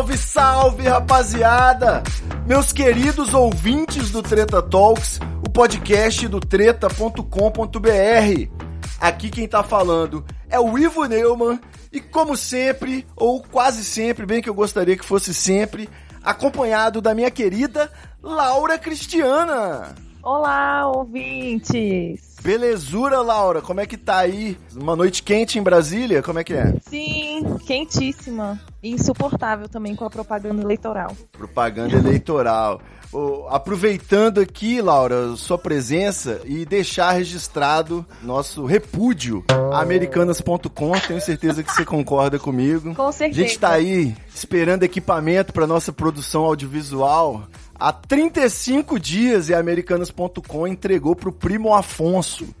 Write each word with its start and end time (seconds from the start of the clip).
Salve, 0.00 0.16
salve, 0.16 0.88
rapaziada! 0.88 2.02
Meus 2.46 2.72
queridos 2.72 3.34
ouvintes 3.34 4.10
do 4.10 4.22
Treta 4.22 4.62
Talks, 4.62 5.20
o 5.46 5.50
podcast 5.50 6.26
do 6.26 6.40
treta.com.br. 6.40 7.20
Aqui 8.98 9.28
quem 9.28 9.46
tá 9.46 9.62
falando 9.62 10.24
é 10.48 10.58
o 10.58 10.78
Ivo 10.78 11.04
Neumann 11.04 11.60
e 11.92 12.00
como 12.00 12.34
sempre, 12.34 13.06
ou 13.14 13.42
quase 13.42 13.84
sempre, 13.84 14.24
bem 14.24 14.40
que 14.40 14.48
eu 14.48 14.54
gostaria 14.54 14.96
que 14.96 15.04
fosse 15.04 15.34
sempre, 15.34 15.86
acompanhado 16.24 17.02
da 17.02 17.14
minha 17.14 17.30
querida 17.30 17.92
Laura 18.22 18.78
Cristiana. 18.78 19.94
Olá, 20.22 20.86
ouvintes! 20.86 22.29
Belezura, 22.42 23.20
Laura, 23.20 23.60
como 23.60 23.80
é 23.80 23.86
que 23.86 23.96
tá 23.96 24.18
aí? 24.18 24.56
Uma 24.74 24.96
noite 24.96 25.22
quente 25.22 25.58
em 25.58 25.62
Brasília, 25.62 26.22
como 26.22 26.38
é 26.38 26.44
que 26.44 26.54
é? 26.54 26.74
Sim, 26.88 27.58
quentíssima. 27.66 28.58
E 28.82 28.90
insuportável 28.92 29.68
também 29.68 29.94
com 29.94 30.04
a 30.04 30.10
propaganda 30.10 30.62
eleitoral. 30.62 31.14
Propaganda 31.32 31.96
eleitoral. 31.96 32.80
Ô, 33.12 33.46
aproveitando 33.50 34.40
aqui, 34.40 34.80
Laura, 34.80 35.34
sua 35.36 35.58
presença 35.58 36.40
e 36.44 36.64
deixar 36.64 37.10
registrado 37.10 38.06
nosso 38.22 38.64
repúdio 38.64 39.44
a 39.72 39.80
americanas.com. 39.82 40.92
Tenho 41.06 41.20
certeza 41.20 41.62
que 41.62 41.72
você 41.72 41.84
concorda 41.84 42.38
comigo. 42.38 42.94
Com 42.94 43.08
A 43.08 43.12
certeza. 43.12 43.40
gente 43.40 43.58
tá 43.58 43.70
aí 43.72 44.16
esperando 44.34 44.84
equipamento 44.84 45.52
para 45.52 45.66
nossa 45.66 45.92
produção 45.92 46.44
audiovisual. 46.44 47.42
Há 47.80 47.94
35 47.94 49.00
dias 49.00 49.48
e 49.48 49.54
a 49.54 49.58
americanas.com 49.58 50.66
entregou 50.66 51.16
pro 51.16 51.32
primo 51.32 51.74
Afonso. 51.74 52.46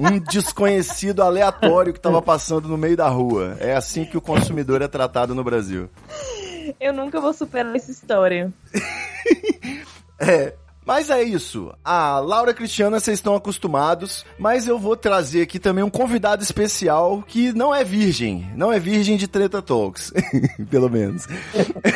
Um 0.00 0.20
desconhecido 0.20 1.22
aleatório 1.24 1.92
que 1.92 1.98
tava 1.98 2.22
passando 2.22 2.68
no 2.68 2.78
meio 2.78 2.96
da 2.96 3.08
rua. 3.08 3.56
É 3.58 3.74
assim 3.74 4.04
que 4.04 4.16
o 4.16 4.20
consumidor 4.20 4.80
é 4.80 4.86
tratado 4.86 5.34
no 5.34 5.42
Brasil. 5.42 5.90
Eu 6.78 6.92
nunca 6.92 7.20
vou 7.20 7.32
superar 7.32 7.74
essa 7.74 7.90
história. 7.90 8.52
É. 10.20 10.54
Mas 10.88 11.10
é 11.10 11.22
isso. 11.22 11.70
A 11.84 12.18
Laura 12.18 12.54
Cristiana, 12.54 12.98
vocês 12.98 13.18
estão 13.18 13.34
acostumados, 13.34 14.24
mas 14.38 14.66
eu 14.66 14.78
vou 14.78 14.96
trazer 14.96 15.42
aqui 15.42 15.58
também 15.58 15.84
um 15.84 15.90
convidado 15.90 16.42
especial 16.42 17.22
que 17.28 17.52
não 17.52 17.74
é 17.74 17.84
virgem. 17.84 18.50
Não 18.56 18.72
é 18.72 18.80
virgem 18.80 19.18
de 19.18 19.28
Treta 19.28 19.60
Talks. 19.60 20.10
Pelo 20.70 20.88
menos. 20.88 21.28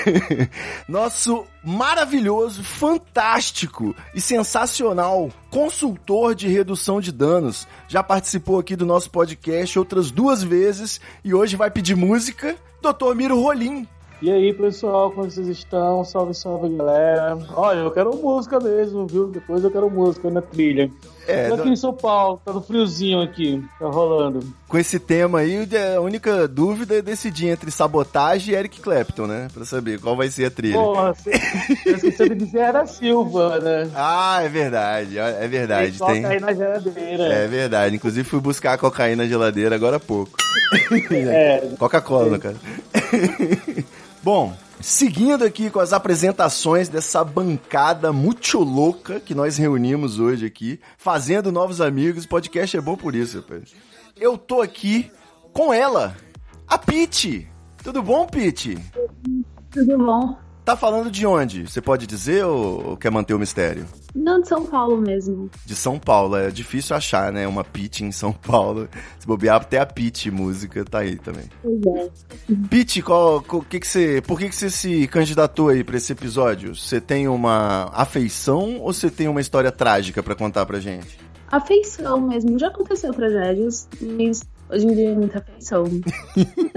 Nosso 0.86 1.46
maravilhoso, 1.64 2.62
fantástico 2.62 3.96
e 4.14 4.20
sensacional 4.20 5.30
consultor 5.48 6.34
de 6.34 6.48
redução 6.48 7.00
de 7.00 7.10
danos. 7.10 7.66
Já 7.88 8.02
participou 8.02 8.58
aqui 8.58 8.76
do 8.76 8.84
nosso 8.84 9.10
podcast 9.10 9.78
outras 9.78 10.10
duas 10.10 10.42
vezes 10.42 11.00
e 11.24 11.32
hoje 11.32 11.56
vai 11.56 11.70
pedir 11.70 11.96
música. 11.96 12.56
Dr. 12.82 13.14
Miro 13.14 13.40
Rolim. 13.40 13.88
E 14.22 14.30
aí, 14.30 14.54
pessoal, 14.54 15.10
como 15.10 15.28
vocês 15.28 15.48
estão? 15.48 16.04
Salve, 16.04 16.32
salve, 16.32 16.68
galera. 16.76 17.36
Olha, 17.56 17.80
eu 17.80 17.90
quero 17.90 18.16
música 18.16 18.60
mesmo, 18.60 19.04
viu? 19.04 19.26
Depois 19.26 19.64
eu 19.64 19.70
quero 19.70 19.90
música 19.90 20.30
na 20.30 20.40
trilha. 20.40 20.88
É, 21.26 21.48
Tô 21.48 21.54
aqui 21.54 21.68
em 21.70 21.74
São 21.74 21.92
Paulo, 21.92 22.40
tá 22.44 22.52
no 22.52 22.62
friozinho 22.62 23.20
aqui, 23.20 23.60
tá 23.80 23.86
rolando. 23.86 24.40
com 24.68 24.78
esse 24.78 25.00
tema 25.00 25.40
aí, 25.40 25.68
a 25.96 26.00
única 26.00 26.46
dúvida 26.46 26.98
é 26.98 27.02
decidir 27.02 27.48
entre 27.48 27.72
sabotagem 27.72 28.54
e 28.54 28.56
Eric 28.56 28.80
Clapton, 28.80 29.26
né? 29.26 29.48
Pra 29.52 29.64
saber 29.64 29.98
qual 30.00 30.14
vai 30.16 30.28
ser 30.30 30.44
a 30.44 30.50
trilha. 30.52 30.74
Porra, 30.78 31.14
você 31.18 31.30
eu 31.84 31.96
esqueci 31.96 32.28
de 32.28 32.34
dizer 32.36 32.58
era 32.60 32.86
Silva, 32.86 33.58
né? 33.58 33.90
Ah, 33.92 34.40
é 34.40 34.48
verdade, 34.48 35.18
é 35.18 35.48
verdade. 35.48 35.98
Toca 35.98 36.12
Tem, 36.12 36.24
aí 36.24 36.38
na 36.38 36.52
geladeira. 36.52 37.24
é 37.24 37.48
verdade. 37.48 37.96
Inclusive 37.96 38.28
fui 38.28 38.40
buscar 38.40 38.74
a 38.74 38.78
cocaína 38.78 39.24
na 39.24 39.28
geladeira 39.28 39.74
agora 39.74 39.96
há 39.96 40.00
pouco. 40.00 40.30
É, 41.10 41.68
Coca-Cola, 41.78 42.38
cara. 42.38 42.56
Bom, 44.22 44.56
seguindo 44.80 45.44
aqui 45.44 45.68
com 45.68 45.80
as 45.80 45.92
apresentações 45.92 46.88
dessa 46.88 47.24
bancada 47.24 48.12
muito 48.12 48.60
louca 48.60 49.18
que 49.18 49.34
nós 49.34 49.56
reunimos 49.56 50.20
hoje 50.20 50.46
aqui, 50.46 50.78
fazendo 50.96 51.50
novos 51.50 51.80
amigos, 51.80 52.24
podcast 52.24 52.76
é 52.76 52.80
bom 52.80 52.96
por 52.96 53.16
isso, 53.16 53.38
rapaz. 53.38 53.74
Eu 54.16 54.38
tô 54.38 54.60
aqui 54.60 55.10
com 55.52 55.74
ela, 55.74 56.16
a 56.68 56.78
Pete. 56.78 57.48
Tudo 57.82 58.00
bom, 58.00 58.24
Pete? 58.24 58.78
Tudo 59.72 59.98
bom? 59.98 60.38
Tá 60.64 60.76
falando 60.76 61.10
de 61.10 61.26
onde? 61.26 61.66
Você 61.68 61.80
pode 61.80 62.06
dizer 62.06 62.44
ou 62.44 62.96
quer 62.96 63.10
manter 63.10 63.34
o 63.34 63.38
mistério? 63.38 63.84
Não 64.14 64.40
de 64.40 64.46
São 64.46 64.64
Paulo 64.64 64.96
mesmo. 64.96 65.50
De 65.66 65.74
São 65.74 65.98
Paulo, 65.98 66.36
é 66.36 66.50
difícil 66.52 66.94
achar, 66.94 67.32
né? 67.32 67.48
Uma 67.48 67.64
Pete 67.64 68.04
em 68.04 68.12
São 68.12 68.32
Paulo. 68.32 68.88
Se 69.18 69.26
bobear, 69.26 69.56
até 69.56 69.80
a 69.80 69.86
Pete 69.86 70.30
música 70.30 70.84
tá 70.84 71.00
aí 71.00 71.16
também. 71.16 71.46
Pois 71.62 71.80
é. 71.96 72.10
Pete, 72.70 73.02
qual, 73.02 73.42
qual- 73.42 73.62
que 73.62 73.80
que 73.80 73.86
você, 73.86 74.22
por 74.24 74.38
que, 74.38 74.48
que 74.48 74.54
você 74.54 74.70
se 74.70 75.08
candidatou 75.08 75.68
aí 75.68 75.82
pra 75.82 75.96
esse 75.96 76.12
episódio? 76.12 76.76
Você 76.76 77.00
tem 77.00 77.26
uma 77.26 77.90
afeição 77.92 78.78
ou 78.80 78.92
você 78.92 79.10
tem 79.10 79.26
uma 79.26 79.40
história 79.40 79.72
trágica 79.72 80.22
pra 80.22 80.36
contar 80.36 80.64
pra 80.64 80.78
gente? 80.78 81.18
Afeição 81.50 82.20
mesmo. 82.20 82.56
Já 82.56 82.68
aconteceu 82.68 83.12
tragédias, 83.12 83.88
mas 84.00 84.42
hoje 84.70 84.86
em 84.86 84.94
dia 84.94 85.10
é 85.10 85.14
muita 85.14 85.38
afeição. 85.38 85.84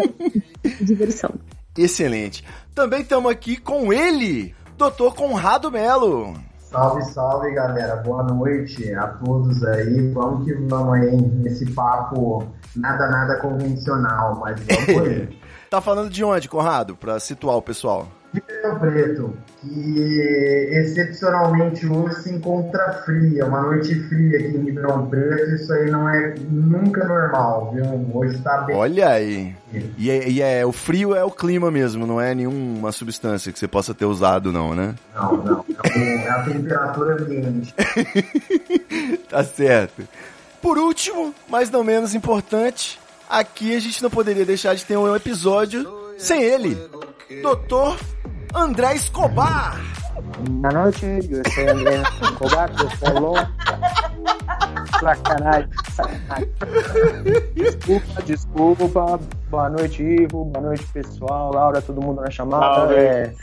Diversão. 0.81 1.31
Excelente. 1.77 2.43
Também 2.73 3.01
estamos 3.01 3.31
aqui 3.31 3.57
com 3.57 3.91
ele, 3.91 4.55
Dr. 4.77 5.13
Conrado 5.15 5.71
Melo. 5.71 6.33
Salve, 6.59 7.03
salve 7.05 7.51
galera, 7.51 7.95
boa 7.97 8.23
noite 8.23 8.93
a 8.95 9.07
todos 9.07 9.63
aí. 9.63 10.11
Vamos 10.11 10.45
que 10.45 10.53
vamos 10.53 10.93
aí 10.93 11.15
nesse 11.15 11.71
papo 11.71 12.45
nada, 12.75 13.07
nada 13.07 13.37
convencional, 13.39 14.35
mas 14.41 14.59
vamos 14.59 14.85
por 14.85 15.07
aí. 15.07 15.39
Tá 15.69 15.79
falando 15.79 16.09
de 16.09 16.23
onde, 16.23 16.49
Conrado? 16.49 16.95
Pra 16.95 17.19
situar 17.19 17.55
o 17.55 17.61
pessoal. 17.61 18.07
Ribeirão 18.35 18.79
Preto, 18.79 19.33
que 19.61 20.69
excepcionalmente 20.71 21.87
hoje 21.87 22.21
se 22.21 22.31
encontra 22.33 23.01
fria, 23.05 23.45
uma 23.45 23.61
noite 23.61 23.95
fria 24.07 24.37
aqui 24.39 24.57
em 24.57 24.65
Ribeirão 24.65 25.07
Preto, 25.07 25.55
isso 25.55 25.71
aí 25.73 25.89
não 25.89 26.07
é 26.09 26.35
nunca 26.49 27.05
normal, 27.05 27.71
viu? 27.73 28.09
Hoje 28.13 28.37
tá 28.39 28.61
bem. 28.61 28.75
Olha 28.75 29.09
aí. 29.09 29.55
E, 29.97 30.09
é, 30.09 30.29
e 30.29 30.41
é- 30.41 30.65
o 30.65 30.71
frio 30.71 31.15
é 31.15 31.23
o 31.23 31.31
clima 31.31 31.69
mesmo, 31.71 32.05
não 32.05 32.19
é 32.19 32.33
nenhuma 32.35 32.91
substância 32.91 33.51
que 33.51 33.59
você 33.59 33.67
possa 33.67 33.93
ter 33.93 34.05
usado, 34.05 34.51
não, 34.51 34.73
né? 34.75 34.95
Não, 35.15 35.37
não, 35.37 35.65
é 35.83 36.25
é 36.25 36.29
a 36.29 36.43
temperatura 36.43 37.15
ambiente. 37.21 37.73
Tá 39.29 39.43
certo. 39.43 40.07
Por 40.61 40.77
último, 40.77 41.33
mas 41.49 41.69
não 41.69 41.83
menos 41.83 42.15
importante, 42.15 42.99
aqui 43.29 43.75
a 43.75 43.79
gente 43.79 44.01
não 44.01 44.09
poderia 44.09 44.45
deixar 44.45 44.73
de 44.75 44.85
ter 44.85 44.95
um 44.97 45.13
episódio 45.13 45.85
sem 46.17 46.41
ele, 46.41 46.77
Doutor 47.41 47.97
André 48.55 48.95
Escobar. 48.95 49.75
Boa 50.49 50.73
noite, 50.73 51.05
eu 51.05 51.43
sou 51.51 51.69
André 51.69 52.01
Escobar, 52.21 52.71
eu 52.79 52.89
sou 52.97 53.19
louco. 53.19 53.51
Caralho, 55.23 55.69
sacanagem. 55.91 56.49
Desculpa, 57.53 58.21
desculpa. 58.23 59.19
Boa 59.49 59.69
noite, 59.69 60.01
Ivo. 60.01 60.45
Boa 60.45 60.67
noite, 60.67 60.85
pessoal. 60.93 61.51
Laura, 61.53 61.81
todo 61.81 62.01
mundo 62.01 62.21
na 62.21 62.31
chamada. 62.31 62.93
É, 62.95 63.33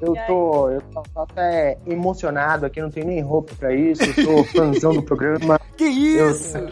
eu 0.00 0.14
tô, 0.28 0.70
eu 0.70 0.80
tô 0.82 1.02
até 1.20 1.76
emocionado 1.84 2.64
aqui, 2.64 2.80
não 2.80 2.90
tenho 2.90 3.08
nem 3.08 3.20
roupa 3.20 3.52
pra 3.58 3.74
isso. 3.74 4.02
Eu 4.04 4.24
sou 4.24 4.44
fãzão 4.44 4.94
do 4.94 5.02
programa. 5.02 5.58
Que 5.76 5.84
isso? 5.84 6.56
Eu 6.56 6.70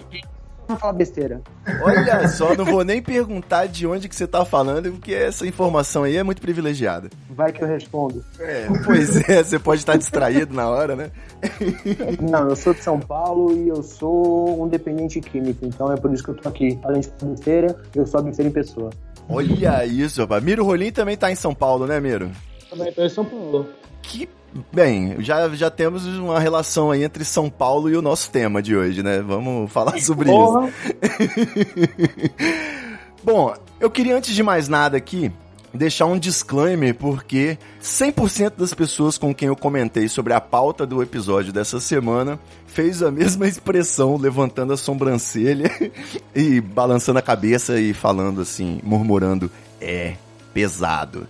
não 0.69 0.77
fala 0.77 0.93
besteira. 0.93 1.41
Olha 1.83 2.29
só, 2.29 2.55
não 2.55 2.65
vou 2.65 2.85
nem 2.85 3.03
perguntar 3.03 3.67
de 3.67 3.87
onde 3.87 4.09
que 4.09 4.17
você 4.17 4.27
tá 4.27 4.45
falando, 4.45 4.91
porque 4.93 5.13
essa 5.13 5.47
informação 5.47 6.03
aí 6.03 6.17
é 6.17 6.23
muito 6.23 6.41
privilegiada. 6.41 7.09
Vai 7.31 7.53
que 7.53 7.63
eu 7.63 7.69
respondo. 7.69 8.25
É, 8.39 8.67
pois 8.85 9.29
é, 9.29 9.43
você 9.43 9.59
pode 9.59 9.81
estar 9.81 9.97
distraído 9.97 10.55
na 10.55 10.69
hora, 10.69 10.97
né? 10.97 11.11
Não, 12.21 12.49
eu 12.49 12.57
sou 12.57 12.75
de 12.75 12.83
São 12.83 12.99
Paulo 12.99 13.57
e 13.57 13.69
eu 13.69 13.83
sou 13.83 14.63
um 14.63 14.69
dependente 14.69 15.21
químico, 15.21 15.65
então 15.65 15.93
é 15.93 15.97
por 15.97 16.13
isso 16.13 16.25
que 16.25 16.31
eu 16.31 16.35
tô 16.35 16.49
aqui. 16.49 16.79
Além 16.83 17.01
de 17.01 17.09
falar 17.09 17.33
besteira, 17.33 17.77
eu 17.95 18.07
sou 18.07 18.21
a 18.21 18.23
besteira 18.23 18.49
em 18.49 18.53
pessoa. 18.53 18.91
Olha 19.29 19.85
isso, 19.85 20.21
rapaz. 20.21 20.43
Miro 20.43 20.65
Rolim 20.65 20.93
também 20.93 21.17
tá 21.17 21.31
em 21.31 21.35
São 21.35 21.55
Paulo, 21.55 21.87
né, 21.87 21.99
Miro? 22.01 22.31
Também 22.71 22.93
tô 22.93 23.03
em 23.03 23.09
São 23.09 23.25
Paulo. 23.25 23.67
Que. 24.07 24.29
Bem, 24.73 25.17
já, 25.19 25.49
já 25.51 25.71
temos 25.71 26.07
uma 26.07 26.41
relação 26.41 26.91
aí 26.91 27.05
entre 27.05 27.25
São 27.25 27.51
Paulo 27.51 27.91
e 27.91 27.97
o 27.97 28.01
nosso 28.01 28.31
tema 28.31 28.63
de 28.63 28.75
hoje, 28.75 29.03
né? 29.03 29.21
Vamos 29.21 29.71
falar 29.71 30.01
sobre 30.01 30.31
isso. 30.31 30.39
Porra. 30.39 30.73
Bom, 33.23 33.55
eu 33.79 33.91
queria 33.91 34.17
antes 34.17 34.35
de 34.35 34.43
mais 34.43 34.69
nada 34.69 34.97
aqui 34.97 35.31
deixar 35.77 36.07
um 36.07 36.19
disclaimer 36.19 36.95
porque 36.95 37.59
100% 37.83 38.55
das 38.57 38.73
pessoas 38.73 39.19
com 39.19 39.35
quem 39.35 39.49
eu 39.49 39.57
comentei 39.57 40.09
sobre 40.09 40.33
a 40.33 40.41
pauta 40.41 40.87
do 40.87 41.03
episódio 41.03 41.53
dessa 41.53 41.79
semana 41.79 42.39
fez 42.67 43.03
a 43.03 43.11
mesma 43.11 43.47
expressão, 43.49 44.17
levantando 44.17 44.73
a 44.73 44.77
sobrancelha 44.77 45.71
e 46.35 46.61
balançando 46.61 47.19
a 47.19 47.23
cabeça 47.23 47.79
e 47.79 47.93
falando 47.93 48.41
assim, 48.41 48.81
murmurando: 48.83 49.51
"É 49.81 50.15
pesado". 50.55 51.29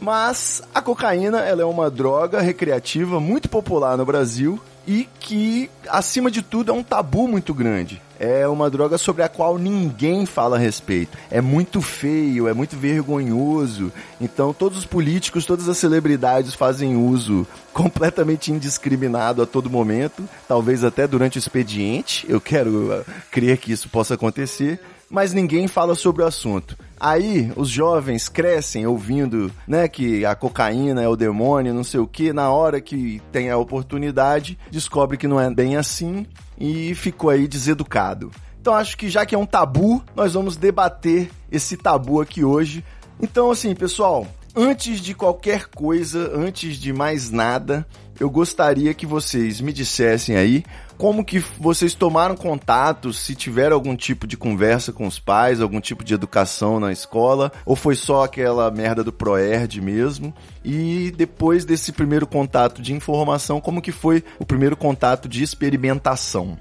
Mas 0.00 0.62
a 0.74 0.80
cocaína 0.80 1.40
ela 1.40 1.62
é 1.62 1.64
uma 1.64 1.90
droga 1.90 2.40
recreativa 2.40 3.20
muito 3.20 3.48
popular 3.48 3.96
no 3.98 4.06
Brasil 4.06 4.58
e 4.86 5.06
que, 5.20 5.70
acima 5.88 6.30
de 6.30 6.40
tudo, 6.40 6.72
é 6.72 6.74
um 6.74 6.82
tabu 6.82 7.28
muito 7.28 7.52
grande. 7.52 8.00
É 8.18 8.48
uma 8.48 8.68
droga 8.68 8.98
sobre 8.98 9.22
a 9.22 9.28
qual 9.28 9.58
ninguém 9.58 10.26
fala 10.26 10.56
a 10.56 10.58
respeito. 10.58 11.16
É 11.30 11.40
muito 11.40 11.80
feio, 11.80 12.48
é 12.48 12.52
muito 12.52 12.76
vergonhoso. 12.76 13.92
Então, 14.20 14.52
todos 14.52 14.78
os 14.78 14.86
políticos, 14.86 15.46
todas 15.46 15.68
as 15.68 15.78
celebridades 15.78 16.54
fazem 16.54 16.96
uso 16.96 17.46
completamente 17.72 18.50
indiscriminado 18.50 19.42
a 19.42 19.46
todo 19.46 19.70
momento, 19.70 20.28
talvez 20.48 20.82
até 20.82 21.06
durante 21.06 21.36
o 21.36 21.40
expediente. 21.40 22.26
Eu 22.28 22.40
quero 22.40 22.92
uh, 22.92 23.04
crer 23.30 23.58
que 23.58 23.72
isso 23.72 23.88
possa 23.88 24.14
acontecer 24.14 24.80
mas 25.10 25.34
ninguém 25.34 25.66
fala 25.66 25.96
sobre 25.96 26.22
o 26.22 26.26
assunto. 26.26 26.78
Aí 27.00 27.50
os 27.56 27.70
jovens 27.70 28.28
crescem 28.28 28.86
ouvindo, 28.86 29.50
né, 29.66 29.88
que 29.88 30.22
a 30.26 30.34
cocaína 30.34 31.02
é 31.02 31.08
o 31.08 31.16
demônio, 31.16 31.72
não 31.72 31.82
sei 31.82 31.98
o 31.98 32.06
que, 32.06 32.30
na 32.30 32.50
hora 32.50 32.78
que 32.78 33.22
tem 33.32 33.48
a 33.48 33.56
oportunidade, 33.56 34.58
descobre 34.70 35.16
que 35.16 35.26
não 35.26 35.40
é 35.40 35.48
bem 35.48 35.76
assim 35.76 36.26
e 36.58 36.94
ficou 36.94 37.30
aí 37.30 37.48
deseducado. 37.48 38.30
Então 38.60 38.74
acho 38.74 38.98
que 38.98 39.08
já 39.08 39.24
que 39.24 39.34
é 39.34 39.38
um 39.38 39.46
tabu, 39.46 40.04
nós 40.14 40.34
vamos 40.34 40.56
debater 40.56 41.30
esse 41.50 41.74
tabu 41.74 42.20
aqui 42.20 42.44
hoje. 42.44 42.84
Então 43.18 43.50
assim, 43.50 43.74
pessoal, 43.74 44.26
antes 44.54 45.00
de 45.00 45.14
qualquer 45.14 45.66
coisa, 45.66 46.30
antes 46.34 46.76
de 46.76 46.92
mais 46.92 47.30
nada, 47.30 47.86
eu 48.18 48.28
gostaria 48.28 48.92
que 48.92 49.06
vocês 49.06 49.60
me 49.60 49.72
dissessem 49.72 50.36
aí 50.36 50.64
como 50.98 51.24
que 51.24 51.42
vocês 51.58 51.94
tomaram 51.94 52.36
contato, 52.36 53.10
se 53.10 53.34
tiveram 53.34 53.74
algum 53.74 53.96
tipo 53.96 54.26
de 54.26 54.36
conversa 54.36 54.92
com 54.92 55.06
os 55.06 55.18
pais, 55.18 55.58
algum 55.58 55.80
tipo 55.80 56.04
de 56.04 56.12
educação 56.12 56.78
na 56.78 56.92
escola, 56.92 57.50
ou 57.64 57.74
foi 57.74 57.94
só 57.94 58.24
aquela 58.24 58.70
merda 58.70 59.02
do 59.02 59.10
Proerd 59.10 59.80
mesmo? 59.80 60.34
E 60.62 61.10
depois 61.16 61.64
desse 61.64 61.90
primeiro 61.90 62.26
contato 62.26 62.82
de 62.82 62.92
informação, 62.92 63.62
como 63.62 63.80
que 63.80 63.92
foi 63.92 64.22
o 64.38 64.44
primeiro 64.44 64.76
contato 64.76 65.26
de 65.26 65.42
experimentação? 65.42 66.58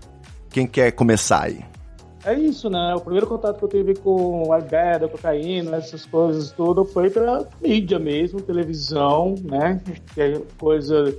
Quem 0.49 0.65
quer 0.65 0.91
começar 0.91 1.43
aí? 1.43 1.68
É 2.25 2.33
isso, 2.33 2.69
né? 2.69 2.93
O 2.95 2.99
primeiro 2.99 3.27
contato 3.27 3.57
que 3.57 3.63
eu 3.65 3.69
tive 3.69 3.95
com 3.95 4.51
a 4.51 4.59
ideia 4.59 4.99
da 4.99 5.07
cocaína, 5.07 5.77
essas 5.77 6.05
coisas 6.05 6.51
tudo, 6.51 6.83
foi 6.83 7.09
pela 7.09 7.47
mídia 7.61 7.97
mesmo, 7.97 8.41
televisão, 8.41 9.35
né? 9.43 9.81
Que 10.13 10.21
é 10.21 10.41
coisa, 10.57 11.15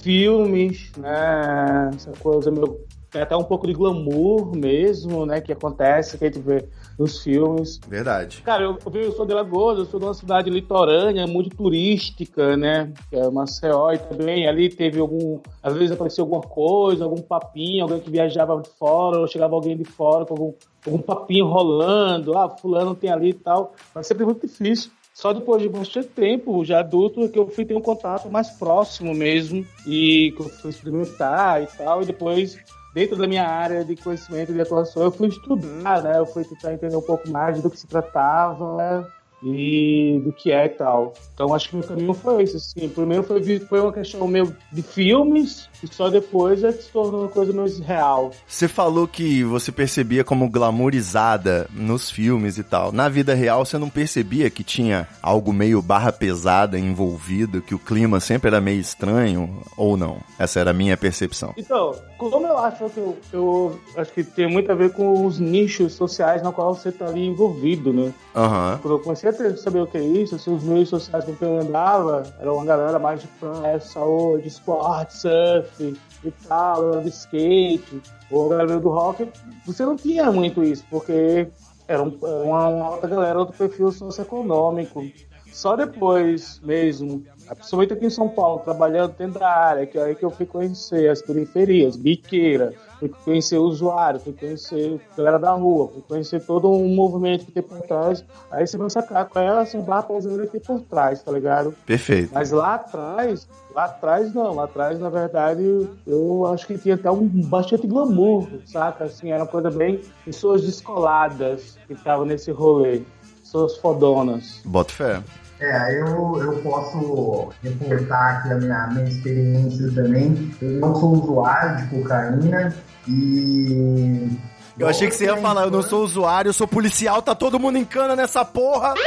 filmes, 0.00 0.90
né? 0.96 1.90
Essa 1.94 2.12
coisa 2.12 2.50
meio. 2.50 2.80
Até 3.14 3.36
um 3.36 3.44
pouco 3.44 3.66
de 3.66 3.74
glamour 3.74 4.56
mesmo, 4.56 5.26
né? 5.26 5.40
Que 5.40 5.52
acontece, 5.52 6.16
que 6.16 6.24
a 6.24 6.28
gente 6.28 6.40
vê 6.40 6.64
nos 6.98 7.22
filmes. 7.22 7.80
Verdade. 7.88 8.42
Cara, 8.42 8.64
eu, 8.64 8.78
eu, 8.94 9.12
sou 9.12 9.26
de 9.26 9.34
Lagoas, 9.34 9.78
eu 9.78 9.84
sou 9.86 9.98
de 9.98 10.06
uma 10.06 10.14
cidade 10.14 10.50
litorânea, 10.50 11.26
muito 11.26 11.56
turística, 11.56 12.56
né? 12.56 12.92
Que 13.08 13.16
é 13.16 13.30
Maceió 13.30 13.92
e 13.92 13.98
também 13.98 14.46
ali 14.46 14.68
teve 14.68 15.00
algum. 15.00 15.40
Às 15.62 15.74
vezes 15.74 15.92
aparecia 15.92 16.22
alguma 16.22 16.42
coisa, 16.42 17.04
algum 17.04 17.20
papinho, 17.20 17.82
alguém 17.82 18.00
que 18.00 18.10
viajava 18.10 18.60
de 18.60 18.68
fora, 18.70 19.18
ou 19.18 19.26
chegava 19.26 19.54
alguém 19.54 19.76
de 19.76 19.84
fora 19.84 20.24
com 20.24 20.34
algum, 20.34 20.54
algum 20.86 20.98
papinho 20.98 21.46
rolando, 21.46 22.36
ah, 22.36 22.48
fulano 22.48 22.94
tem 22.94 23.10
ali 23.10 23.30
e 23.30 23.34
tal. 23.34 23.74
Mas 23.94 24.06
sempre 24.06 24.24
muito 24.24 24.46
difícil. 24.46 24.90
Só 25.14 25.32
depois 25.32 25.60
de 25.60 25.68
bastante 25.68 26.08
tempo, 26.08 26.64
já 26.64 26.80
adulto, 26.80 27.28
que 27.28 27.38
eu 27.38 27.46
fui 27.46 27.66
ter 27.66 27.74
um 27.74 27.82
contato 27.82 28.30
mais 28.30 28.48
próximo 28.50 29.14
mesmo 29.14 29.64
e 29.86 30.32
que 30.34 30.42
eu 30.42 30.48
fui 30.48 30.70
experimentar 30.70 31.62
e 31.62 31.66
tal, 31.66 32.02
e 32.02 32.06
depois 32.06 32.58
dentro 32.92 33.16
da 33.16 33.26
minha 33.26 33.46
área 33.46 33.84
de 33.84 33.96
conhecimento 33.96 34.52
de 34.52 34.60
atuação, 34.60 35.02
eu 35.02 35.10
fui 35.10 35.28
estudar, 35.28 36.02
né? 36.02 36.18
Eu 36.18 36.26
fui 36.26 36.44
tentar 36.44 36.72
entender 36.72 36.96
um 36.96 37.02
pouco 37.02 37.28
mais 37.28 37.60
do 37.62 37.70
que 37.70 37.78
se 37.78 37.86
tratava 37.86 38.76
né? 38.76 39.06
E 39.42 40.20
do 40.24 40.32
que 40.32 40.50
é 40.50 40.66
e 40.66 40.70
tal. 40.70 41.12
Então 41.34 41.54
acho 41.54 41.68
que 41.68 41.76
meu 41.76 41.86
caminho 41.86 42.14
foi 42.14 42.42
esse, 42.42 42.56
assim. 42.56 42.88
Primeiro 42.88 43.22
foi, 43.22 43.58
foi 43.60 43.80
uma 43.80 43.92
questão 43.92 44.26
meio 44.26 44.54
de 44.70 44.82
filmes 44.82 45.68
e 45.82 45.92
só 45.92 46.08
depois 46.08 46.62
é 46.62 46.72
que 46.72 46.84
se 46.84 46.90
tornou 46.90 47.22
uma 47.22 47.28
coisa 47.28 47.52
mais 47.52 47.78
real. 47.78 48.30
Você 48.46 48.68
falou 48.68 49.06
que 49.08 49.42
você 49.44 49.72
percebia 49.72 50.24
como 50.24 50.48
glamourizada 50.48 51.68
nos 51.72 52.10
filmes 52.10 52.58
e 52.58 52.62
tal. 52.62 52.92
Na 52.92 53.08
vida 53.08 53.34
real, 53.34 53.64
você 53.64 53.78
não 53.78 53.90
percebia 53.90 54.48
que 54.50 54.62
tinha 54.62 55.08
algo 55.20 55.52
meio 55.52 55.82
barra 55.82 56.12
pesada 56.12 56.78
envolvido, 56.78 57.60
que 57.60 57.74
o 57.74 57.78
clima 57.78 58.20
sempre 58.20 58.48
era 58.48 58.60
meio 58.60 58.80
estranho, 58.80 59.62
ou 59.76 59.96
não? 59.96 60.18
Essa 60.38 60.60
era 60.60 60.70
a 60.70 60.74
minha 60.74 60.96
percepção. 60.96 61.52
Então, 61.56 61.94
como 62.18 62.46
eu 62.46 62.58
acho 62.58 62.88
que 62.90 62.98
eu, 62.98 63.16
eu 63.32 63.80
acho 63.96 64.12
que 64.12 64.22
tem 64.22 64.46
muito 64.46 64.70
a 64.70 64.74
ver 64.74 64.92
com 64.92 65.26
os 65.26 65.38
nichos 65.38 65.94
sociais 65.94 66.42
na 66.42 66.52
qual 66.52 66.74
você 66.74 66.90
está 66.90 67.06
ali 67.06 67.26
envolvido, 67.26 67.92
né? 67.92 68.12
Aham. 68.34 68.78
Quando 68.80 68.94
eu 68.94 69.00
comecei 69.00 69.31
a 69.32 69.36
ter- 69.36 69.56
saber 69.58 69.80
o 69.80 69.86
que 69.86 69.98
é 69.98 70.02
isso, 70.02 70.34
assim, 70.36 70.54
os 70.54 70.62
meios 70.62 70.88
sociais 70.88 71.24
com 71.24 71.34
que 71.34 71.44
eu 71.44 71.58
andava, 71.60 72.22
era 72.38 72.52
uma 72.52 72.64
galera 72.64 72.98
mais 72.98 73.20
de 73.20 73.26
praia, 73.28 73.80
saúde, 73.80 74.48
esporte, 74.48 75.16
surf 75.16 75.96
e 76.24 76.30
tal, 76.48 77.00
de 77.00 77.08
skate, 77.08 78.00
ou 78.30 78.46
a 78.46 78.56
galera 78.56 78.78
do 78.80 78.88
rock, 78.88 79.28
você 79.66 79.84
não 79.84 79.96
tinha 79.96 80.30
muito 80.30 80.62
isso, 80.62 80.84
porque 80.90 81.48
era, 81.88 82.02
um- 82.02 82.16
uma, 82.22 82.68
uma 82.68 82.90
outra 82.92 83.08
galera 83.08 83.44
do 83.44 83.52
perfil 83.52 83.90
socioeconômico. 83.90 85.04
Só 85.52 85.76
depois 85.76 86.60
mesmo, 86.64 87.22
principalmente 87.54 87.92
aqui 87.92 88.06
em 88.06 88.10
São 88.10 88.28
Paulo, 88.28 88.60
trabalhando 88.60 89.14
dentro 89.16 89.40
da 89.40 89.48
área, 89.48 89.86
que 89.86 89.98
é 89.98 90.02
aí 90.02 90.14
que 90.14 90.24
eu 90.24 90.30
fui 90.30 90.46
conhecer 90.46 91.10
as 91.10 91.20
periferias, 91.22 91.96
biqueira, 91.96 92.74
fui 92.98 93.08
conhecer 93.08 93.58
o 93.58 93.64
usuário, 93.64 94.20
fui 94.20 94.32
conhecer 94.32 95.00
a 95.12 95.16
galera 95.16 95.38
da 95.38 95.52
rua, 95.52 95.88
fui 95.88 96.02
conhecer 96.02 96.40
todo 96.44 96.70
um 96.70 96.94
movimento 96.94 97.44
que 97.46 97.52
tem 97.52 97.62
por 97.62 97.80
trás. 97.82 98.24
Aí 98.50 98.66
você 98.66 98.76
vai 98.76 98.90
sacar 98.90 99.28
qual 99.28 99.44
é 99.44 99.62
essa 99.62 99.80
barra 99.80 100.04
pesada 100.04 100.46
que 100.46 100.52
tem 100.52 100.60
por 100.60 100.80
trás, 100.82 101.22
tá 101.22 101.32
ligado? 101.32 101.74
Perfeito. 101.84 102.30
Mas 102.32 102.50
lá 102.50 102.74
atrás, 102.74 103.48
lá 103.74 103.84
atrás 103.84 104.32
não, 104.32 104.54
lá 104.54 104.64
atrás, 104.64 104.98
na 104.98 105.10
verdade, 105.10 105.88
eu 106.06 106.46
acho 106.46 106.66
que 106.66 106.78
tinha 106.78 106.94
até 106.94 107.10
um 107.10 107.26
bastante 107.26 107.86
glamour, 107.86 108.46
saca? 108.66 109.04
Assim, 109.04 109.30
era 109.30 109.42
uma 109.42 109.48
coisa 109.48 109.70
bem 109.70 110.00
pessoas 110.24 110.62
descoladas 110.62 111.78
que 111.86 111.94
estavam 111.94 112.24
nesse 112.24 112.50
rolê, 112.50 113.02
pessoas 113.40 113.76
fodonas. 113.78 114.60
Bota 114.64 114.92
fé. 114.92 115.22
É, 115.62 116.00
eu, 116.00 116.40
eu 116.42 116.60
posso 116.60 117.52
reportar 117.62 118.38
aqui 118.38 118.50
a 118.50 118.56
minha, 118.56 118.88
minha 118.88 119.04
experiência 119.04 119.92
também. 119.94 120.50
Eu 120.60 120.80
não 120.80 120.92
sou 120.96 121.12
usuário 121.12 121.76
de 121.76 121.86
cocaína 121.86 122.74
e. 123.06 124.28
Eu 124.76 124.88
achei 124.88 125.06
que 125.08 125.14
você 125.14 125.26
ia 125.26 125.36
falar, 125.36 125.62
eu 125.62 125.70
não 125.70 125.82
sou 125.82 126.02
usuário, 126.02 126.48
eu 126.48 126.52
sou 126.52 126.66
policial, 126.66 127.22
tá 127.22 127.32
todo 127.32 127.60
mundo 127.60 127.78
em 127.78 127.84
cana 127.84 128.16
nessa 128.16 128.44
porra. 128.44 128.92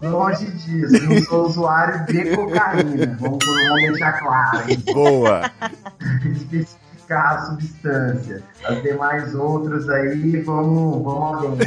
Longe 0.00 0.46
disso, 0.52 1.04
não 1.06 1.22
sou 1.24 1.46
usuário 1.46 2.06
de 2.06 2.34
cocaína. 2.34 3.14
Vamos, 3.20 3.44
vamos 3.44 3.82
deixar 3.82 4.12
claro. 4.20 4.70
hein? 4.70 4.82
Boa. 4.94 5.50
buscar 7.08 7.34
a 7.34 7.38
substância. 7.46 8.42
As 8.64 8.82
demais 8.82 9.34
outras 9.34 9.88
aí, 9.88 10.40
vamos, 10.42 11.02
vamos 11.02 11.38
além. 11.38 11.58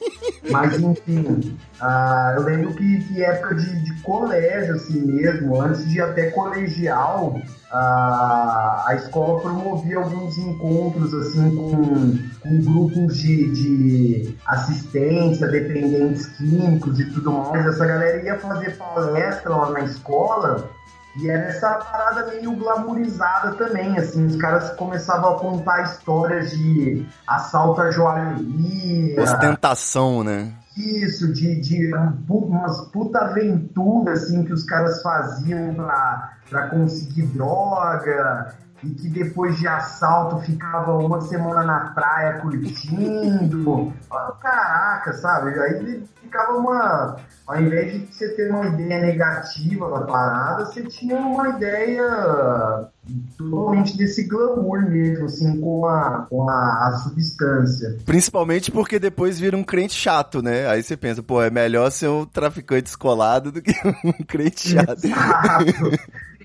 Mas 0.50 0.78
enfim, 0.78 1.58
ah, 1.78 2.32
eu 2.36 2.44
lembro 2.44 2.74
que, 2.74 3.04
que 3.04 3.22
época 3.22 3.54
de, 3.56 3.84
de 3.84 4.02
colégio, 4.02 4.76
assim 4.76 5.00
mesmo, 5.02 5.60
antes 5.60 5.86
de 5.86 6.00
até 6.00 6.30
colegial, 6.30 7.38
a, 7.70 8.84
a 8.86 8.94
escola 8.94 9.42
promovia 9.42 9.98
alguns 9.98 10.38
encontros 10.38 11.12
assim 11.12 11.54
com, 11.54 12.18
com 12.40 12.60
grupos 12.62 13.18
de, 13.18 13.52
de 13.52 14.38
assistência, 14.46 15.46
dependentes 15.48 16.26
químicos 16.38 16.98
e 16.98 17.04
tudo 17.12 17.30
mais. 17.30 17.66
Essa 17.66 17.84
galera 17.84 18.22
ia 18.22 18.38
fazer 18.38 18.74
palestra 18.78 19.54
lá 19.54 19.70
na 19.70 19.80
escola 19.80 20.70
e 21.18 21.28
era 21.28 21.48
essa 21.48 21.74
parada 21.74 22.26
meio 22.28 22.54
glamourizada 22.54 23.52
também, 23.56 23.98
assim, 23.98 24.26
os 24.26 24.36
caras 24.36 24.70
começavam 24.76 25.34
a 25.34 25.38
contar 25.38 25.82
histórias 25.82 26.52
de 26.52 27.04
assalto 27.26 27.80
à 27.80 27.90
joalheria. 27.90 29.20
Ostentação, 29.20 30.22
né? 30.22 30.52
Isso, 30.76 31.32
de, 31.32 31.60
de 31.60 31.92
umas 32.28 32.80
puta 32.92 33.18
aventuras, 33.18 34.24
assim, 34.24 34.44
que 34.44 34.52
os 34.52 34.62
caras 34.62 35.02
faziam 35.02 35.74
pra, 35.74 36.34
pra 36.48 36.68
conseguir 36.68 37.22
droga 37.22 38.54
e 38.82 38.90
que 38.90 39.08
depois 39.08 39.58
de 39.58 39.66
assalto 39.66 40.38
ficava 40.38 40.96
uma 40.96 41.20
semana 41.20 41.62
na 41.64 41.80
praia 41.90 42.38
curtindo. 42.40 43.92
Caraca, 44.40 45.12
sabe? 45.14 45.58
Aí 45.58 46.02
ficava 46.22 46.58
uma. 46.58 47.16
Ao 47.46 47.60
invés 47.60 47.92
de 47.92 48.06
você 48.06 48.28
ter 48.34 48.50
uma 48.50 48.66
ideia 48.66 49.00
negativa 49.00 49.90
da 49.90 50.06
parada, 50.06 50.66
você 50.66 50.82
tinha 50.84 51.16
uma 51.16 51.48
ideia 51.48 52.90
totalmente 53.38 53.96
desse 53.96 54.24
glamour 54.24 54.82
mesmo, 54.82 55.24
assim, 55.24 55.58
com 55.58 55.86
a, 55.86 56.26
com 56.28 56.48
a, 56.48 56.88
a 56.88 56.92
substância. 56.98 57.96
Principalmente 58.04 58.70
porque 58.70 58.98
depois 58.98 59.40
vira 59.40 59.56
um 59.56 59.64
crente 59.64 59.94
chato, 59.94 60.42
né? 60.42 60.68
Aí 60.68 60.82
você 60.82 60.94
pensa, 60.94 61.22
pô, 61.22 61.42
é 61.42 61.50
melhor 61.50 61.90
ser 61.90 62.08
um 62.08 62.26
traficante 62.26 62.82
descolado 62.82 63.50
do 63.50 63.62
que 63.62 63.72
um 64.04 64.12
crente 64.24 64.68
chato. 64.68 65.02
Exato. 65.02 65.98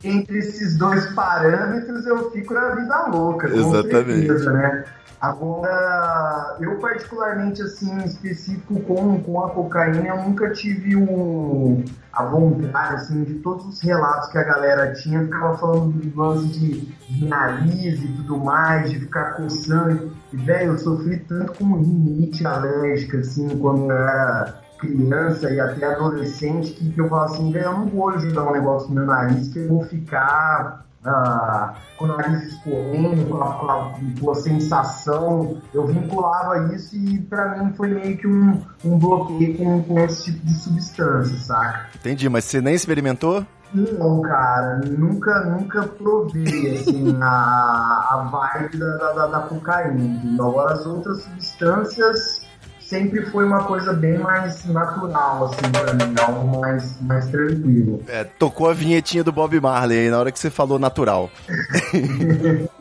Entre 0.04 0.40
esses 0.40 0.78
dois 0.78 1.06
parâmetros 1.14 2.06
eu 2.06 2.30
fico 2.32 2.54
na 2.54 2.76
vida 2.76 3.08
louca, 3.08 3.50
com 3.50 3.56
Exatamente. 3.56 4.28
certeza, 4.28 4.52
né? 4.52 4.84
Agora, 5.24 6.58
eu 6.60 6.76
particularmente, 6.80 7.62
assim, 7.62 7.98
específico 8.04 8.82
com, 8.82 9.22
com 9.22 9.46
a 9.46 9.52
cocaína, 9.52 10.10
eu 10.10 10.18
nunca 10.18 10.50
tive 10.50 10.98
um, 10.98 11.82
a 12.12 12.26
vontade, 12.26 12.96
assim, 12.96 13.24
de 13.24 13.36
todos 13.36 13.66
os 13.66 13.80
relatos 13.80 14.30
que 14.30 14.38
a 14.38 14.44
galera 14.44 14.92
tinha, 14.92 15.24
ficava 15.24 15.58
falando 15.58 15.94
do 15.94 16.20
lance 16.22 16.48
de, 16.48 16.82
de 16.82 17.26
nariz 17.26 18.04
e 18.04 18.08
tudo 18.18 18.38
mais, 18.38 18.92
de 18.92 19.00
ficar 19.00 19.38
coçando. 19.38 20.12
E, 20.34 20.36
velho, 20.36 20.74
eu 20.74 20.78
sofri 20.78 21.18
tanto 21.20 21.54
com 21.54 21.78
rinite 21.78 22.46
alérgica, 22.46 23.20
assim, 23.20 23.48
quando 23.60 23.90
era 23.94 24.62
criança 24.84 25.50
e 25.50 25.60
até 25.60 25.86
adolescente, 25.86 26.74
que, 26.74 26.92
que 26.92 27.00
eu 27.00 27.10
falo 27.10 27.24
assim, 27.24 27.56
eu 27.56 27.72
não 27.72 27.88
vou 27.88 28.18
jogar 28.20 28.50
um 28.50 28.52
negócio 28.52 28.90
no 28.90 28.96
meu 28.96 29.06
nariz 29.06 29.48
que 29.48 29.60
eu 29.60 29.68
vou 29.68 29.84
ficar 29.84 30.86
ah, 31.06 31.74
com 31.98 32.06
o 32.06 32.08
nariz 32.08 32.44
escorrendo, 32.44 33.26
com 33.26 33.44
a, 33.44 33.54
com, 33.54 33.72
a, 33.72 33.92
com 34.20 34.32
a 34.32 34.36
sensação. 34.36 35.58
Eu 35.74 35.88
vinculava 35.88 36.74
isso 36.74 36.96
e 36.96 37.20
pra 37.22 37.58
mim 37.58 37.74
foi 37.74 37.90
meio 37.90 38.18
que 38.18 38.28
um, 38.28 38.62
um 38.86 38.98
bloqueio 38.98 39.58
com, 39.58 39.84
com 39.84 40.00
esse 40.00 40.26
tipo 40.26 40.46
de 40.46 40.54
substância, 40.54 41.38
saca? 41.38 41.88
Entendi, 41.96 42.28
mas 42.30 42.46
você 42.46 42.62
nem 42.62 42.74
experimentou? 42.74 43.46
Não, 43.74 44.22
cara, 44.22 44.82
nunca, 44.86 45.46
nunca 45.46 45.84
provei, 45.84 46.78
assim, 46.78 47.18
a, 47.20 48.08
a 48.12 48.30
vibe 48.32 48.78
da, 48.78 49.14
da, 49.14 49.28
da 49.28 49.40
cocaína. 49.42 50.22
Agora, 50.36 50.74
as 50.74 50.86
outras 50.86 51.24
substâncias 51.24 52.46
sempre 52.86 53.26
foi 53.28 53.46
uma 53.46 53.64
coisa 53.64 53.94
bem 53.94 54.18
mais 54.18 54.66
natural, 54.66 55.46
assim, 55.46 55.72
pra 55.72 55.94
mim, 55.94 56.16
algo 56.20 56.60
mais, 56.60 57.02
mais 57.02 57.26
tranquilo. 57.28 58.04
É, 58.08 58.24
tocou 58.24 58.70
a 58.70 58.74
vinhetinha 58.74 59.24
do 59.24 59.32
Bob 59.32 59.60
Marley 59.60 60.00
aí 60.00 60.10
na 60.10 60.20
hora 60.20 60.32
que 60.32 60.40
você 60.40 60.50
falou 60.50 60.78
natural. 60.78 61.30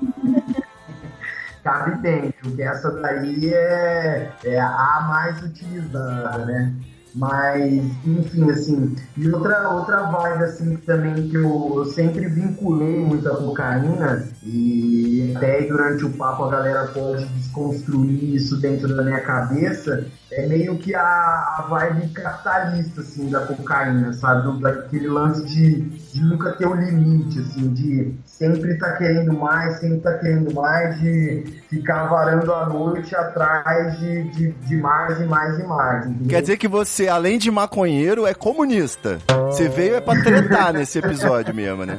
Cabe 1.62 1.96
bem, 2.02 2.34
porque 2.42 2.62
essa 2.62 2.90
daí 2.90 3.54
é, 3.54 4.28
é 4.44 4.60
a 4.60 5.06
mais 5.08 5.40
utilizada, 5.42 6.44
né? 6.44 6.74
Mas, 7.14 7.84
enfim, 8.06 8.50
assim, 8.50 8.96
e 9.16 9.28
outra, 9.28 9.70
outra 9.70 10.02
vibe, 10.04 10.44
assim, 10.44 10.76
também 10.76 11.28
que 11.28 11.36
eu, 11.36 11.72
eu 11.76 11.84
sempre 11.84 12.26
vinculei 12.26 13.00
muito 13.00 13.28
a 13.28 13.36
cocaína, 13.36 14.28
e 14.42 15.32
até 15.36 15.62
durante 15.62 16.04
o 16.06 16.12
papo 16.12 16.44
a 16.44 16.50
galera 16.50 16.86
pode 16.88 17.26
desconstruir 17.26 18.34
isso 18.34 18.56
dentro 18.56 18.96
da 18.96 19.02
minha 19.02 19.20
cabeça, 19.20 20.06
é 20.32 20.46
meio 20.46 20.78
que 20.78 20.94
a, 20.94 21.02
a 21.02 21.66
vibe 21.68 22.08
capitalista, 22.08 23.02
assim, 23.02 23.28
da 23.28 23.40
cocaína, 23.46 24.12
sabe? 24.12 24.42
Do, 24.42 24.58
daquele 24.58 25.08
lance 25.08 25.44
de, 25.44 25.82
de 25.82 26.22
nunca 26.22 26.52
ter 26.52 26.66
o 26.66 26.74
limite, 26.74 27.40
assim, 27.40 27.68
de 27.72 28.14
sempre 28.24 28.78
tá 28.78 28.96
querendo 28.96 29.32
mais, 29.34 29.78
sempre 29.78 30.00
tá 30.00 30.16
querendo 30.18 30.54
mais, 30.54 30.98
de 31.00 31.62
ficar 31.68 32.06
varando 32.06 32.52
a 32.52 32.66
noite 32.66 33.14
atrás 33.14 33.98
de, 33.98 34.24
de, 34.30 34.52
de 34.52 34.76
mais 34.76 35.20
e 35.20 35.24
mais 35.24 35.58
e 35.58 35.64
mais. 35.64 36.06
Entendeu? 36.06 36.28
Quer 36.28 36.40
dizer 36.40 36.56
que 36.56 36.68
você, 36.68 37.08
além 37.08 37.38
de 37.38 37.50
maconheiro, 37.50 38.26
é 38.26 38.32
comunista. 38.32 39.18
Você 39.46 39.68
veio 39.68 39.96
é 39.96 40.00
pra 40.00 40.20
tretar 40.22 40.72
nesse 40.72 40.98
episódio 40.98 41.54
mesmo, 41.54 41.84
né? 41.84 41.98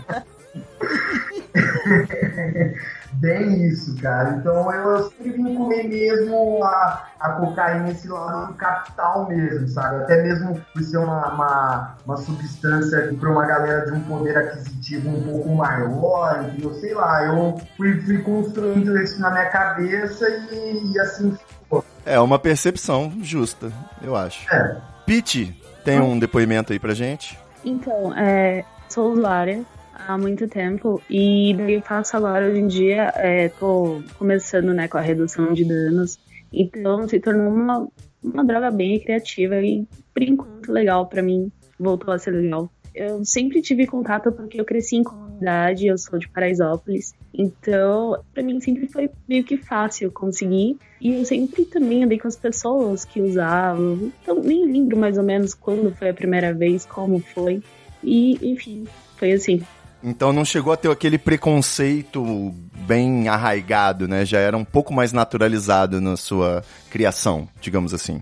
Bem 3.15 3.67
isso, 3.67 3.95
cara. 4.01 4.31
Então 4.31 4.71
eu 4.73 5.09
sempre 5.09 5.31
vinculei 5.31 5.87
mesmo 5.87 6.63
a, 6.63 7.07
a 7.19 7.29
cocaína 7.31 7.91
esse 7.91 8.07
lado 8.07 8.47
do 8.47 8.53
capital 8.55 9.27
mesmo, 9.27 9.67
sabe? 9.67 10.03
Até 10.03 10.23
mesmo 10.23 10.59
por 10.73 10.83
ser 10.83 10.97
uma, 10.97 11.33
uma, 11.33 11.95
uma 12.05 12.17
substância 12.17 13.13
para 13.19 13.29
uma 13.29 13.45
galera 13.45 13.85
de 13.85 13.91
um 13.91 14.01
poder 14.01 14.37
aquisitivo 14.37 15.09
um 15.09 15.23
pouco 15.23 15.55
maior, 15.55 16.43
entendeu? 16.43 16.73
Sei 16.75 16.93
lá, 16.93 17.23
eu 17.25 17.61
fui, 17.77 18.01
fui 18.01 18.21
construindo 18.21 18.97
isso 18.97 19.19
na 19.21 19.31
minha 19.31 19.49
cabeça 19.49 20.27
e, 20.29 20.91
e 20.91 20.99
assim 20.99 21.35
ficou. 21.35 21.85
É 22.05 22.19
uma 22.19 22.39
percepção 22.39 23.13
justa, 23.21 23.71
eu 24.01 24.15
acho. 24.15 24.53
É. 24.53 24.77
Pete, 25.05 25.57
tem 25.83 25.99
um 25.99 26.17
depoimento 26.17 26.73
aí 26.73 26.79
pra 26.79 26.93
gente? 26.93 27.37
Então, 27.63 28.13
é, 28.17 28.65
sou 28.89 29.13
usuária 29.13 29.63
há 30.07 30.17
muito 30.17 30.47
tempo. 30.47 31.01
E 31.09 31.53
daí 31.55 31.81
faço 31.81 32.15
agora 32.17 32.47
hoje 32.47 32.59
em 32.59 32.67
dia, 32.67 33.11
é, 33.15 33.49
tô 33.49 34.01
começando 34.17 34.73
né, 34.73 34.87
com 34.87 34.97
a 34.97 35.01
redução 35.01 35.53
de 35.53 35.65
danos, 35.65 36.19
então 36.51 37.07
se 37.07 37.19
tornou 37.19 37.53
uma, 37.53 37.87
uma 38.23 38.45
droga 38.45 38.69
bem 38.71 38.99
criativa 38.99 39.59
e 39.61 39.87
por 40.13 40.23
enquanto 40.23 40.71
legal 40.71 41.07
para 41.07 41.21
mim, 41.21 41.51
voltou 41.79 42.13
a 42.13 42.19
ser 42.19 42.31
legal. 42.31 42.69
Eu 42.93 43.25
sempre 43.25 43.59
tive 43.59 43.87
contato 43.87 44.31
porque 44.31 44.61
eu 44.61 44.65
cresci 44.65 44.97
em 44.97 45.03
comunidade, 45.03 45.87
eu 45.87 45.97
sou 45.97 46.19
de 46.19 46.29
Paraisópolis, 46.29 47.15
então 47.33 48.21
para 48.31 48.43
mim 48.43 48.61
sempre 48.61 48.87
foi 48.87 49.09
meio 49.27 49.43
que 49.43 49.57
fácil 49.57 50.11
conseguir. 50.11 50.77
E 51.01 51.15
eu 51.15 51.25
sempre 51.25 51.65
também 51.65 52.03
andei 52.03 52.19
com 52.19 52.27
as 52.27 52.35
pessoas 52.35 53.03
que 53.03 53.19
usavam, 53.19 54.11
então 54.21 54.39
nem 54.41 54.71
lembro 54.71 54.95
mais 54.95 55.17
ou 55.17 55.23
menos 55.23 55.55
quando 55.55 55.93
foi 55.95 56.09
a 56.09 56.13
primeira 56.13 56.53
vez, 56.53 56.85
como 56.85 57.19
foi, 57.19 57.63
e 58.03 58.37
enfim, 58.51 58.85
foi 59.17 59.31
assim. 59.31 59.63
Então 60.03 60.33
não 60.33 60.43
chegou 60.43 60.73
a 60.73 60.77
ter 60.77 60.91
aquele 60.91 61.17
preconceito 61.17 62.53
bem 62.85 63.29
arraigado, 63.29 64.07
né? 64.07 64.25
Já 64.25 64.39
era 64.39 64.57
um 64.57 64.65
pouco 64.65 64.93
mais 64.93 65.13
naturalizado 65.13 66.01
na 66.01 66.17
sua 66.17 66.61
criação, 66.89 67.47
digamos 67.61 67.93
assim. 67.93 68.21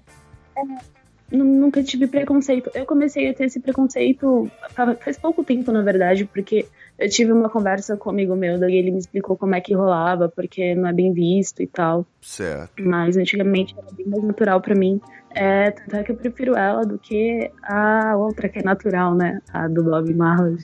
Nunca 1.32 1.82
tive 1.82 2.06
preconceito. 2.08 2.70
Eu 2.76 2.86
comecei 2.86 3.30
a 3.30 3.34
ter 3.34 3.46
esse 3.46 3.60
preconceito 3.60 4.52
faz 5.04 5.18
pouco 5.18 5.44
tempo, 5.44 5.72
na 5.72 5.82
verdade, 5.82 6.26
porque 6.26 6.68
eu 7.02 7.10
tive 7.10 7.32
uma 7.32 7.50
conversa 7.50 7.98
com 7.98 8.10
um 8.10 8.14
amigo 8.14 8.36
meu, 8.36 8.60
daí 8.60 8.76
ele 8.76 8.92
me 8.92 9.00
explicou 9.00 9.36
como 9.36 9.56
é 9.56 9.62
que 9.62 9.74
rolava, 9.74 10.30
porque 10.30 10.76
não 10.76 10.88
é 10.88 10.94
bem 10.94 11.12
visto 11.12 11.64
e 11.64 11.68
tal. 11.68 12.06
Certo. 12.22 12.72
Mas 12.80 13.18
antigamente 13.18 13.76
era 13.76 13.92
bem 13.92 14.08
mais 14.08 14.24
natural 14.24 14.62
para 14.62 14.76
mim. 14.76 15.02
É, 15.34 15.72
tanto 15.72 15.96
é 15.96 16.04
que 16.04 16.12
eu 16.12 16.16
prefiro 16.16 16.56
ela 16.56 16.86
do 16.86 17.00
que 17.00 17.50
a 17.64 18.16
outra 18.16 18.48
que 18.48 18.60
é 18.60 18.64
natural, 18.64 19.16
né? 19.16 19.42
A 19.52 19.68
do 19.68 19.84
Bob 19.84 20.14
Marley. 20.14 20.58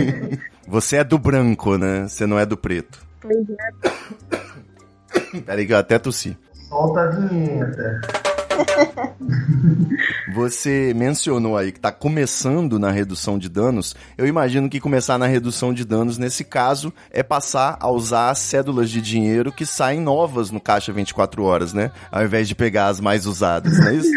Você 0.68 0.96
é 0.96 1.04
do 1.04 1.18
branco, 1.18 1.78
né? 1.78 2.06
Você 2.06 2.26
não 2.26 2.38
é 2.38 2.44
do 2.44 2.56
preto. 2.56 3.00
Pois 3.20 3.46
é. 3.48 5.40
Peraí 5.46 5.66
que 5.66 5.72
eu 5.72 5.78
até 5.78 5.98
tossi. 5.98 6.36
Solta 6.68 7.00
a 7.00 7.06
vinheta. 7.06 8.00
Você 10.34 10.92
mencionou 10.94 11.56
aí 11.56 11.72
que 11.72 11.80
tá 11.80 11.90
começando 11.90 12.78
na 12.78 12.90
redução 12.90 13.38
de 13.38 13.48
danos. 13.48 13.94
Eu 14.16 14.26
imagino 14.26 14.68
que 14.68 14.80
começar 14.80 15.18
na 15.18 15.26
redução 15.26 15.72
de 15.74 15.84
danos, 15.84 16.18
nesse 16.18 16.44
caso, 16.44 16.92
é 17.10 17.22
passar 17.22 17.76
a 17.80 17.90
usar 17.90 18.30
as 18.30 18.38
cédulas 18.38 18.90
de 18.90 19.00
dinheiro 19.00 19.52
que 19.52 19.66
saem 19.66 20.00
novas 20.00 20.50
no 20.50 20.60
caixa 20.60 20.92
24 20.92 21.42
horas, 21.42 21.72
né? 21.72 21.90
Ao 22.10 22.24
invés 22.24 22.48
de 22.48 22.54
pegar 22.54 22.88
as 22.88 23.00
mais 23.00 23.26
usadas, 23.26 23.78
não 23.78 23.88
é 23.88 23.94
isso? 23.94 24.10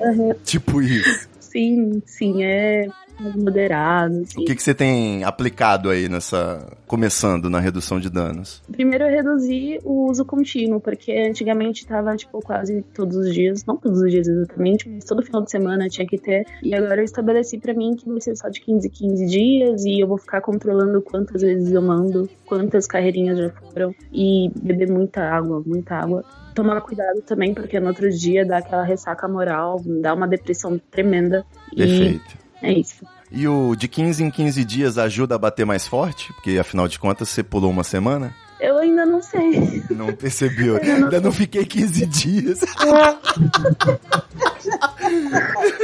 Uhum. 0.00 0.34
tipo 0.44 0.82
isso. 0.82 1.28
Sim, 1.40 2.02
sim, 2.06 2.44
é. 2.44 2.88
Mais 3.20 3.36
moderado, 3.36 4.20
assim. 4.20 4.42
O 4.42 4.44
que, 4.44 4.54
que 4.54 4.62
você 4.62 4.74
tem 4.74 5.24
aplicado 5.24 5.90
aí 5.90 6.08
nessa. 6.08 6.66
começando 6.86 7.48
na 7.48 7.60
redução 7.60 8.00
de 8.00 8.10
danos? 8.10 8.62
Primeiro 8.70 9.04
eu 9.04 9.10
reduzi 9.10 9.78
o 9.84 10.10
uso 10.10 10.24
contínuo, 10.24 10.80
porque 10.80 11.12
antigamente 11.12 11.86
tava, 11.86 12.16
tipo, 12.16 12.40
quase 12.40 12.82
todos 12.94 13.16
os 13.16 13.34
dias, 13.34 13.64
não 13.64 13.76
todos 13.76 14.00
os 14.00 14.10
dias 14.10 14.26
exatamente, 14.26 14.88
mas 14.88 15.04
todo 15.04 15.22
final 15.22 15.42
de 15.42 15.50
semana 15.50 15.88
tinha 15.88 16.06
que 16.06 16.18
ter. 16.18 16.44
E 16.62 16.74
agora 16.74 17.00
eu 17.00 17.04
estabeleci 17.04 17.58
pra 17.58 17.74
mim 17.74 17.94
que 17.94 18.08
vai 18.08 18.20
ser 18.20 18.36
só 18.36 18.48
de 18.48 18.60
15 18.60 18.86
em 18.86 18.90
15 18.90 19.26
dias 19.26 19.84
e 19.84 20.00
eu 20.00 20.08
vou 20.08 20.18
ficar 20.18 20.40
controlando 20.40 21.00
quantas 21.02 21.42
vezes 21.42 21.72
eu 21.72 21.82
mando, 21.82 22.28
quantas 22.46 22.86
carreirinhas 22.86 23.38
já 23.38 23.50
foram 23.50 23.94
e 24.12 24.50
beber 24.62 24.90
muita 24.90 25.22
água, 25.22 25.62
muita 25.64 25.96
água. 25.96 26.24
Tomar 26.54 26.80
cuidado 26.80 27.22
também, 27.22 27.54
porque 27.54 27.78
no 27.78 27.88
outro 27.88 28.10
dia 28.10 28.44
dá 28.44 28.58
aquela 28.58 28.82
ressaca 28.82 29.28
moral, 29.28 29.80
dá 30.00 30.12
uma 30.14 30.26
depressão 30.26 30.78
tremenda. 30.90 31.44
Perfeito. 31.74 32.39
E 32.62 32.66
é 32.66 32.72
isso. 32.72 33.04
E 33.30 33.46
o 33.46 33.74
de 33.76 33.86
15 33.88 34.24
em 34.24 34.30
15 34.30 34.64
dias 34.64 34.98
ajuda 34.98 35.34
a 35.34 35.38
bater 35.38 35.64
mais 35.64 35.86
forte? 35.86 36.32
Porque 36.34 36.58
afinal 36.58 36.88
de 36.88 36.98
contas 36.98 37.28
você 37.28 37.42
pulou 37.42 37.70
uma 37.70 37.84
semana? 37.84 38.34
Eu 38.60 38.76
ainda 38.78 39.06
não 39.06 39.22
sei. 39.22 39.82
Não 39.90 40.12
percebeu. 40.12 40.76
Eu 40.84 40.98
não- 40.98 41.04
Ainda 41.04 41.20
não 41.20 41.32
fiquei 41.32 41.64
15 41.64 42.06
dias. 42.06 42.60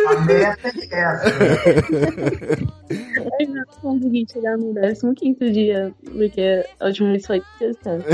A 0.09 0.21
meta 0.25 0.73
é 0.91 1.01
essa. 1.01 1.29
Eu 3.41 3.49
não 3.49 3.65
consegui 3.83 4.27
chegar 4.31 4.57
no 4.57 4.75
15 5.15 5.51
dia, 5.51 5.93
porque 6.05 6.65
a 6.81 6.87
última 6.87 7.11
vez 7.11 7.27
foi 7.27 7.43
sexta. 7.59 8.05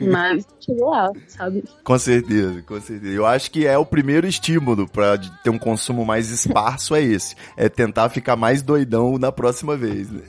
Mas 0.00 0.46
chegou 0.60 0.90
lá, 0.90 1.10
sabe? 1.26 1.64
Com 1.82 1.98
certeza, 1.98 2.62
com 2.62 2.80
certeza. 2.80 3.12
Eu 3.12 3.26
acho 3.26 3.50
que 3.50 3.66
é 3.66 3.76
o 3.76 3.84
primeiro 3.84 4.26
estímulo 4.26 4.88
pra 4.88 5.18
ter 5.42 5.50
um 5.50 5.58
consumo 5.58 6.04
mais 6.04 6.30
esparso 6.30 6.94
é 6.94 7.02
esse. 7.02 7.34
É 7.56 7.68
tentar 7.68 8.08
ficar 8.08 8.36
mais 8.36 8.62
doidão 8.62 9.18
na 9.18 9.32
próxima 9.32 9.76
vez. 9.76 10.10
né? 10.10 10.22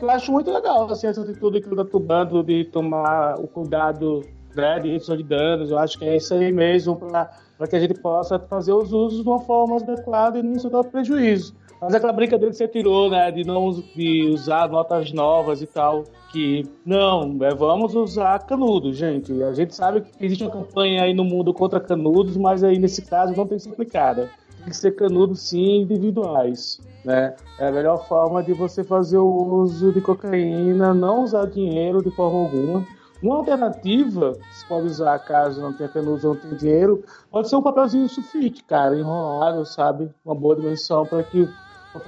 Eu 0.00 0.10
acho 0.10 0.32
muito 0.32 0.50
legal 0.50 0.90
assim, 0.90 1.06
essa 1.06 1.22
atitude 1.22 1.60
que 1.60 1.74
tá 1.74 1.84
tomando 1.84 2.42
de 2.42 2.64
tomar 2.64 3.38
o 3.38 3.46
cuidado 3.46 4.22
né, 4.54 4.78
de 4.80 4.90
redução 4.90 5.16
de 5.16 5.22
danos. 5.22 5.70
Eu 5.70 5.78
acho 5.78 5.98
que 5.98 6.04
é 6.04 6.16
isso 6.16 6.34
aí 6.34 6.52
mesmo 6.52 6.96
para 6.96 7.68
que 7.68 7.76
a 7.76 7.80
gente 7.80 7.94
possa 7.94 8.38
fazer 8.38 8.72
os 8.72 8.92
usos 8.92 9.22
de 9.22 9.28
uma 9.28 9.40
forma 9.40 9.76
adequada 9.76 10.38
e 10.38 10.42
não 10.42 10.58
se 10.58 10.68
dar 10.68 10.84
prejuízo. 10.84 11.54
Mas 11.82 11.94
aquela 11.94 12.12
brincadeira 12.12 12.52
que 12.52 12.56
você 12.56 12.68
tirou, 12.68 13.10
né, 13.10 13.28
de 13.32 13.44
não 13.44 13.72
de 13.72 14.30
usar 14.32 14.68
notas 14.68 15.12
novas 15.12 15.60
e 15.62 15.66
tal, 15.66 16.04
que 16.30 16.64
não, 16.86 17.36
é, 17.42 17.52
vamos 17.52 17.96
usar 17.96 18.38
canudos, 18.46 18.96
gente. 18.96 19.42
A 19.42 19.52
gente 19.52 19.74
sabe 19.74 20.02
que 20.02 20.24
existe 20.24 20.44
uma 20.44 20.52
campanha 20.52 21.02
aí 21.02 21.12
no 21.12 21.24
mundo 21.24 21.52
contra 21.52 21.80
canudos, 21.80 22.36
mas 22.36 22.62
aí 22.62 22.78
nesse 22.78 23.02
caso 23.02 23.34
não 23.36 23.48
tem 23.48 23.58
que 23.58 23.64
ser 23.64 23.70
aplicada. 23.70 24.30
Tem 24.58 24.68
que 24.68 24.76
ser 24.76 24.92
canudos 24.92 25.40
sim 25.40 25.82
individuais, 25.82 26.80
né? 27.04 27.34
É 27.58 27.66
a 27.66 27.72
melhor 27.72 28.06
forma 28.06 28.44
de 28.44 28.52
você 28.52 28.84
fazer 28.84 29.18
o 29.18 29.62
uso 29.62 29.92
de 29.92 30.00
cocaína, 30.00 30.94
não 30.94 31.24
usar 31.24 31.46
dinheiro 31.46 32.00
de 32.00 32.12
forma 32.12 32.38
alguma. 32.38 32.86
Uma 33.22 33.36
alternativa, 33.36 34.36
se 34.50 34.66
pode 34.66 34.86
usar 34.86 35.18
caso 35.20 35.60
não 35.60 35.72
tenha 35.72 35.88
canudos 35.88 36.24
ou 36.24 36.34
não 36.34 36.40
tenha 36.40 36.56
dinheiro, 36.56 37.04
pode 37.30 37.48
ser 37.48 37.56
um 37.56 37.62
papelzinho 37.62 38.08
sulfite, 38.08 38.64
cara, 38.64 38.98
enrolado, 38.98 39.64
sabe? 39.64 40.10
Uma 40.24 40.34
boa 40.34 40.56
dimensão 40.56 41.06
para 41.06 41.22
que 41.22 41.48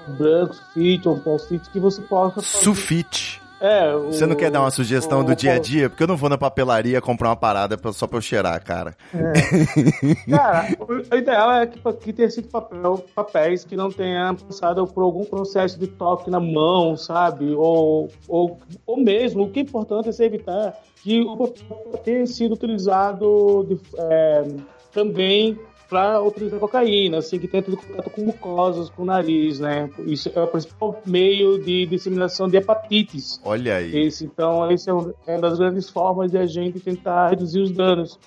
um 0.08 0.12
branco, 0.16 0.54
sulfite 0.54 1.08
ou 1.08 1.14
um 1.14 1.20
post-it 1.20 1.70
que 1.70 1.78
você 1.78 2.02
possa 2.02 2.42
fazer. 2.42 2.64
Sufite. 2.64 3.43
É, 3.66 3.94
o- 3.96 4.06
Você 4.12 4.26
não 4.26 4.34
quer 4.36 4.50
dar 4.50 4.60
uma 4.60 4.70
sugestão 4.70 5.20
o- 5.20 5.24
do 5.24 5.34
dia 5.34 5.54
a 5.54 5.58
dia? 5.58 5.88
Porque 5.88 6.02
eu 6.02 6.06
não 6.06 6.16
vou 6.16 6.28
na 6.28 6.36
papelaria 6.36 7.00
comprar 7.00 7.30
uma 7.30 7.36
parada 7.36 7.78
pra- 7.78 7.92
só 7.94 8.06
pra 8.06 8.18
eu 8.18 8.22
cheirar, 8.22 8.62
cara. 8.62 8.94
Cara, 10.28 10.68
o 10.80 11.14
o 11.14 11.16
ideal 11.18 11.52
é 11.52 11.66
que, 11.66 11.80
que 11.94 12.12
tenha 12.12 12.30
sido 12.30 12.48
papel, 12.48 13.04
papéis 13.14 13.64
que 13.64 13.74
não 13.76 13.90
tenham 13.90 14.34
passado 14.34 14.86
por 14.86 15.02
algum 15.02 15.24
processo 15.24 15.78
de 15.78 15.86
toque 15.86 16.30
na 16.30 16.40
mão, 16.40 16.96
sabe? 16.96 17.54
Ou, 17.54 18.08
ou, 18.28 18.58
ou 18.86 18.96
mesmo, 19.02 19.44
o 19.44 19.50
que 19.50 19.60
é 19.60 19.62
importante 19.62 20.08
é 20.08 20.12
se 20.12 20.24
evitar 20.24 20.74
que 21.02 21.20
o 21.22 21.36
papel 21.36 22.00
tenha 22.04 22.26
sido 22.26 22.52
utilizado 22.54 23.64
de- 23.68 23.80
é, 23.98 24.44
também 24.92 25.58
para 25.94 26.20
utilizar 26.20 26.58
cocaína, 26.58 27.18
assim, 27.18 27.38
que 27.38 27.46
tenha 27.46 27.62
tido 27.62 27.76
contato 27.76 28.10
com 28.10 28.22
mucosas, 28.22 28.90
com 28.90 29.02
o 29.02 29.04
nariz, 29.04 29.60
né? 29.60 29.88
Isso 30.04 30.28
é 30.34 30.42
o 30.42 30.46
principal 30.48 31.00
meio 31.06 31.56
de 31.56 31.86
disseminação 31.86 32.48
de 32.48 32.56
hepatites. 32.56 33.40
Olha 33.44 33.76
aí. 33.76 33.96
Esse, 33.96 34.24
então, 34.24 34.68
esse 34.72 34.90
é, 34.90 34.92
é 34.92 35.36
uma 35.36 35.40
das 35.40 35.56
grandes 35.56 35.88
formas 35.88 36.32
de 36.32 36.38
a 36.38 36.46
gente 36.46 36.80
tentar 36.80 37.28
reduzir 37.28 37.60
os 37.60 37.70
danos. 37.70 38.18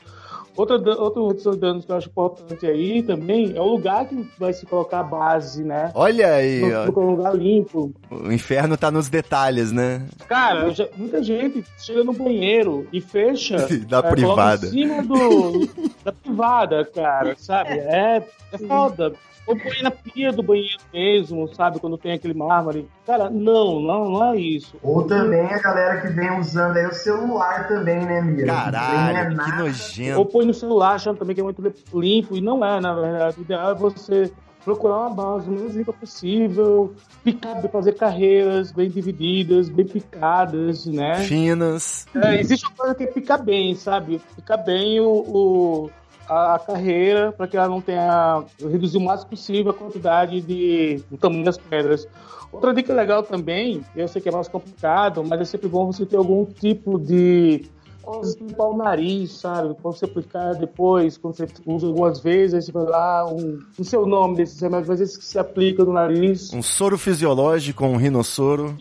Outra, 0.58 0.76
outro 1.00 1.28
dos 1.34 1.56
danos 1.58 1.86
que 1.86 1.92
eu 1.92 1.96
acho 1.96 2.08
importante 2.10 2.66
aí 2.66 3.04
também 3.04 3.54
é 3.56 3.62
o 3.62 3.66
lugar 3.66 4.06
que 4.08 4.28
vai 4.40 4.52
se 4.52 4.66
colocar 4.66 5.02
a 5.02 5.04
base, 5.04 5.64
né? 5.64 5.92
Olha 5.94 6.34
aí, 6.34 6.62
Não 6.62 6.92
ó. 6.96 7.00
um 7.00 7.12
lugar 7.12 7.36
limpo. 7.36 7.94
O 8.10 8.32
inferno 8.32 8.76
tá 8.76 8.90
nos 8.90 9.08
detalhes, 9.08 9.72
né? 9.72 10.06
Cara, 10.28 10.70
já- 10.72 10.88
muita 10.98 11.22
gente 11.24 11.64
chega 11.78 12.04
no 12.04 12.12
banheiro 12.14 12.88
e 12.92 13.00
fecha 13.00 13.58
Da 13.88 14.00
é, 14.00 14.10
privada. 14.10 14.66
em 14.68 14.70
cima 14.72 15.04
do, 15.04 15.70
da 16.04 16.12
privada, 16.12 16.84
cara, 16.86 17.36
sabe? 17.38 17.72
É, 17.78 18.24
é 18.52 18.58
foda. 18.58 19.14
Ou 19.48 19.56
põe 19.58 19.82
na 19.82 19.90
pia 19.92 20.32
do 20.34 20.44
banheiro 20.44 20.78
mesmo, 20.94 21.48
sabe? 21.56 21.80
Quando 21.80 21.98
tem 21.98 22.12
aquele 22.14 22.34
mármore. 22.34 22.88
Cara, 23.06 23.30
não, 23.30 23.80
não, 23.80 24.10
não 24.12 24.34
é 24.34 24.38
isso. 24.38 24.76
Ou 24.84 25.04
também 25.08 25.46
a 25.46 25.58
galera 25.60 26.02
que 26.02 26.08
vem 26.10 26.38
usando 26.40 26.76
aí 26.78 26.86
o 26.86 26.94
celular 26.94 27.68
também, 27.68 28.00
né, 28.06 28.22
Mira? 28.22 28.48
Caralho, 28.54 29.18
é 29.18 29.30
que 29.30 29.36
nada. 29.36 29.64
nojento. 29.64 30.20
Ou 30.20 30.26
põe 30.26 30.46
no 30.46 30.54
celular 30.54 30.96
achando 30.96 31.18
também 31.18 31.34
que 31.34 31.40
é 31.42 31.44
muito 31.44 31.64
limpo, 31.94 32.36
e 32.36 32.42
não 32.42 32.64
é, 32.64 32.80
na 32.82 32.94
verdade. 32.94 33.38
O 33.40 33.42
ideal 33.42 33.72
é 33.72 33.76
você 33.76 34.32
procurar 34.66 34.98
uma 35.08 35.10
base 35.12 35.50
o 35.50 35.54
mais 35.54 35.74
limpa 35.76 35.94
possível, 35.94 36.94
picar, 37.24 37.62
fazer 37.72 37.94
carreiras 37.94 38.70
bem 38.74 38.90
divididas, 38.90 39.70
bem 39.70 39.86
picadas, 39.86 40.86
né? 40.86 41.16
Finas. 41.24 42.06
É, 42.14 42.38
existe 42.38 42.66
uma 42.66 42.76
coisa 42.76 42.94
que 42.96 43.04
é 43.04 43.08
picar 43.08 43.42
bem, 43.42 43.76
sabe? 43.76 44.20
Picar 44.36 44.62
bem 44.66 45.00
o, 45.00 45.08
o- 45.10 45.90
a, 46.28 46.56
a 46.56 46.60
carreira 46.60 47.32
para 47.32 47.48
que 47.48 47.58
ela 47.58 47.68
não 47.68 47.82
tenha. 47.82 48.44
reduzir 48.60 48.98
o 48.98 49.02
máximo 49.02 49.32
possível 49.32 49.72
a 49.72 49.74
quantidade 49.74 50.42
de. 50.42 51.04
o 51.12 51.18
tamanho 51.18 51.44
das 51.44 51.58
pedras. 51.58 52.08
Outra 52.52 52.74
dica 52.74 52.94
legal 52.94 53.24
também, 53.24 53.84
eu 53.96 54.08
sei 54.08 54.22
que 54.22 54.30
é 54.30 54.32
mais 54.32 54.48
complicado, 54.48 55.24
mas 55.24 55.42
é 55.42 55.46
sempre 55.46 55.68
bom 55.68 55.92
você 55.92 56.06
ter 56.06 56.16
algum 56.16 56.46
tipo 56.46 56.98
de. 56.98 57.66
coisa 58.02 58.38
pra 58.38 58.48
limpar 58.48 58.68
o 58.68 58.78
nariz, 58.78 59.32
sabe? 59.32 59.74
Pra 59.74 59.92
você 59.92 60.06
aplicar 60.06 60.54
depois, 60.54 61.18
quando 61.18 61.36
você 61.36 61.48
usa 61.66 61.88
algumas 61.88 62.20
vezes, 62.20 62.54
aí 62.54 62.62
você 62.62 62.72
vai 62.72 62.86
lá, 62.86 63.26
um, 63.30 63.60
não 63.78 63.86
sei 63.86 64.00
o 64.00 64.06
nome 64.06 64.38
desses 64.38 64.60
remédios, 64.62 64.88
mas 64.88 65.02
esses 65.02 65.18
que 65.18 65.26
se 65.26 65.38
aplicam 65.38 65.86
no 65.86 65.94
nariz. 65.94 66.54
Um 66.54 66.62
soro 66.62 66.98
fisiológico, 66.98 67.86
um 67.86 67.98
rinossoro. 67.98 68.78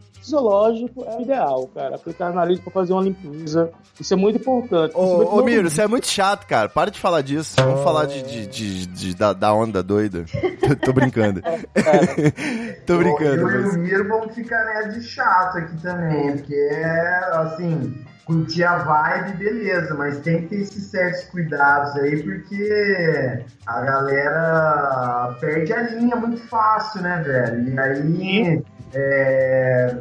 Só 0.00 0.20
fisiológico 0.20 1.04
é 1.04 1.16
o 1.16 1.22
ideal, 1.22 1.66
cara. 1.74 1.96
Aplicar 1.96 2.32
nariz 2.32 2.58
pra 2.60 2.72
fazer 2.72 2.92
uma 2.92 3.02
limpeza. 3.02 3.70
Isso 4.00 4.12
é 4.12 4.16
muito 4.16 4.38
importante. 4.38 4.92
Ô, 4.94 5.34
ô 5.34 5.36
no- 5.38 5.44
Miro, 5.44 5.70
você 5.70 5.82
é 5.82 5.86
muito 5.88 6.06
chato, 6.06 6.46
cara. 6.46 6.68
Para 6.68 6.90
de 6.90 6.98
falar 6.98 7.22
disso. 7.22 7.54
Vamos 7.58 7.82
falar 7.82 8.06
de, 8.06 8.22
de- 8.22 8.46
de- 8.46 8.86
de- 8.86 9.14
da, 9.16 9.32
da 9.32 9.52
onda 9.54 9.82
doida. 9.82 10.24
Tô 10.84 10.92
brincando. 10.92 11.40
Tô 12.86 12.98
brincando. 12.98 13.40
Eu 13.42 13.48
e 13.50 13.62
mas- 13.64 13.74
o 13.74 13.78
Miro 13.78 14.08
vamos 14.08 14.34
ficar 14.34 14.64
né, 14.64 14.88
de 14.88 15.02
chato 15.02 15.58
aqui 15.58 15.76
também, 15.82 16.32
porque 16.36 16.54
é 16.54 17.30
assim, 17.34 18.04
curtir 18.24 18.64
a 18.64 18.78
vibe, 18.78 19.36
beleza, 19.38 19.94
mas 19.94 20.18
tem 20.20 20.42
que 20.42 20.48
ter 20.48 20.60
esses 20.62 20.84
certos 20.90 21.24
cuidados 21.24 21.94
aí, 21.96 22.22
porque 22.22 23.38
a 23.66 23.80
galera 23.82 25.36
perde 25.40 25.72
a 25.72 25.82
linha 25.82 26.16
muito 26.16 26.40
fácil, 26.48 27.02
né, 27.02 27.22
velho? 27.24 27.68
E 27.74 27.78
aí 27.78 28.62
é, 28.94 29.96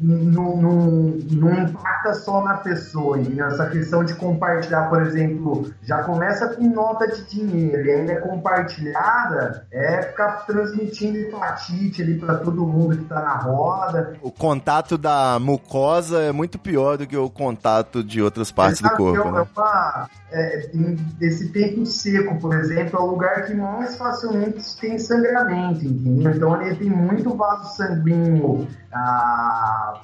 não, 0.00 1.14
impacta 1.68 2.14
só 2.14 2.42
na 2.44 2.54
pessoa, 2.58 3.18
entendeu? 3.18 3.46
Essa 3.46 3.66
questão 3.66 4.04
de 4.04 4.14
compartilhar, 4.14 4.88
por 4.88 5.02
exemplo, 5.02 5.70
já 5.82 6.02
começa 6.02 6.48
com 6.48 6.68
nota 6.68 7.06
de 7.08 7.24
dinheiro 7.24 7.84
e 7.86 7.90
ainda 7.90 8.12
é 8.12 8.16
compartilhada, 8.16 9.66
é 9.72 10.02
ficar 10.02 10.46
transmitindo 10.46 11.18
hepatite 11.18 12.02
ali 12.02 12.18
pra 12.18 12.36
todo 12.36 12.66
mundo 12.66 12.96
que 12.96 13.04
tá 13.04 13.20
na 13.22 13.36
roda. 13.36 14.14
O 14.22 14.30
contato 14.30 14.96
da 14.98 15.38
mucosa 15.38 16.20
é 16.22 16.32
muito 16.32 16.58
pior 16.58 16.96
do 16.98 17.06
que 17.06 17.16
o 17.16 17.30
contato 17.30 18.02
de 18.02 18.20
outras 18.22 18.50
partes 18.52 18.80
do 18.80 18.86
Exato, 18.86 19.02
corpo, 19.02 19.28
é 19.28 19.32
né? 19.32 19.46
uma- 19.56 20.08
é, 20.30 20.70
em- 20.74 20.96
esse 21.20 21.48
tempo 21.50 21.86
seco, 21.86 22.38
por 22.40 22.54
exemplo, 22.54 22.98
é 22.98 23.02
o 23.02 23.06
lugar 23.06 23.44
que 23.46 23.54
mais 23.54 23.96
facilmente 23.96 24.62
tem 24.80 24.98
sangramento, 24.98 25.84
entendeu? 25.84 26.32
Então 26.32 26.62
ele 26.62 26.74
tem 26.76 26.90
muito 26.90 27.34
vaso 27.36 27.74
sanguíneo 27.76 28.25
ah, 28.92 30.00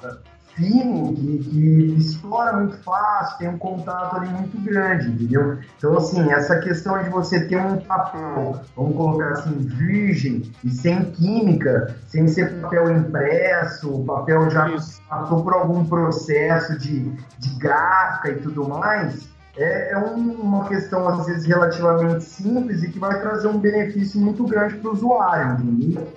fino, 0.55 1.13
que, 1.15 1.37
que 1.39 1.95
estoura 1.97 2.53
muito 2.53 2.77
fácil, 2.83 3.37
tem 3.39 3.49
um 3.49 3.57
contato 3.57 4.17
ali 4.17 4.29
muito 4.29 4.55
grande, 4.61 5.09
entendeu? 5.09 5.57
Então, 5.77 5.97
assim, 5.97 6.31
essa 6.31 6.59
questão 6.59 7.01
de 7.01 7.09
você 7.09 7.47
ter 7.47 7.57
um 7.59 7.77
papel, 7.77 8.61
vamos 8.75 8.95
colocar 8.95 9.29
assim, 9.31 9.57
virgem 9.57 10.43
e 10.63 10.69
sem 10.69 11.05
química, 11.11 11.95
sem 12.07 12.27
ser 12.27 12.61
papel 12.61 12.91
impresso, 12.97 14.03
papel 14.05 14.47
já 14.51 14.69
passou 15.09 15.43
por 15.43 15.53
algum 15.55 15.85
processo 15.85 16.77
de, 16.77 16.99
de 17.39 17.49
gráfica 17.57 18.29
e 18.29 18.35
tudo 18.35 18.69
mais, 18.69 19.27
é, 19.57 19.93
é 19.93 19.97
um- 19.97 20.33
uma 20.39 20.67
questão, 20.67 21.07
às 21.07 21.25
vezes, 21.25 21.45
relativamente 21.47 22.23
simples 22.23 22.83
e 22.83 22.91
que 22.91 22.99
vai 22.99 23.19
trazer 23.21 23.47
um 23.47 23.57
benefício 23.57 24.21
muito 24.21 24.43
grande 24.45 24.75
para 24.75 24.89
o 24.91 24.93
usuário, 24.93 25.53
entendeu? 25.63 26.07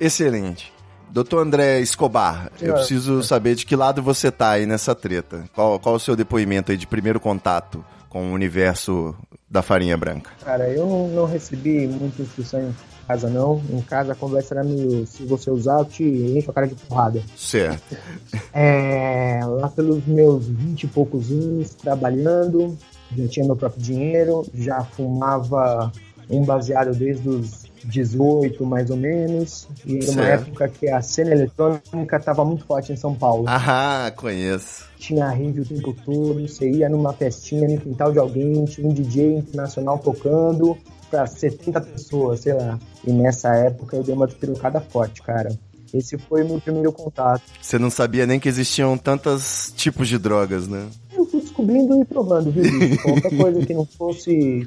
Excelente. 0.00 0.73
Doutor 1.14 1.46
André 1.46 1.78
Escobar, 1.78 2.50
eu 2.54 2.58
Senhor. 2.58 2.74
preciso 2.74 3.22
saber 3.22 3.54
de 3.54 3.64
que 3.64 3.76
lado 3.76 4.02
você 4.02 4.32
tá 4.32 4.50
aí 4.50 4.66
nessa 4.66 4.96
treta. 4.96 5.44
Qual, 5.54 5.78
qual 5.78 5.94
o 5.94 6.00
seu 6.00 6.16
depoimento 6.16 6.72
aí 6.72 6.76
de 6.76 6.88
primeiro 6.88 7.20
contato 7.20 7.84
com 8.08 8.32
o 8.32 8.34
universo 8.34 9.14
da 9.48 9.62
farinha 9.62 9.96
branca? 9.96 10.32
Cara, 10.44 10.68
eu 10.68 10.84
não, 10.84 11.06
não 11.06 11.24
recebi 11.24 11.86
muita 11.86 12.20
instrução 12.20 12.60
em 12.62 12.74
casa, 13.06 13.30
não. 13.30 13.62
Em 13.70 13.80
casa 13.80 14.10
a 14.10 14.16
conversa 14.16 14.54
era 14.54 14.64
meio, 14.64 15.06
se 15.06 15.24
você 15.24 15.52
usar, 15.52 15.78
eu 15.78 15.84
te 15.84 16.02
encho 16.02 16.50
a 16.50 16.54
cara 16.54 16.66
de 16.66 16.74
porrada. 16.74 17.22
Certo. 17.36 17.96
É, 18.52 19.40
lá 19.44 19.68
pelos 19.68 20.04
meus 20.06 20.46
vinte 20.46 20.82
e 20.84 20.86
poucos 20.88 21.30
anos, 21.30 21.74
trabalhando, 21.74 22.76
já 23.16 23.28
tinha 23.28 23.46
meu 23.46 23.54
próprio 23.56 23.80
dinheiro, 23.82 24.44
já 24.52 24.82
fumava 24.82 25.92
um 26.28 26.44
baseado 26.44 26.92
desde 26.92 27.28
os 27.28 27.63
18, 27.84 28.64
mais 28.64 28.90
ou 28.90 28.96
menos. 28.96 29.68
E 29.84 29.98
era 29.98 30.10
uma 30.12 30.24
época 30.24 30.68
que 30.68 30.88
a 30.88 31.00
cena 31.02 31.32
eletrônica 31.32 32.16
estava 32.16 32.44
muito 32.44 32.64
forte 32.64 32.92
em 32.92 32.96
São 32.96 33.14
Paulo. 33.14 33.44
Ah, 33.46 34.12
conheço. 34.16 34.84
Tinha 34.98 35.28
rave 35.28 35.60
o 35.60 35.64
tempo 35.64 35.94
todo, 36.04 36.40
você 36.40 36.70
ia 36.70 36.88
numa 36.88 37.12
festinha 37.12 37.68
no 37.68 37.80
quintal 37.80 38.12
de 38.12 38.18
alguém, 38.18 38.64
tinha 38.64 38.86
um 38.86 38.92
DJ 38.92 39.38
internacional 39.38 39.98
tocando 39.98 40.76
pra 41.10 41.26
70 41.26 41.80
pessoas, 41.80 42.40
sei 42.40 42.54
lá. 42.54 42.78
E 43.06 43.12
nessa 43.12 43.54
época 43.54 43.96
eu 43.96 44.02
dei 44.02 44.14
uma 44.14 44.26
despirocada 44.26 44.80
forte, 44.80 45.22
cara. 45.22 45.56
Esse 45.92 46.18
foi 46.18 46.42
o 46.42 46.48
meu 46.48 46.60
primeiro 46.60 46.92
contato. 46.92 47.42
Você 47.60 47.78
não 47.78 47.88
sabia 47.88 48.26
nem 48.26 48.40
que 48.40 48.48
existiam 48.48 48.98
tantos 48.98 49.72
tipos 49.76 50.08
de 50.08 50.18
drogas, 50.18 50.66
né? 50.66 50.88
Descobrindo 51.64 52.00
e 52.00 52.04
provando, 52.04 52.50
viu? 52.50 52.64
Qualquer 53.02 53.36
coisa 53.36 53.66
que 53.66 53.74
não 53.74 53.86
fosse. 53.86 54.66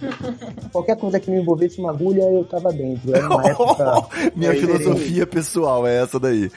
Qualquer 0.71 0.97
coisa 0.97 1.19
que 1.19 1.29
não 1.31 1.37
envolvesse 1.39 1.79
uma 1.79 1.91
agulha, 1.91 2.23
eu 2.23 2.43
tava 2.45 2.73
dentro. 2.73 3.15
Era 3.15 3.27
uma 3.27 3.45
época. 3.47 4.07
Minha 4.35 4.51
Aí, 4.51 4.59
filosofia 4.59 5.27
pessoal 5.27 5.85
é 5.87 6.01
essa 6.03 6.19
daí. 6.19 6.51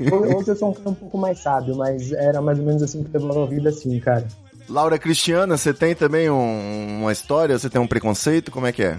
Hoje 0.00 0.34
hoje 0.34 0.48
eu 0.48 0.56
sou 0.56 0.70
um 0.70 0.72
cara 0.72 0.88
um 0.90 0.94
pouco 0.94 1.18
mais 1.18 1.38
sábio, 1.40 1.76
mas 1.76 2.12
era 2.12 2.40
mais 2.40 2.58
ou 2.58 2.64
menos 2.64 2.82
assim 2.82 3.02
que 3.02 3.14
eu 3.14 3.20
levava 3.20 3.44
a 3.44 3.46
vida 3.46 3.68
assim, 3.68 3.98
cara. 4.00 4.26
Laura 4.68 4.98
Cristiana, 4.98 5.56
você 5.56 5.72
tem 5.72 5.94
também 5.94 6.28
um- 6.28 7.00
uma 7.02 7.12
história? 7.12 7.56
Você 7.58 7.70
tem 7.70 7.80
um 7.80 7.86
preconceito? 7.86 8.50
Como 8.50 8.66
é 8.66 8.72
que 8.72 8.82
é? 8.82 8.98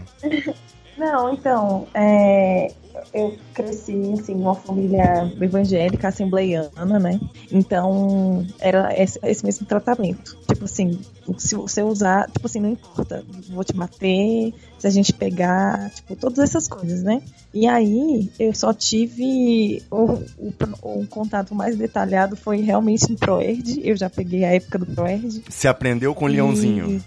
Não, 0.98 1.34
então, 1.34 1.88
é, 1.94 2.72
eu 3.14 3.36
cresci, 3.54 4.14
assim, 4.14 4.36
numa 4.36 4.56
família 4.56 5.32
evangélica, 5.42 6.08
assembleiana, 6.08 7.00
né? 7.00 7.20
Então, 7.52 8.46
era 8.60 8.94
esse, 9.00 9.20
esse 9.24 9.46
mesmo 9.46 9.66
tratamento. 9.66 10.38
Tipo 10.48 10.66
assim, 10.66 11.00
se 11.38 11.56
você 11.56 11.82
usar, 11.82 12.30
tipo 12.30 12.46
assim, 12.46 12.60
não 12.60 12.72
importa, 12.72 13.24
vou 13.50 13.64
te 13.64 13.74
bater, 13.74 14.54
se 14.78 14.88
a 14.88 14.90
gente 14.90 15.14
pegar, 15.14 15.90
tipo, 15.92 16.16
todas 16.16 16.40
essas 16.40 16.68
coisas, 16.68 17.04
né? 17.04 17.22
E 17.54 17.68
aí, 17.68 18.30
eu 18.40 18.54
só 18.54 18.74
tive 18.74 19.82
o, 19.90 20.14
o, 20.38 20.54
o 20.82 21.08
contato 21.08 21.56
mais 21.56 21.76
detalhado 21.76 22.36
foi 22.36 22.62
realmente 22.62 23.10
no 23.10 23.18
ProErd, 23.18 23.82
eu 23.84 23.96
já 23.96 24.10
peguei 24.10 24.44
a 24.44 24.54
época 24.54 24.78
do 24.80 24.86
ProErd, 24.86 25.44
Você 25.50 25.68
aprendeu 25.68 26.14
com 26.14 26.26
o 26.26 26.28
leãozinho. 26.28 27.02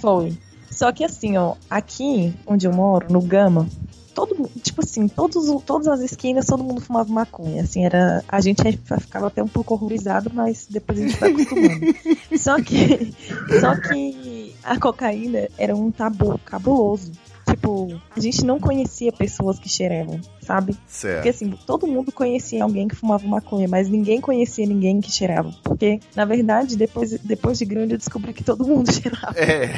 Foi. 0.00 0.32
Só 0.70 0.90
que 0.90 1.04
assim, 1.04 1.36
ó, 1.36 1.54
aqui 1.70 2.34
onde 2.46 2.66
eu 2.66 2.72
moro, 2.72 3.06
no 3.12 3.20
Gama, 3.22 3.68
todo 4.14 4.48
tipo 4.62 4.82
assim, 4.82 5.08
todos, 5.08 5.62
todas 5.64 5.88
as 5.88 6.00
esquinas 6.00 6.46
todo 6.46 6.62
mundo 6.62 6.80
fumava 6.80 7.12
maconha. 7.12 7.62
Assim, 7.62 7.84
era. 7.84 8.24
A 8.28 8.40
gente 8.40 8.62
ficava 9.00 9.26
até 9.26 9.42
um 9.42 9.48
pouco 9.48 9.74
horrorizado, 9.74 10.30
mas 10.32 10.66
depois 10.70 10.98
a 10.98 11.02
gente 11.02 11.18
vai 11.18 11.30
acostumando. 11.32 11.80
só 12.38 12.62
que. 12.62 13.12
Só 13.60 13.74
que 13.80 14.54
a 14.62 14.78
cocaína 14.78 15.48
era 15.58 15.74
um 15.74 15.90
tabu 15.90 16.38
cabuloso. 16.44 17.12
Tipo, 17.54 18.00
a 18.10 18.18
gente 18.18 18.44
não 18.44 18.58
conhecia 18.58 19.12
pessoas 19.12 19.60
que 19.60 19.68
cheiravam, 19.68 20.20
sabe? 20.40 20.72
Porque 20.72 20.88
Certo. 20.88 21.28
assim, 21.28 21.50
todo 21.64 21.86
mundo 21.86 22.10
conhecia 22.10 22.64
alguém 22.64 22.88
que 22.88 22.96
fumava 22.96 23.24
maconha, 23.28 23.68
mas 23.68 23.88
ninguém 23.88 24.20
conhecia 24.20 24.66
ninguém 24.66 25.00
que 25.00 25.08
cheirava. 25.10 25.54
Porque, 25.62 26.00
na 26.16 26.24
verdade, 26.24 26.76
depois, 26.76 27.12
depois 27.20 27.56
de 27.56 27.64
grande 27.64 27.94
eu 27.94 27.98
descobri 27.98 28.32
que 28.32 28.42
todo 28.42 28.66
mundo 28.66 28.90
cheirava. 28.92 29.38
É. 29.38 29.70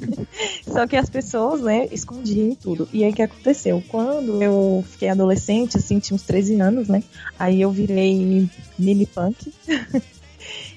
Só 0.66 0.86
que 0.86 0.96
as 0.96 1.10
pessoas, 1.10 1.60
né, 1.60 1.88
escondiam 1.92 2.52
e 2.52 2.56
tudo. 2.56 2.88
E 2.90 3.04
aí 3.04 3.10
o 3.10 3.14
que 3.14 3.22
aconteceu? 3.22 3.82
Quando 3.88 4.42
eu 4.42 4.82
fiquei 4.88 5.10
adolescente, 5.10 5.76
assim, 5.76 5.98
tinha 5.98 6.14
uns 6.14 6.22
13 6.22 6.58
anos, 6.58 6.88
né? 6.88 7.02
Aí 7.38 7.60
eu 7.60 7.70
virei 7.70 8.48
mini 8.78 9.06
punk. 9.06 9.52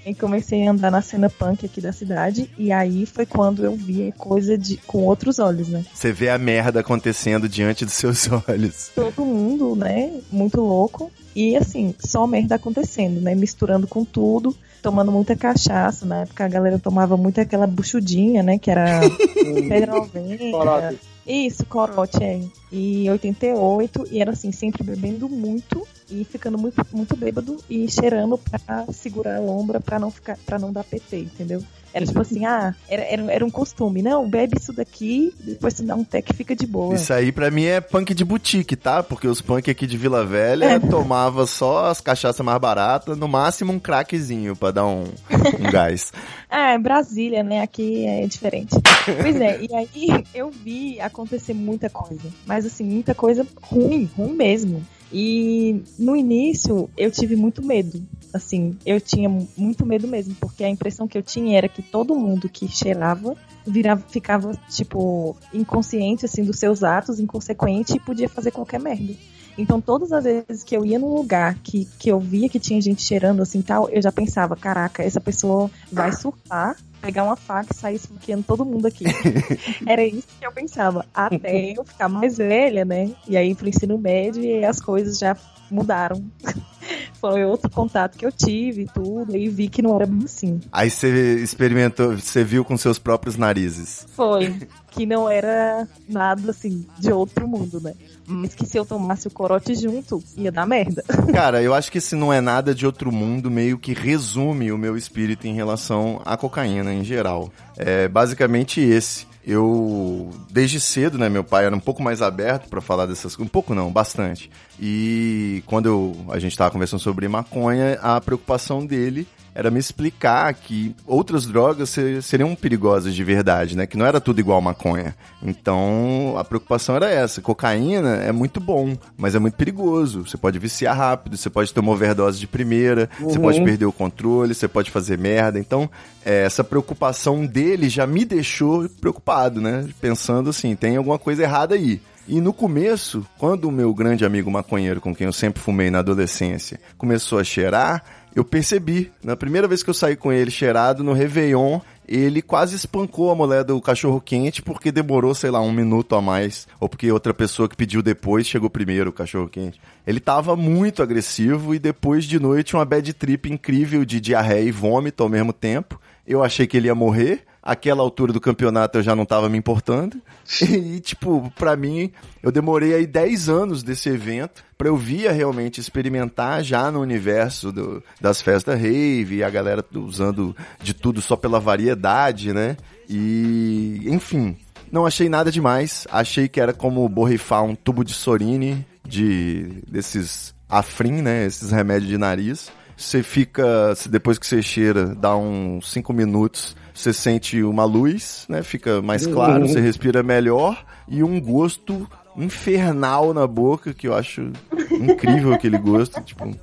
e 0.08 0.15
comecei 0.15 0.65
a 0.65 0.72
andar 0.72 0.89
na 0.89 1.02
cena 1.02 1.30
punk 1.30 1.65
aqui 1.65 1.82
da 1.82 1.91
cidade. 1.91 2.50
E 2.58 2.72
aí 2.72 3.06
foi 3.06 3.26
quando 3.26 3.63
eu 3.63 3.76
vi 3.76 4.13
coisa 4.17 4.58
de, 4.58 4.78
com 4.78 5.04
outros 5.04 5.38
olhos, 5.38 5.67
né? 5.67 5.86
Você 5.93 6.13
vê 6.13 6.30
a 6.30 6.38
merda 6.38 6.80
acontecendo 6.80 7.50
diante 7.50 7.84
dos 7.84 7.93
seus 7.93 8.30
olhos. 8.48 8.89
todo 8.96 9.26
mundo, 9.26 9.76
né, 9.76 10.12
muito 10.32 10.62
louco. 10.62 11.12
E 11.36 11.56
assim, 11.56 11.93
só 12.00 12.26
merda 12.26 12.56
acontecendo, 12.56 13.22
né? 13.22 13.36
Misturando 13.36 13.86
com 13.86 14.04
tudo, 14.04 14.56
tomando 14.82 15.12
muita 15.12 15.36
cachaça. 15.36 16.06
Na 16.06 16.22
época 16.22 16.46
a 16.46 16.48
galera 16.48 16.80
tomava 16.80 17.15
muito 17.15 17.39
aquela 17.39 17.67
buchudinha, 17.67 18.41
né? 18.41 18.58
Que 18.58 18.72
era 18.72 19.02
pedra 19.70 19.93
90. 19.93 20.52
Corote. 20.52 21.00
Isso, 21.28 21.65
corote, 21.65 22.24
é. 22.24 22.41
E 22.72 23.10
88, 23.10 24.08
e 24.10 24.22
era 24.22 24.32
assim, 24.32 24.52
sempre 24.52 24.82
bebendo 24.84 25.28
muito 25.28 25.86
e 26.10 26.24
ficando 26.24 26.58
muito, 26.58 26.86
muito 26.91 27.15
bêbado 27.15 27.58
e 27.70 27.89
cheirando 27.89 28.38
pra 28.38 28.86
segurar 28.91 29.38
a 29.38 29.39
lombra 29.39 29.80
pra 29.80 30.00
não 30.00 30.12
ficar, 30.12 30.38
para 30.46 30.58
não 30.60 30.72
dar 30.72 30.84
PT, 30.84 31.17
entendeu? 31.20 31.63
Era 31.93 32.06
tipo 32.06 32.20
assim, 32.20 32.46
ah, 32.46 32.76
era, 32.88 33.02
era, 33.04 33.32
era 33.32 33.46
um 33.46 33.50
costume, 33.50 34.04
não, 34.04 34.30
bebe 34.30 34.58
isso 34.60 34.72
daqui, 34.72 35.34
depois 35.39 35.74
tu 35.74 35.84
dá 35.84 35.96
um 35.96 36.04
tec 36.04 36.30
e 36.30 36.34
fica 36.34 36.56
de 36.56 36.67
boa. 36.67 36.93
Isso 36.93 37.12
aí 37.12 37.32
pra 37.32 37.50
mim 37.50 37.63
é 37.63 37.82
punk 37.82 38.13
de 38.13 38.24
boutique, 38.24 38.76
tá? 38.76 39.02
Porque 39.02 39.28
os 39.28 39.41
punk 39.41 39.72
aqui 39.72 39.88
de 39.88 39.98
Vila 39.98 40.24
Velha 40.24 40.65
É. 40.65 40.80
tomava 40.80 41.48
só 41.48 41.86
as 41.86 42.00
cachaças 42.00 42.46
mais 42.46 42.60
baratas, 42.60 43.17
no 43.17 43.28
máximo 43.28 43.74
um 43.74 43.80
craquezinho 43.80 44.56
pra 44.56 44.70
dar 44.70 44.86
um, 44.86 45.06
um 45.06 45.63
gás. 45.72 46.12
Ah, 46.50 46.74
é 46.74 46.78
Brasília, 46.78 47.41
né? 47.41 47.62
Aqui 47.62 48.06
é 48.06 48.28
diferente. 48.28 48.76
Pois 49.22 49.41
é, 49.41 49.60
e 49.62 49.74
aí 49.74 50.26
eu 50.36 50.52
vi 50.52 51.00
acontecer 51.00 51.54
muita 51.54 51.89
coisa. 51.89 52.30
Mas 52.46 52.65
assim, 52.65 52.84
muita 52.84 53.15
coisa 53.15 53.48
ruim, 53.62 54.08
ruim 54.15 54.34
mesmo. 54.34 54.86
E 55.12 55.82
no 55.98 56.15
início 56.15 56.89
eu 56.98 57.10
tive 57.10 57.36
muito 57.36 57.63
medo. 57.63 58.02
Assim, 58.34 58.78
eu 58.86 59.00
tinha 59.00 59.30
muito 59.58 59.86
medo 59.86 60.08
mesmo, 60.08 60.36
porque 60.36 60.63
a 60.63 60.70
impressão 60.70 61.08
que 61.08 61.17
eu 61.17 61.24
tinha 61.24 61.58
era 61.58 61.70
que 61.70 61.82
todo 61.82 62.15
mundo 62.15 62.50
que 62.50 62.67
cheirava 62.67 63.36
virava, 63.65 64.04
ficava, 64.08 64.52
tipo, 64.70 65.36
inconsciente, 65.54 66.26
assim, 66.26 66.43
dos 66.43 66.60
seus 66.60 66.84
atos, 66.84 67.20
inconsequente 67.20 67.96
e 67.96 68.00
podia 68.00 68.30
fazer 68.30 68.52
qualquer 68.52 68.80
merda. 68.80 69.13
Então, 69.58 69.82
todas 69.82 70.12
as 70.12 70.24
vezes 70.24 70.63
que 70.63 70.78
eu 70.78 70.86
ia 70.86 71.00
num 71.00 71.15
lugar 71.15 71.56
que, 71.63 71.86
que 71.98 72.10
eu 72.10 72.20
via 72.20 72.48
que 72.48 72.60
tinha 72.60 72.80
gente 72.80 73.02
cheirando 73.02 73.41
assim 73.41 73.62
tal, 73.62 73.89
eu 73.89 74.02
já 74.02 74.12
pensava, 74.12 74.56
caraca, 74.56 75.02
essa 75.02 75.20
pessoa 75.20 75.72
vai 75.91 76.13
surtar, 76.13 76.76
pegar 77.01 77.23
uma 77.23 77.36
faca 77.36 77.69
e 77.71 77.75
sair 77.75 77.95
esfaqueando 77.95 78.43
todo 78.43 78.65
mundo 78.65 78.88
aqui. 78.88 79.05
Era 79.86 80.03
isso 80.03 80.27
que 80.39 80.45
eu 80.45 80.51
pensava. 80.51 81.05
Até 81.13 81.73
eu 81.77 81.83
ficar 81.83 82.10
mais 82.10 82.38
velha, 82.38 82.83
né? 82.83 83.12
E 83.27 83.38
aí 83.38 83.55
pro 83.55 83.69
ensino 83.69 83.97
médio 83.97 84.43
e 84.43 84.63
as 84.63 84.79
coisas 84.79 85.17
já 85.17 85.36
mudaram. 85.69 86.23
Foi 87.19 87.43
outro 87.43 87.69
contato 87.69 88.17
que 88.17 88.25
eu 88.25 88.32
tive 88.32 88.84
e 88.84 88.86
tudo, 88.86 89.36
e 89.36 89.49
vi 89.49 89.67
que 89.67 89.82
não 89.82 89.95
era 89.95 90.08
assim. 90.23 90.60
Aí 90.71 90.89
você 90.89 91.36
experimentou, 91.36 92.15
você 92.15 92.43
viu 92.43 92.63
com 92.63 92.77
seus 92.77 92.99
próprios 92.99 93.36
narizes. 93.36 94.06
Foi. 94.15 94.56
Que 94.91 95.06
não 95.06 95.30
era 95.30 95.88
nada 96.08 96.51
assim 96.51 96.86
de 96.97 97.12
outro 97.12 97.47
mundo, 97.47 97.82
né? 97.82 97.93
Mas 98.25 98.53
que 98.53 98.65
se 98.65 98.77
eu 98.77 98.86
tomasse 98.86 99.27
o 99.27 99.32
corote 99.32 99.73
junto, 99.75 100.23
ia 100.36 100.51
dar 100.51 100.67
merda. 100.67 101.03
Cara, 101.34 101.62
eu 101.62 101.73
acho 101.73 101.91
que 101.91 101.97
esse 101.97 102.15
não 102.15 102.32
é 102.32 102.39
nada 102.39 102.73
de 102.73 102.86
outro 102.86 103.12
mundo, 103.12 103.49
meio 103.49 103.77
que 103.77 103.93
resume 103.93 104.71
o 104.71 104.77
meu 104.77 104.95
espírito 104.95 105.47
em 105.47 105.53
relação 105.53 106.21
à 106.23 106.38
cocaína 106.38 106.93
em 106.93 107.03
geral. 107.03 107.51
É 107.75 108.08
basicamente 108.08 108.80
esse. 108.80 109.25
Eu, 109.49 110.29
desde 110.51 110.77
cedo, 110.77 111.17
né, 111.17 111.29
meu 111.29 111.41
pai 111.41 111.65
era 111.65 111.73
um 111.73 111.79
pouco 111.79 112.03
mais 112.03 112.21
aberto 112.21 112.67
pra 112.67 112.81
falar 112.81 113.05
dessas 113.05 113.33
coisas, 113.33 113.47
um 113.47 113.47
pouco 113.47 113.73
não, 113.73 113.89
bastante. 113.89 114.51
E 114.77 115.63
quando 115.65 115.86
eu, 115.86 116.25
a 116.29 116.38
gente 116.38 116.57
tava 116.57 116.69
conversando 116.69 116.99
sobre 116.99 117.29
maconha, 117.29 117.97
a 118.01 118.19
preocupação 118.19 118.86
dele 118.86 119.25
era 119.60 119.72
me 119.72 119.80
explicar 119.80 120.54
que 120.54 120.96
outras 121.08 121.48
drogas 121.48 121.89
se- 121.89 122.22
seriam 122.22 122.54
perigosas 122.54 123.15
de 123.15 123.24
verdade, 123.24 123.76
né? 123.76 123.88
Que 123.88 123.98
não 123.98 124.06
era 124.06 124.22
tudo 124.22 124.39
igual 124.39 124.62
maconha. 124.62 125.15
Então, 125.41 126.36
a 126.38 126.43
preocupação 126.43 126.96
era 126.96 127.10
essa. 127.10 127.41
Cocaína 127.41 128.17
é 128.17 128.32
muito 128.32 128.60
bom, 128.60 128.96
mas 129.17 129.34
é 129.34 129.39
muito 129.39 129.56
perigoso. 129.56 130.28
Você 130.28 130.38
pode 130.38 130.60
viciar 130.60 130.96
rápido, 130.96 131.36
você 131.36 131.50
pode 131.50 131.74
ter 131.74 131.80
uma 131.80 131.91
overdose 131.91 132.39
de 132.39 132.46
primeira, 132.46 133.10
você 133.20 133.38
Uhum. 133.38 133.43
pode 133.46 133.63
perder 133.63 133.86
o 133.86 133.91
controle, 133.91 134.54
você 134.54 134.67
pode 134.67 134.91
fazer 134.91 135.17
merda. 135.17 135.58
Então, 135.58 135.89
é, 136.24 136.43
essa 136.43 136.63
preocupação 136.63 137.43
dele 137.43 137.89
já 137.89 138.06
me 138.06 138.24
deixou 138.26 138.88
preocupado, 139.02 139.60
né? 139.60 139.88
Pensando 140.00 140.52
assim, 140.52 140.76
tem 140.76 140.98
alguma 140.98 141.17
coisa 141.17 141.41
errada 141.41 141.74
aí. 141.74 142.00
E 142.28 142.41
no 142.41 142.52
começo, 142.54 143.26
quando 143.39 143.65
o 143.70 143.72
meu 143.72 143.93
grande 143.93 144.26
amigo 144.26 144.52
maconheiro, 144.52 145.00
com 145.02 145.15
quem 145.15 145.26
eu 145.26 145.34
sempre 145.34 145.62
fumei 145.62 145.89
na 145.89 146.00
adolescência, 146.00 146.78
começou 146.98 147.39
a 147.39 147.43
cheirar, 147.43 148.04
eu 148.38 148.45
percebi. 148.45 149.12
Na 149.23 149.36
primeira 149.36 149.67
vez 149.67 149.82
que 149.82 149.89
eu 149.89 149.95
saí 149.95 150.15
com 150.15 150.32
ele 150.32 150.52
cheirado 150.52 151.04
no 151.04 151.12
Réveillon, 151.12 151.80
ele 152.08 152.39
quase 152.39 152.76
espancou 152.76 153.32
a 153.32 153.36
mulher 153.36 153.63
do 153.63 153.82
cachorro 153.82 154.21
quente 154.21 154.62
porque 154.62 154.91
demorou, 154.91 155.34
sei 155.34 155.50
lá, 155.50 155.60
um 155.60 155.71
minuto 155.71 156.15
a 156.15 156.21
mais. 156.21 156.67
Ou 156.80 156.88
porque 156.88 157.12
outra 157.12 157.34
pessoa 157.34 157.67
que 157.67 157.76
pediu 157.76 158.04
depois 158.04 158.45
chegou 158.45 158.69
primeiro 158.69 159.10
o 159.10 159.13
cachorro 159.13 159.50
quente. 159.50 159.82
Ele 160.06 160.19
tava 160.19 160.56
muito 160.56 161.02
agressivo 161.02 161.73
e 161.73 161.80
depois 161.80 162.26
de 162.26 162.39
noite 162.39 162.76
uma 162.76 162.86
bad 162.86 163.12
trip 163.12 163.52
incrível 163.52 164.06
de 164.06 164.21
diarreia 164.21 164.62
e 164.62 164.71
vômito 164.71 165.23
ao 165.23 165.30
mesmo 165.30 165.52
tempo. 165.52 166.00
Eu 166.26 166.43
achei 166.43 166.67
que 166.67 166.78
ele 166.78 166.89
ia 166.89 166.95
morrer. 166.95 167.43
Aquela 167.69 168.01
altura 168.01 168.32
do 168.32 168.39
campeonato 168.39 168.97
eu 168.97 169.03
já 169.03 169.13
não 169.13 169.25
tava 169.25 169.49
me 169.49 169.58
importando. 169.58 170.21
E, 170.62 170.99
tipo, 171.01 171.51
pra 171.58 171.75
mim, 171.75 172.10
eu 172.41 172.49
demorei 172.51 172.93
aí 172.93 173.06
10 173.06 173.49
anos 173.49 173.84
desse 173.84 174.08
evento 174.08 174.63
pra 174.77 174.88
eu 174.88 174.95
vir 174.95 175.27
a 175.27 175.32
realmente 175.34 175.80
experimentar 175.82 176.63
já 176.63 176.89
no 176.89 177.01
universo 177.01 177.71
do- 177.71 178.01
das 178.21 178.41
festas 178.41 178.80
rave, 178.80 179.43
a 179.43 179.49
galera 179.49 179.84
usando 179.93 180.56
de 180.82 180.93
tudo 180.93 181.21
só 181.21 181.36
pela 181.36 181.60
variedade, 181.60 182.53
né? 182.53 182.77
E, 183.10 184.03
enfim, 184.06 184.56
não 184.91 185.06
achei 185.06 185.27
nada 185.27 185.51
demais. 185.51 186.08
Achei 186.10 186.47
que 186.47 186.62
era 186.62 186.71
como 186.73 187.08
borrifar 187.10 187.63
um 187.63 187.75
tubo 187.75 188.03
de 188.06 188.13
Sorine, 188.13 188.86
de 189.06 189.82
desses 189.88 190.53
Afrin, 190.69 191.21
né? 191.21 191.45
Esses 191.45 191.71
remédios 191.71 192.10
de 192.10 192.17
nariz. 192.17 192.71
Você 192.95 193.21
fica, 193.21 193.93
depois 194.10 194.39
que 194.39 194.47
você 194.47 194.62
cheira, 194.62 195.13
dá 195.13 195.36
uns 195.36 195.91
5 195.91 196.12
minutos, 196.13 196.75
você 196.97 197.13
sente 197.13 197.63
uma 197.63 197.86
luz, 197.86 198.45
né? 198.49 198.63
Fica 198.63 199.01
mais 199.01 199.25
claro, 199.25 199.67
você 199.67 199.79
respira 199.79 200.23
melhor 200.23 200.83
e 201.07 201.23
um 201.23 201.39
gosto 201.39 202.07
infernal 202.36 203.33
na 203.33 203.47
boca, 203.47 203.93
que 203.93 204.07
eu 204.07 204.15
acho 204.15 204.51
incrível 204.91 205.53
aquele 205.53 205.77
gosto, 205.77 206.21
tipo. 206.21 206.55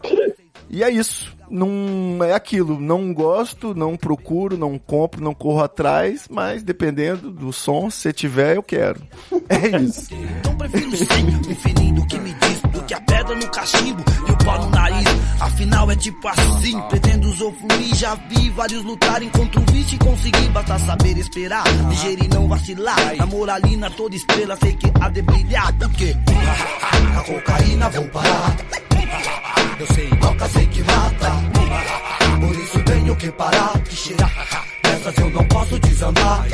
E 0.71 0.83
é 0.83 0.91
isso. 0.91 1.35
Não 1.51 2.19
é 2.25 2.33
aquilo. 2.33 2.81
Não 2.81 3.13
gosto, 3.13 3.75
não 3.75 3.97
procuro, 3.97 4.57
não 4.57 4.79
compro, 4.79 5.23
não 5.23 5.35
corro 5.35 5.63
atrás, 5.63 6.27
mas 6.31 6.63
dependendo 6.63 7.31
do 7.31 7.53
som, 7.53 7.91
se 7.91 8.13
tiver, 8.13 8.57
eu 8.57 8.63
quero. 8.63 9.01
É 9.49 9.79
isso. 9.79 10.09
Então 10.41 10.57
prefiro 10.57 10.97
sim 10.97 11.99
o 11.99 12.07
que 12.07 12.19
me 12.19 12.33
diz 12.33 12.64
que 12.87 12.95
a 12.95 13.01
pedra 13.01 13.35
no 13.35 13.51
cachimbo 13.51 14.05
e 14.29 14.31
o 14.31 14.37
pau 14.39 14.65
no 14.65 14.71
nariz. 14.71 15.09
Afinal 15.41 15.91
é 15.91 15.97
tipo 15.97 16.29
assim, 16.29 16.81
pretendo 16.89 17.29
usufruir. 17.29 17.95
Já 17.95 18.15
vi 18.15 18.51
vários 18.51 18.85
lutarem 18.85 19.29
contra 19.31 19.61
o 19.61 19.65
vício 19.73 19.97
e 19.97 19.99
consegui. 19.99 20.49
Basta 20.49 20.79
saber 20.79 21.19
esperar, 21.19 21.65
ligeiro 21.89 22.25
e 22.25 22.29
não 22.29 22.49
vacilar. 22.49 23.17
Na 23.17 23.27
moralina 23.27 23.91
toda 23.91 24.15
estrela 24.15 24.57
sei 24.57 24.75
que 24.75 24.91
há 25.01 25.09
de 25.09 25.23
brilhar. 25.23 25.73
Porque 25.75 26.17
a 27.17 27.21
cocaína 27.23 27.91
vou 27.91 28.09
parar. 28.09 28.57
Eu 29.79 29.87
sei, 29.89 30.09
toca, 30.11 30.49
sei 30.49 30.67
que 30.67 30.83
mata. 30.83 31.54
Por 32.41 32.55
isso 32.57 32.85
tenho 32.85 33.17
que 33.17 33.31
parar 33.33 33.79
de 33.83 33.97
cheirar. 33.97 34.67
Nessas 34.85 35.19
eu 35.19 35.31
não 35.31 35.45
posso 35.47 35.79
desandar. 35.79 36.47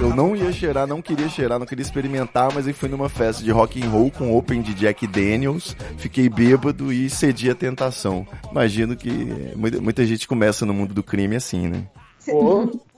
Eu 0.00 0.14
não 0.14 0.34
ia 0.34 0.52
cheirar, 0.52 0.86
não 0.86 1.00
queria 1.00 1.28
cheirar, 1.28 1.58
não 1.58 1.66
queria 1.66 1.82
experimentar, 1.82 2.52
mas 2.52 2.66
eu 2.66 2.74
fui 2.74 2.88
numa 2.88 3.08
festa 3.08 3.42
de 3.42 3.50
rock 3.52 3.80
and 3.80 3.88
roll 3.88 4.10
com 4.10 4.36
open 4.36 4.60
de 4.60 4.74
Jack 4.74 5.06
Daniels, 5.06 5.76
fiquei 5.96 6.28
bêbado 6.28 6.92
e 6.92 7.08
cedi 7.08 7.48
à 7.48 7.54
tentação. 7.54 8.26
Imagino 8.50 8.96
que 8.96 9.10
muita, 9.54 9.80
muita 9.80 10.04
gente 10.04 10.26
começa 10.26 10.66
no 10.66 10.74
mundo 10.74 10.92
do 10.92 11.02
crime 11.04 11.36
assim, 11.36 11.68
né? 11.68 11.84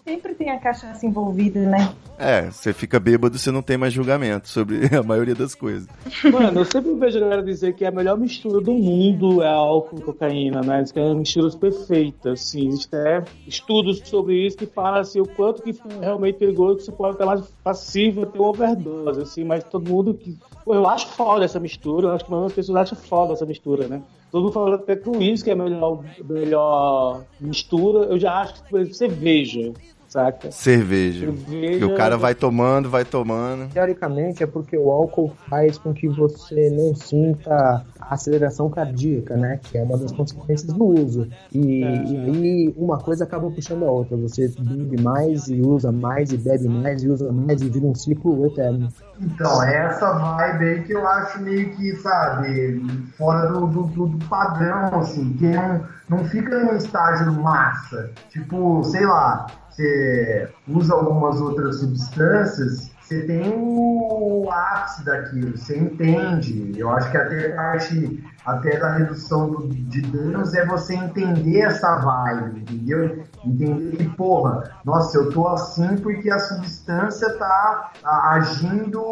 Sempre 0.07 0.35
tem 0.35 0.51
a 0.51 0.59
cachaça 0.59 1.07
envolvida, 1.07 1.61
né? 1.61 1.95
É, 2.19 2.51
você 2.51 2.75
fica 2.75 3.01
bêbado, 3.01 3.39
você 3.39 3.51
não 3.51 3.63
tem 3.63 3.79
mais 3.79 3.91
julgamento 3.91 4.51
sobre 4.51 4.81
a 4.95 5.03
maioria 5.03 5.35
das 5.35 5.55
coisas. 5.55 5.89
Mano, 6.31 6.61
eu 6.61 6.65
sempre 6.67 6.93
vejo 6.95 7.17
a 7.17 7.21
galera 7.23 7.43
dizer 7.43 7.75
que 7.75 7.87
a 7.87 7.91
melhor 7.91 8.19
mistura 8.19 8.61
do 8.61 8.73
mundo 8.73 9.43
é 9.43 9.49
álcool 9.49 9.99
e 9.99 10.03
cocaína, 10.03 10.61
né? 10.61 10.83
Diz 10.83 10.93
que 10.93 11.01
é 11.01 11.03
uma 11.03 11.15
mistura 11.15 11.51
perfeita, 11.57 12.33
assim. 12.33 12.69
Existem 12.69 13.01
até 13.01 13.25
estudos 13.47 14.03
sobre 14.05 14.47
isso 14.47 14.59
que 14.59 14.67
falam 14.67 15.01
assim, 15.01 15.21
o 15.21 15.27
quanto 15.27 15.63
que 15.63 15.71
é 15.71 16.01
realmente 16.01 16.37
perigoso 16.37 16.77
que 16.77 16.85
você 16.85 16.93
pode 16.93 17.15
estar 17.15 17.25
mais 17.25 17.41
passivo 17.65 18.25
a 18.25 18.27
ter 18.27 18.39
uma 18.39 18.49
overdose, 18.49 19.23
assim, 19.23 19.43
mas 19.43 19.65
todo 19.65 19.89
mundo 19.89 20.13
que. 20.13 20.37
Pô, 20.67 20.75
eu 20.75 20.87
acho 20.87 21.09
foda 21.09 21.47
essa 21.47 21.59
mistura, 21.59 22.09
eu 22.09 22.13
acho 22.13 22.27
que 22.27 22.31
muitas 22.31 22.53
pessoas 22.53 22.77
acham 22.77 22.99
foda 22.99 23.33
essa 23.33 23.47
mistura, 23.47 23.89
né? 23.89 24.03
Todo 24.31 24.43
mundo 24.43 24.53
fala 24.53 24.75
até 24.75 24.97
que 24.97 25.09
o 25.09 25.17
uísque 25.17 25.49
é 25.49 25.53
a 25.53 25.57
melhor, 25.57 26.05
melhor 26.29 27.23
mistura, 27.41 28.07
eu 28.07 28.19
já 28.19 28.41
acho 28.41 28.65
que, 28.65 28.77
exemplo, 28.77 28.95
cerveja, 28.95 29.73
saca? 30.15 30.51
Cerveja. 30.53 31.27
Cerveja- 31.27 31.79
Que 31.79 31.85
o 31.85 31.95
cara 31.97 32.17
vai 32.17 32.35
tomando, 32.37 32.89
vai 32.89 33.05
tomando. 33.05 33.69
Teoricamente 33.73 34.43
é 34.45 34.47
porque 34.47 34.77
o 34.79 34.91
álcool 34.93 35.33
faz 35.51 35.77
com 35.77 35.93
que 35.93 36.09
você 36.09 36.71
não 36.71 36.95
sinta 36.95 37.85
a 38.01 38.15
aceleração 38.15 38.71
cardíaca, 38.71 39.37
né? 39.37 39.59
Que 39.63 39.77
é 39.79 39.83
uma 39.83 39.99
das 39.99 40.13
consequências 40.13 40.73
do 40.73 40.85
uso. 40.85 41.27
E, 41.53 41.81
e 41.83 42.17
aí 42.17 42.75
uma 42.77 42.99
coisa 42.99 43.25
acaba 43.25 43.51
puxando 43.51 43.85
a 43.85 43.91
outra. 43.91 44.17
Você 44.17 44.49
bebe 44.59 45.03
mais 45.03 45.49
e 45.49 45.61
usa 45.61 45.91
mais 45.91 46.33
e 46.33 46.37
bebe 46.37 46.69
mais 46.69 47.03
e 47.03 47.09
usa 47.09 47.33
mais 47.33 47.61
e 47.61 47.69
vira 47.69 47.87
um 47.87 47.95
ciclo 47.95 48.47
eterno. 48.47 48.89
Então, 49.21 49.63
é 49.65 49.87
essa 49.87 50.13
vibe 50.13 50.65
aí 50.65 50.83
que 50.85 50.93
eu 50.93 51.07
acho 51.07 51.41
meio 51.43 51.71
que, 51.77 51.95
sabe, 51.97 52.83
fora 53.17 53.49
do, 53.53 53.67
do, 53.67 53.83
do- 53.85 54.07
do 54.09 54.25
padrão, 54.27 54.99
assim, 55.01 55.33
que 55.35 55.47
não, 55.49 55.81
não 56.09 56.25
fica 56.25 56.59
num 56.65 56.77
estágio 56.77 57.33
massa. 57.33 58.11
Tipo, 58.31 58.83
sei 58.85 59.07
lá, 59.07 59.47
você 59.75 60.49
usa 60.69 60.95
algumas 60.95 61.41
outras 61.41 61.81
substâncias, 61.81 62.91
você 63.01 63.23
tem 63.23 63.53
o 63.55 64.49
ápice 64.51 65.05
daquilo, 65.05 65.57
você 65.57 65.79
entende. 65.79 66.73
Eu 66.77 66.91
acho 66.91 67.11
que 67.11 67.17
até 67.17 67.53
a 67.53 67.57
parte 67.57 68.25
até 68.45 68.79
da 68.79 68.95
redução 68.97 69.51
do- 69.51 69.69
de 69.69 70.01
danos 70.03 70.55
é 70.55 70.67
você 70.67 70.95
entender 70.95 71.61
essa 71.61 71.97
vibe, 71.97 72.61
entendeu? 72.61 73.25
Entender 73.45 73.97
que, 73.97 74.09
porra, 74.11 74.71
nossa, 74.85 75.19
eu 75.19 75.31
tô 75.31 75.49
assim 75.49 75.97
porque 75.99 76.31
a 76.31 76.39
substância 76.39 77.31
tá 77.39 77.91
agindo 78.05 79.03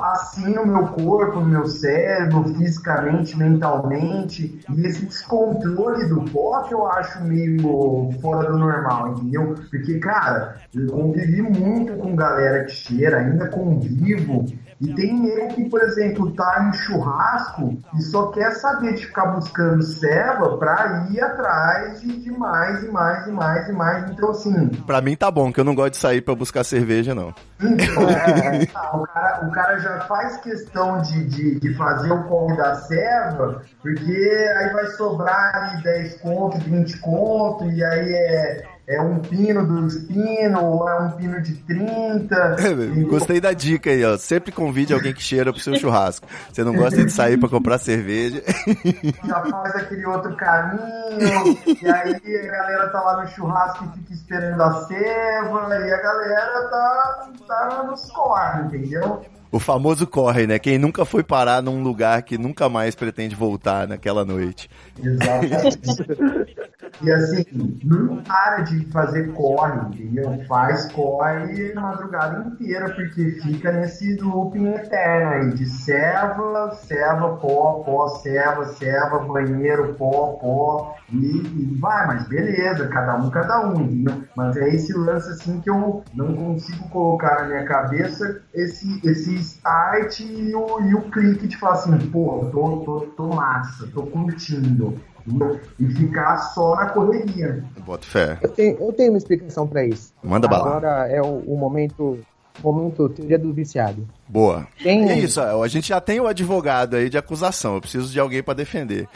assim 0.00 0.54
no 0.54 0.66
meu 0.66 0.86
corpo, 0.88 1.40
no 1.40 1.46
meu 1.46 1.66
cérebro, 1.66 2.44
fisicamente, 2.54 3.36
mentalmente. 3.36 4.60
E 4.70 4.86
esse 4.86 5.06
descontrole 5.06 6.08
do 6.08 6.22
pó 6.30 6.66
eu 6.70 6.86
acho 6.86 7.22
meio 7.24 8.10
fora 8.20 8.50
do 8.50 8.58
normal, 8.58 9.08
entendeu? 9.08 9.54
Porque, 9.70 9.98
cara, 9.98 10.56
eu 10.74 10.86
convivi 10.88 11.42
muito 11.42 11.94
com 11.96 12.14
galera 12.14 12.64
que 12.64 12.72
cheira, 12.72 13.18
ainda 13.18 13.48
convivo. 13.48 14.44
E 14.80 14.92
tem 14.94 15.18
nego 15.20 15.54
que, 15.54 15.68
por 15.68 15.80
exemplo, 15.82 16.32
tá 16.32 16.68
em 16.68 16.72
churrasco 16.76 17.78
e 17.96 18.02
só 18.02 18.28
quer 18.32 18.50
saber 18.52 18.73
de 18.80 19.06
ficar 19.06 19.26
buscando 19.26 19.82
ceva 19.82 20.56
pra 20.56 21.06
ir 21.10 21.20
atrás 21.20 22.00
de, 22.00 22.20
de 22.20 22.30
mais 22.30 22.82
e 22.82 22.88
mais 22.88 23.26
e 23.26 23.30
mais 23.30 23.68
e 23.68 23.72
mais. 23.72 24.10
Então, 24.10 24.30
assim, 24.30 24.68
Pra 24.86 25.00
mim 25.00 25.16
tá 25.16 25.30
bom, 25.30 25.52
que 25.52 25.60
eu 25.60 25.64
não 25.64 25.74
gosto 25.74 25.92
de 25.92 25.98
sair 25.98 26.20
pra 26.20 26.34
buscar 26.34 26.64
cerveja, 26.64 27.14
não. 27.14 27.34
então, 27.60 28.08
é, 28.10 28.66
tá, 28.66 28.96
o, 28.96 29.06
cara, 29.06 29.46
o 29.46 29.50
cara 29.50 29.78
já 29.78 30.00
faz 30.00 30.36
questão 30.38 31.00
de, 31.02 31.24
de, 31.24 31.60
de 31.60 31.74
fazer 31.74 32.12
o 32.12 32.24
corre 32.24 32.56
da 32.56 32.74
serva, 32.76 33.62
porque 33.82 34.54
aí 34.58 34.72
vai 34.72 34.86
sobrar 34.88 35.54
ali 35.54 35.82
10 35.82 36.20
conto, 36.20 36.58
20 36.58 36.98
conto, 36.98 37.64
e 37.70 37.84
aí 37.84 38.12
é, 38.12 38.64
é 38.86 39.00
um 39.00 39.18
pino, 39.18 39.66
dois 39.66 39.96
pino, 40.04 40.62
ou 40.62 40.88
é 40.88 41.00
um 41.00 41.10
pino 41.12 41.40
de 41.40 41.54
30. 41.54 42.56
e- 42.96 43.04
Gostei 43.04 43.40
da 43.40 43.52
dica 43.52 43.90
aí, 43.90 44.04
ó. 44.04 44.16
Sempre 44.18 44.52
convide 44.52 44.92
alguém 44.92 45.14
que 45.14 45.22
cheira 45.22 45.52
pro 45.52 45.60
seu 45.62 45.76
churrasco. 45.76 46.26
Você 46.52 46.62
não 46.62 46.74
gosta 46.74 47.04
de 47.04 47.10
sair 47.10 47.38
pra 47.38 47.48
comprar 47.48 47.78
cerveja. 47.78 48.42
já 49.26 49.40
faz 49.42 49.76
aquele 49.76 50.04
outro 50.06 50.36
caminho, 50.36 50.84
e 51.82 51.86
aí 51.88 52.14
a 52.14 52.52
galera 52.52 52.88
tá 52.90 53.00
lá 53.00 53.22
no 53.22 53.28
churrasco 53.28 53.84
e 53.84 53.98
fica 54.00 54.12
esperando 54.12 54.62
a 54.62 54.74
serva, 54.86 55.76
e 55.78 55.92
a 55.92 56.02
galera 56.02 56.68
tá, 56.70 57.28
tá 57.46 57.82
nos 57.84 58.10
corre, 58.10 58.62
entendeu? 58.62 59.24
O 59.54 59.60
famoso 59.60 60.04
corre, 60.04 60.48
né? 60.48 60.58
Quem 60.58 60.78
nunca 60.78 61.04
foi 61.04 61.22
parar 61.22 61.62
num 61.62 61.80
lugar 61.80 62.20
que 62.24 62.36
nunca 62.36 62.68
mais 62.68 62.96
pretende 62.96 63.36
voltar 63.36 63.86
naquela 63.86 64.24
noite. 64.24 64.68
Exatamente. 65.00 65.78
e 67.02 67.10
assim, 67.10 67.44
não 67.84 68.22
para 68.22 68.62
de 68.62 68.86
fazer 68.90 69.32
corre, 69.32 69.80
entendeu? 69.88 70.44
Faz 70.46 70.90
corre 70.92 71.72
a 71.72 71.80
madrugada 71.80 72.48
inteira, 72.48 72.90
porque 72.94 73.32
fica 73.42 73.72
nesse 73.72 74.16
looping 74.16 74.68
eterno 74.68 75.32
aí, 75.32 75.54
de 75.54 75.66
serva, 75.66 76.72
serva, 76.74 77.36
pó, 77.36 77.82
pó, 77.84 78.08
serva, 78.08 78.66
serva, 78.66 79.18
banheiro, 79.20 79.94
pó, 79.94 80.38
pó, 80.40 80.96
e, 81.12 81.16
e 81.16 81.78
vai, 81.80 82.06
mas 82.06 82.28
beleza, 82.28 82.88
cada 82.88 83.16
um, 83.16 83.30
cada 83.30 83.66
um, 83.66 83.80
entendeu? 83.82 84.22
Mas 84.36 84.56
é 84.56 84.68
esse 84.68 84.92
lance 84.96 85.30
assim 85.30 85.60
que 85.60 85.70
eu 85.70 86.02
não 86.14 86.34
consigo 86.34 86.88
colocar 86.88 87.42
na 87.42 87.48
minha 87.48 87.64
cabeça 87.64 88.42
esse, 88.52 89.00
esse 89.06 89.34
start 89.36 90.20
e 90.20 90.54
o, 90.54 90.80
e 90.80 90.94
o 90.94 91.02
clique 91.10 91.48
de 91.48 91.56
falar 91.56 91.74
assim, 91.74 91.98
pô, 92.10 92.48
tô, 92.52 92.78
tô, 92.78 93.00
tô 93.16 93.26
massa, 93.28 93.86
tô 93.92 94.04
curtindo. 94.04 94.98
E 95.80 95.86
ficar 95.94 96.36
só 96.38 96.74
na 96.76 96.90
correria. 96.90 97.64
Boto 97.86 98.06
fé. 98.06 98.38
Eu 98.42 98.48
tenho, 98.50 98.76
eu 98.78 98.92
tenho 98.92 99.10
uma 99.12 99.18
explicação 99.18 99.66
pra 99.66 99.84
isso. 99.84 100.12
Manda 100.22 100.46
bala. 100.48 100.66
Agora 100.68 101.08
é 101.08 101.20
o, 101.22 101.38
o 101.46 101.56
momento 101.56 102.18
Momento 102.62 103.08
teoria 103.08 103.36
do 103.36 103.52
viciado. 103.52 104.06
Boa. 104.28 104.64
Tem- 104.80 105.10
É 105.10 105.18
isso, 105.18 105.40
a 105.40 105.66
gente 105.66 105.88
já 105.88 106.00
tem 106.00 106.20
o 106.20 106.26
advogado 106.28 106.94
aí 106.94 107.10
de 107.10 107.18
acusação. 107.18 107.74
Eu 107.74 107.80
preciso 107.80 108.12
de 108.12 108.20
alguém 108.20 108.44
pra 108.44 108.54
defender. 108.54 109.08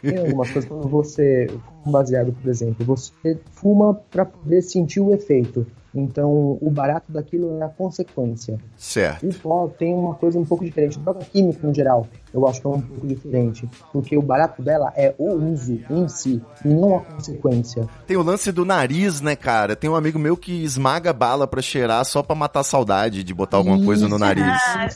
Tem 0.00 0.18
algumas 0.18 0.50
coisas 0.50 0.64
quando 0.68 0.88
você 0.88 1.46
fuma 1.84 1.98
baseado, 1.98 2.32
por 2.32 2.48
exemplo, 2.48 2.82
você 2.86 3.38
fuma 3.52 3.92
para 4.10 4.24
poder 4.24 4.62
sentir 4.62 5.00
o 5.00 5.12
efeito. 5.12 5.66
Então, 5.94 6.58
o 6.60 6.70
barato 6.70 7.12
daquilo 7.12 7.58
é 7.60 7.64
a 7.64 7.68
consequência. 7.68 8.58
Certo. 8.76 9.26
O 9.28 9.34
pó 9.34 9.68
tem 9.68 9.94
uma 9.94 10.14
coisa 10.14 10.38
um 10.38 10.44
pouco 10.44 10.64
diferente. 10.64 10.98
Droga 10.98 11.20
química, 11.20 11.66
no 11.66 11.72
geral, 11.74 12.06
eu 12.32 12.46
acho 12.48 12.60
que 12.60 12.66
é 12.66 12.70
um 12.70 12.80
pouco 12.80 13.06
diferente. 13.06 13.68
Porque 13.92 14.16
o 14.16 14.22
barato 14.22 14.62
dela 14.62 14.92
é 14.96 15.14
o 15.18 15.32
uso 15.32 15.80
em 15.90 16.08
si, 16.08 16.42
e 16.64 16.68
não 16.68 16.96
a 16.96 17.00
consequência. 17.00 17.88
Tem 18.06 18.16
o 18.16 18.22
lance 18.22 18.50
do 18.50 18.64
nariz, 18.64 19.20
né, 19.20 19.36
cara? 19.36 19.76
Tem 19.76 19.88
um 19.88 19.94
amigo 19.96 20.18
meu 20.18 20.36
que 20.36 20.64
esmaga 20.64 21.12
bala 21.12 21.46
pra 21.46 21.62
cheirar 21.62 22.04
só 22.04 22.22
pra 22.22 22.34
matar 22.34 22.60
a 22.60 22.64
saudade 22.64 23.22
de 23.22 23.34
botar 23.34 23.56
alguma 23.58 23.82
coisa 23.84 24.08
no 24.08 24.18
nariz. 24.18 24.44
Ah, 24.44 24.88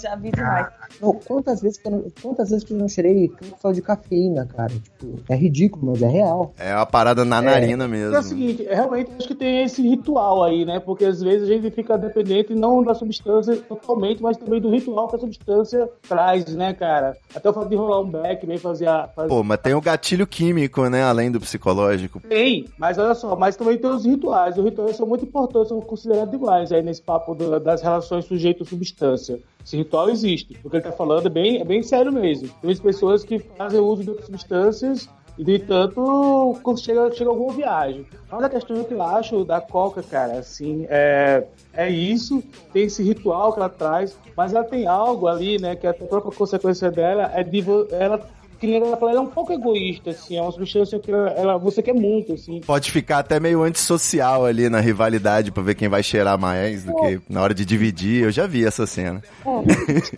já 0.00 0.16
vi 0.16 0.30
demais. 0.30 0.66
Não, 1.00 1.12
quantas 1.14 1.60
vezes 1.60 1.78
que 1.78 1.86
eu 1.88 1.92
não, 1.92 2.04
quantas 2.22 2.50
vezes 2.50 2.64
que 2.64 2.72
eu 2.72 2.78
não 2.78 2.88
cheirei 2.88 3.30
só 3.60 3.70
de 3.72 3.80
cafeína, 3.82 4.46
cara? 4.46 4.70
Tipo, 4.72 5.20
é 5.28 5.36
ridículo, 5.36 5.92
mas 5.92 6.02
é 6.02 6.08
real. 6.08 6.52
É 6.58 6.74
uma 6.74 6.86
parada 6.86 7.24
na 7.24 7.40
narina 7.40 7.84
É 7.84 7.86
o 7.86 7.90
mesmo. 7.90 8.22
seguinte, 8.22 8.62
realmente 8.64 9.10
acho 9.18 9.28
que 9.28 9.34
tem 9.34 9.62
esse 9.64 9.82
ritual 9.82 10.39
aí, 10.42 10.64
né? 10.64 10.78
Porque 10.80 11.04
às 11.04 11.20
vezes 11.22 11.48
a 11.48 11.52
gente 11.52 11.70
fica 11.70 11.96
dependente 11.98 12.54
não 12.54 12.82
da 12.82 12.94
substância 12.94 13.56
totalmente, 13.56 14.22
mas 14.22 14.36
também 14.36 14.60
do 14.60 14.70
ritual 14.70 15.08
que 15.08 15.16
a 15.16 15.18
substância 15.18 15.88
traz, 16.08 16.44
né, 16.54 16.72
cara? 16.74 17.16
Até 17.34 17.48
o 17.50 17.52
fato 17.52 17.68
de 17.68 17.76
rolar 17.76 18.00
um 18.00 18.10
back, 18.10 18.46
bem 18.46 18.58
fazer 18.58 18.88
a. 18.88 19.08
fazer- 19.08 19.28
Pô, 19.28 19.42
mas 19.42 19.60
tem 19.60 19.74
o 19.74 19.80
gatilho 19.80 20.26
químico, 20.26 20.88
né? 20.88 21.02
Além 21.02 21.30
do 21.30 21.40
psicológico. 21.40 22.20
Tem, 22.20 22.66
mas 22.78 22.98
olha 22.98 23.14
só, 23.14 23.34
mas 23.36 23.56
também 23.56 23.78
tem 23.78 23.90
os 23.90 24.04
rituais. 24.04 24.56
Os 24.58 24.64
rituais 24.64 24.96
são 24.96 25.06
muito 25.06 25.24
importantes, 25.24 25.68
são 25.68 25.80
considerados 25.80 26.32
iguais 26.34 26.72
aí 26.72 26.82
nesse 26.82 27.02
papo 27.02 27.34
do- 27.34 27.58
das 27.60 27.82
relações 27.82 28.24
sujeito-substância. 28.24 29.38
Esse 29.64 29.76
ritual 29.76 30.08
existe. 30.08 30.58
O 30.64 30.70
que 30.70 30.76
ele 30.76 30.82
tá 30.84 30.92
falando 30.92 31.26
é 31.26 31.30
bem, 31.30 31.60
é 31.60 31.64
bem 31.64 31.82
sério 31.82 32.10
mesmo. 32.12 32.48
Tem 32.48 32.56
muitas 32.64 32.82
pessoas 32.82 33.22
que 33.24 33.38
fazem 33.38 33.78
uso 33.80 34.02
de 34.02 34.08
outras 34.10 34.26
substâncias 34.26 35.08
no 35.38 35.50
entanto, 35.50 36.60
chega, 36.76 37.12
chega 37.12 37.30
alguma 37.30 37.52
viagem. 37.52 38.06
Mas 38.30 38.42
a 38.42 38.48
questão 38.48 38.84
que 38.84 38.94
eu 38.94 39.02
acho 39.02 39.44
da 39.44 39.60
Coca, 39.60 40.02
cara, 40.02 40.38
assim, 40.38 40.86
é, 40.88 41.46
é 41.72 41.88
isso, 41.88 42.42
tem 42.72 42.84
esse 42.84 43.02
ritual 43.02 43.52
que 43.52 43.58
ela 43.58 43.68
traz, 43.68 44.16
mas 44.36 44.52
ela 44.52 44.64
tem 44.64 44.86
algo 44.86 45.26
ali, 45.26 45.60
né, 45.60 45.76
que 45.76 45.86
a 45.86 45.94
própria 45.94 46.32
consequência 46.32 46.90
dela 46.90 47.30
é 47.34 47.42
de 47.42 47.64
ela 47.90 48.20
que 48.60 48.66
nem 48.66 48.76
ela 48.76 48.96
fala, 48.96 49.12
ela 49.12 49.20
é 49.20 49.22
um 49.24 49.26
pouco 49.28 49.52
egoísta, 49.52 50.10
assim, 50.10 50.36
é 50.36 50.42
uma 50.42 50.52
substância 50.52 50.98
que 50.98 51.10
ela, 51.10 51.30
ela- 51.30 51.56
você 51.58 51.82
quer 51.82 51.94
muito, 51.94 52.34
assim. 52.34 52.60
Pode 52.60 52.90
ficar 52.90 53.18
até 53.20 53.40
meio 53.40 53.62
antissocial 53.62 54.44
ali 54.44 54.68
na 54.68 54.80
rivalidade 54.80 55.50
pra 55.50 55.62
ver 55.62 55.74
quem 55.74 55.88
vai 55.88 56.02
cheirar 56.02 56.38
mais 56.38 56.84
do 56.84 56.94
que 56.94 57.20
na 57.28 57.42
hora 57.42 57.54
de 57.54 57.64
dividir. 57.64 58.22
Eu 58.24 58.30
já 58.30 58.46
vi 58.46 58.64
essa 58.66 58.86
cena. 58.86 59.22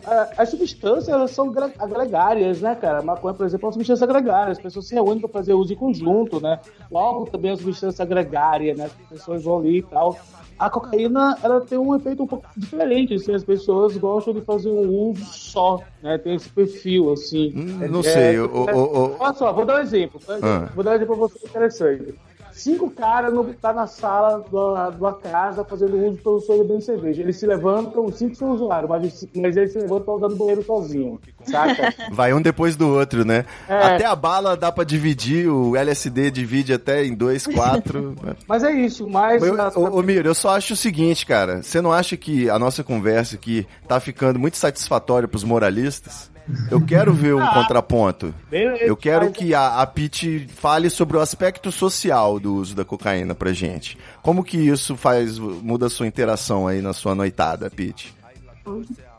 A- 0.07 0.29
As 0.39 0.49
substâncias 0.51 1.09
elas 1.09 1.31
são 1.31 1.53
agregárias, 1.79 2.61
né, 2.61 2.75
cara? 2.75 2.99
A 2.99 3.03
maconha, 3.03 3.35
por 3.35 3.47
exemplo, 3.47 3.67
é 3.67 3.69
uma 3.69 3.73
substância 3.73 4.05
agregária. 4.05 4.53
As 4.53 4.59
pessoas 4.61 4.87
se 4.87 4.95
reúnem 4.95 5.21
para 5.21 5.29
fazer 5.29 5.55
uso 5.55 5.73
em 5.73 5.77
conjunto, 5.77 6.41
né? 6.41 6.59
O 6.91 6.99
álcool 6.99 7.31
também 7.31 7.51
é 7.51 7.55
uma 7.55 7.61
substância 7.61 8.03
agregária, 8.03 8.75
né? 8.75 8.85
As 8.87 9.19
pessoas 9.19 9.43
vão 9.45 9.59
ali 9.59 9.79
e 9.79 9.83
tal. 9.83 10.19
A 10.59 10.71
cocaína, 10.71 11.37
ela 11.43 11.61
tem 11.61 11.77
um 11.79 11.95
efeito 11.97 12.23
um 12.23 12.27
pouco 12.27 12.47
diferente, 12.57 13.15
assim, 13.15 13.35
as 13.35 13.43
pessoas 13.43 13.97
gostam 13.97 14.33
de 14.33 14.43
fazer 14.43 14.69
um 14.69 14.89
uso 15.11 15.25
só, 15.25 15.81
né? 16.03 16.19
Tem 16.19 16.35
esse 16.37 16.49
perfil, 16.51 17.13
assim. 17.13 17.53
Hum, 17.57 17.89
não 17.91 18.01
É- 18.01 18.03
sei, 18.03 18.32
é- 18.37 18.43
o- 18.43 18.47
o- 18.47 19.17
Olha 19.19 19.35
só, 19.35 19.53
vou 19.53 19.65
dar 19.65 19.77
um 19.77 19.83
exemplo. 19.83 20.21
tá? 20.27 20.39
Ah. 20.43 20.69
Vou 20.75 20.83
dar 20.85 20.93
um 20.93 20.95
exemplo 20.95 21.17
pra 21.17 21.27
você 21.29 21.47
interessante. 21.47 22.15
Cinco 22.55 22.91
caras 22.91 23.33
no, 23.33 23.45
tá 23.55 23.73
na 23.73 23.87
sala 23.87 24.45
de 24.47 25.01
uma 25.01 25.15
casa 25.15 25.65
fazendo 25.65 25.97
uso 25.97 26.19
pelo 26.19 26.39
sonho 26.39 26.63
bebendo 26.65 26.83
cerveja. 26.83 27.23
Eles 27.23 27.39
se 27.39 27.47
levantam, 27.47 28.05
os 28.05 28.17
cinco 28.17 28.35
são 28.35 28.51
usuários, 28.51 28.91
mas, 28.91 29.27
mas 29.35 29.57
eles 29.57 29.73
se 29.73 29.79
levantam 29.79 30.05
pra 30.05 30.15
usar 30.17 30.29
no 30.29 30.37
banheiro 30.37 30.63
sozinho. 30.63 31.19
Saca? 31.47 31.95
Vai 32.13 32.35
um 32.35 32.43
depois 32.43 32.77
do 32.77 32.91
outro, 32.91 33.25
né? 33.25 33.47
É. 33.67 33.75
Até 33.95 34.05
a 34.05 34.15
bala 34.15 34.55
dá 34.55 34.71
pra 34.71 34.85
dividir, 34.85 35.49
o 35.49 35.75
LSD 35.75 36.31
divide 36.31 36.75
até 36.75 37.03
em 37.07 37.15
dois, 37.15 37.47
quatro. 37.49 38.15
mas 38.47 38.63
é 38.63 38.71
isso, 38.71 39.09
mas. 39.09 39.43
Eu, 39.43 39.55
ô, 39.77 39.99
ô, 39.99 40.03
Miro, 40.03 40.29
eu 40.29 40.35
só 40.35 40.51
acho 40.51 40.75
o 40.75 40.77
seguinte, 40.77 41.25
cara. 41.25 41.63
Você 41.63 41.81
não 41.81 41.91
acha 41.91 42.19
que 42.19 42.51
a 42.51 42.59
nossa 42.59 42.85
conversa 42.85 43.35
aqui 43.37 43.67
tá 43.89 43.99
ficando 43.99 44.39
muito 44.39 44.59
satisfatória 44.59 45.27
pros 45.27 45.43
moralistas? 45.43 46.31
Eu 46.71 46.81
quero 46.85 47.13
ver 47.13 47.35
um 47.35 47.41
Ah. 47.41 47.55
contraponto. 47.55 48.35
Beleza, 48.51 48.83
Eu 48.85 48.97
quero 48.97 49.31
que 49.31 49.55
a, 49.55 49.81
a 49.81 49.87
Pete 49.87 50.49
fale 50.55 50.91
sobre 50.91 51.17
o 51.17 51.21
aspecto 51.21 51.71
social 51.71 52.41
do 52.41 52.55
uso 52.57 52.75
da 52.75 52.85
cocaína 52.85 53.35
pra 53.35 53.53
gente. 53.53 53.97
Como 54.23 54.43
que 54.43 54.57
isso 54.59 54.97
faz, 54.97 55.39
muda 55.39 55.87
a 55.87 55.91
sua 55.91 56.07
interação 56.07 56.67
aí 56.67 56.81
na 56.83 56.93
sua 56.93 57.15
noitada, 57.15 57.71
Pete? 57.71 58.15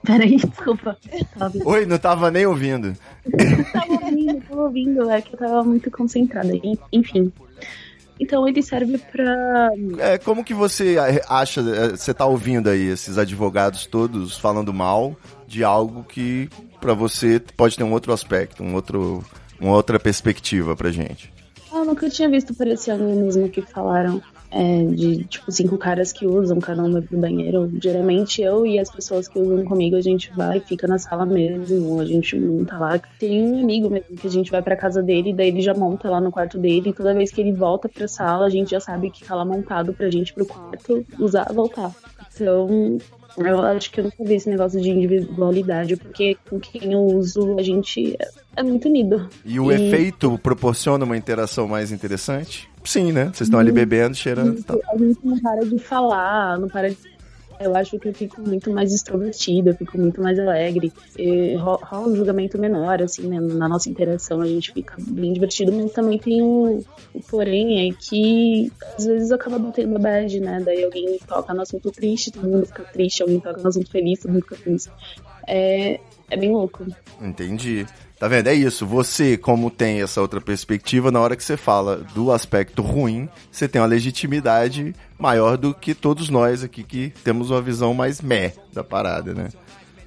Peraí, 0.04 0.36
desculpa. 0.36 0.98
Tava 1.38 1.54
Oi, 1.66 1.86
não 1.86 1.98
tava 1.98 2.30
nem 2.30 2.46
ouvindo. 2.46 2.94
tava 3.72 3.94
ouvindo, 4.06 4.42
tava 4.42 4.62
ouvindo, 4.62 5.10
é 5.10 5.22
que 5.22 5.34
eu 5.34 5.40
tava 5.40 5.64
muito 5.64 5.90
concentrada. 5.92 6.54
En- 6.56 6.78
Enfim. 6.92 7.32
Então 8.20 8.48
ele 8.48 8.62
serve 8.62 8.98
pra. 8.98 9.70
É, 9.98 10.18
como 10.18 10.44
que 10.44 10.54
você 10.54 10.98
acha, 11.28 11.62
é, 11.62 11.90
você 11.90 12.14
tá 12.14 12.26
ouvindo 12.26 12.70
aí 12.70 12.88
esses 12.88 13.18
advogados 13.18 13.86
todos 13.86 14.38
falando 14.38 14.74
mal 14.74 15.16
de 15.48 15.64
algo 15.64 16.04
que 16.04 16.48
pra 16.84 16.94
você 16.94 17.42
pode 17.56 17.78
ter 17.78 17.84
um 17.86 17.94
outro 17.94 18.12
aspecto, 18.12 18.62
um 18.62 18.76
outro, 18.76 19.24
uma 19.58 19.74
outra 19.74 19.98
perspectiva 19.98 20.76
pra 20.76 20.92
gente? 20.92 21.32
Eu 21.72 21.86
nunca 21.86 22.10
tinha 22.10 22.30
visto 22.30 22.54
por 22.54 22.68
esse 22.68 22.92
ano 22.92 23.10
mesmo 23.16 23.48
que 23.48 23.62
falaram 23.62 24.22
é, 24.52 24.84
de, 24.84 25.24
tipo, 25.24 25.50
cinco 25.50 25.78
caras 25.78 26.12
que 26.12 26.28
usam, 26.28 26.60
cada 26.60 26.84
um 26.84 26.92
vai 26.92 27.02
pro 27.02 27.18
banheiro. 27.18 27.72
Geralmente 27.82 28.42
eu 28.42 28.66
e 28.66 28.78
as 28.78 28.92
pessoas 28.92 29.30
que 29.30 29.40
usam 29.40 29.64
comigo, 29.64 29.96
a 29.96 30.02
gente 30.02 30.30
vai, 30.36 30.60
fica 30.60 30.86
na 30.86 31.00
sala 31.00 31.26
mesmo, 31.26 32.02
a 32.02 32.06
gente 32.06 32.38
monta 32.38 32.78
lá. 32.78 33.00
Tem 33.18 33.42
um 33.42 33.64
amigo 33.64 33.90
mesmo 33.90 34.18
que 34.18 34.28
a 34.28 34.30
gente 34.30 34.52
vai 34.52 34.62
pra 34.62 34.76
casa 34.76 35.02
dele, 35.02 35.34
daí 35.34 35.48
ele 35.48 35.62
já 35.62 35.74
monta 35.74 36.10
lá 36.10 36.20
no 36.20 36.32
quarto 36.32 36.60
dele, 36.60 36.90
e 36.90 36.94
toda 36.94 37.14
vez 37.14 37.32
que 37.32 37.40
ele 37.40 37.54
volta 37.54 37.88
pra 37.88 38.10
sala, 38.10 38.46
a 38.46 38.50
gente 38.50 38.72
já 38.72 38.82
sabe 38.82 39.10
que 39.10 39.24
tá 39.24 39.34
lá 39.34 39.46
montado 39.46 39.94
pra 39.94 40.12
gente 40.12 40.34
pro 40.34 40.46
quarto 40.46 41.06
usar, 41.18 41.52
voltar. 41.54 41.92
Então, 42.36 43.00
eu 43.38 43.62
acho 43.62 43.92
que 43.92 44.00
eu 44.00 44.06
nunca 44.06 44.24
vi 44.24 44.36
esse 44.36 44.50
negócio 44.50 44.80
de 44.82 44.90
individualidade, 44.90 45.96
porque 45.96 46.38
com 46.50 46.60
quem 46.60 46.94
eu 46.94 47.02
uso, 47.02 47.58
a 47.58 47.62
gente 47.64 48.16
é, 48.20 48.30
é 48.58 48.64
muito 48.64 48.88
unido. 48.88 49.28
E 49.46 49.60
o 49.60 49.72
efeito 49.72 50.38
proporciona 50.38 51.04
uma 51.06 51.18
interação 51.18 51.68
mais 51.68 51.92
interessante? 51.92 52.70
Sim, 52.84 53.12
né? 53.12 53.26
Vocês 53.34 53.48
estão 53.48 53.60
ali 53.60 53.72
bebendo, 53.72 54.16
cheirando 54.16 54.60
e 54.60 54.64
tal. 54.64 54.80
A 54.94 54.98
gente 54.98 55.20
não 55.24 55.40
para 55.40 55.66
de 55.66 55.80
falar, 55.80 56.60
não 56.60 56.68
para 56.68 56.90
de. 56.90 57.13
Eu 57.60 57.76
acho 57.76 57.98
que 58.00 58.08
eu 58.10 58.14
fico 58.14 58.42
muito 58.42 58.72
mais 58.72 58.94
extrovertida, 58.94 59.72
eu 59.72 59.76
fico 59.76 59.98
muito 59.98 60.22
mais 60.22 60.38
alegre. 60.40 60.92
E 61.18 61.56
ro- 61.56 61.80
rola 61.82 62.10
um 62.10 62.16
julgamento 62.16 62.60
menor, 62.60 63.02
assim, 63.02 63.28
né? 63.28 63.40
Na 63.40 63.70
nossa 63.70 63.90
interação 63.90 64.42
a 64.42 64.46
gente 64.48 64.72
fica 64.74 64.96
bem 65.00 65.34
divertido, 65.34 65.72
mas 65.72 65.92
também 65.92 66.18
tem 66.20 66.42
o 66.42 66.84
porém 67.30 67.90
é 67.90 67.94
que 67.94 68.72
às 68.98 69.06
vezes 69.06 69.32
acaba 69.32 69.58
batendo 69.60 69.96
a 69.96 70.00
bad, 70.00 70.40
né? 70.40 70.62
Daí 70.66 70.84
alguém 70.84 71.18
toca 71.28 71.54
no 71.54 71.62
assunto 71.62 71.92
triste, 71.92 72.32
todo 72.32 72.48
mundo 72.50 72.66
fica 72.66 72.84
triste, 72.92 73.22
alguém 73.22 73.40
toca 73.40 73.62
no 73.62 73.68
assunto 73.70 73.90
feliz, 73.92 74.20
todo 74.20 74.32
mundo 74.34 74.44
fica 74.44 74.56
feliz. 74.58 74.90
É, 75.48 76.00
é 76.30 76.38
bem 76.38 76.52
louco. 76.52 76.86
Entendi. 77.22 77.86
Tá 78.24 78.30
vendo? 78.30 78.48
É 78.48 78.54
isso. 78.54 78.88
Você, 78.88 79.36
como 79.36 79.70
tem 79.70 80.02
essa 80.02 80.22
outra 80.22 80.40
perspectiva, 80.40 81.12
na 81.12 81.20
hora 81.20 81.36
que 81.36 81.44
você 81.44 81.58
fala 81.58 81.98
do 82.16 82.32
aspecto 82.32 82.82
ruim, 82.82 83.28
você 83.52 83.68
tem 83.68 83.82
uma 83.82 83.88
legitimidade 83.88 84.96
maior 85.20 85.58
do 85.58 85.74
que 85.74 85.94
todos 85.94 86.30
nós 86.30 86.64
aqui 86.64 86.86
que 86.86 87.14
temos 87.22 87.52
uma 87.52 87.62
visão 87.62 87.94
mais 87.94 88.22
meh 88.22 88.54
da 88.72 88.82
parada, 88.82 89.34
né? 89.34 89.50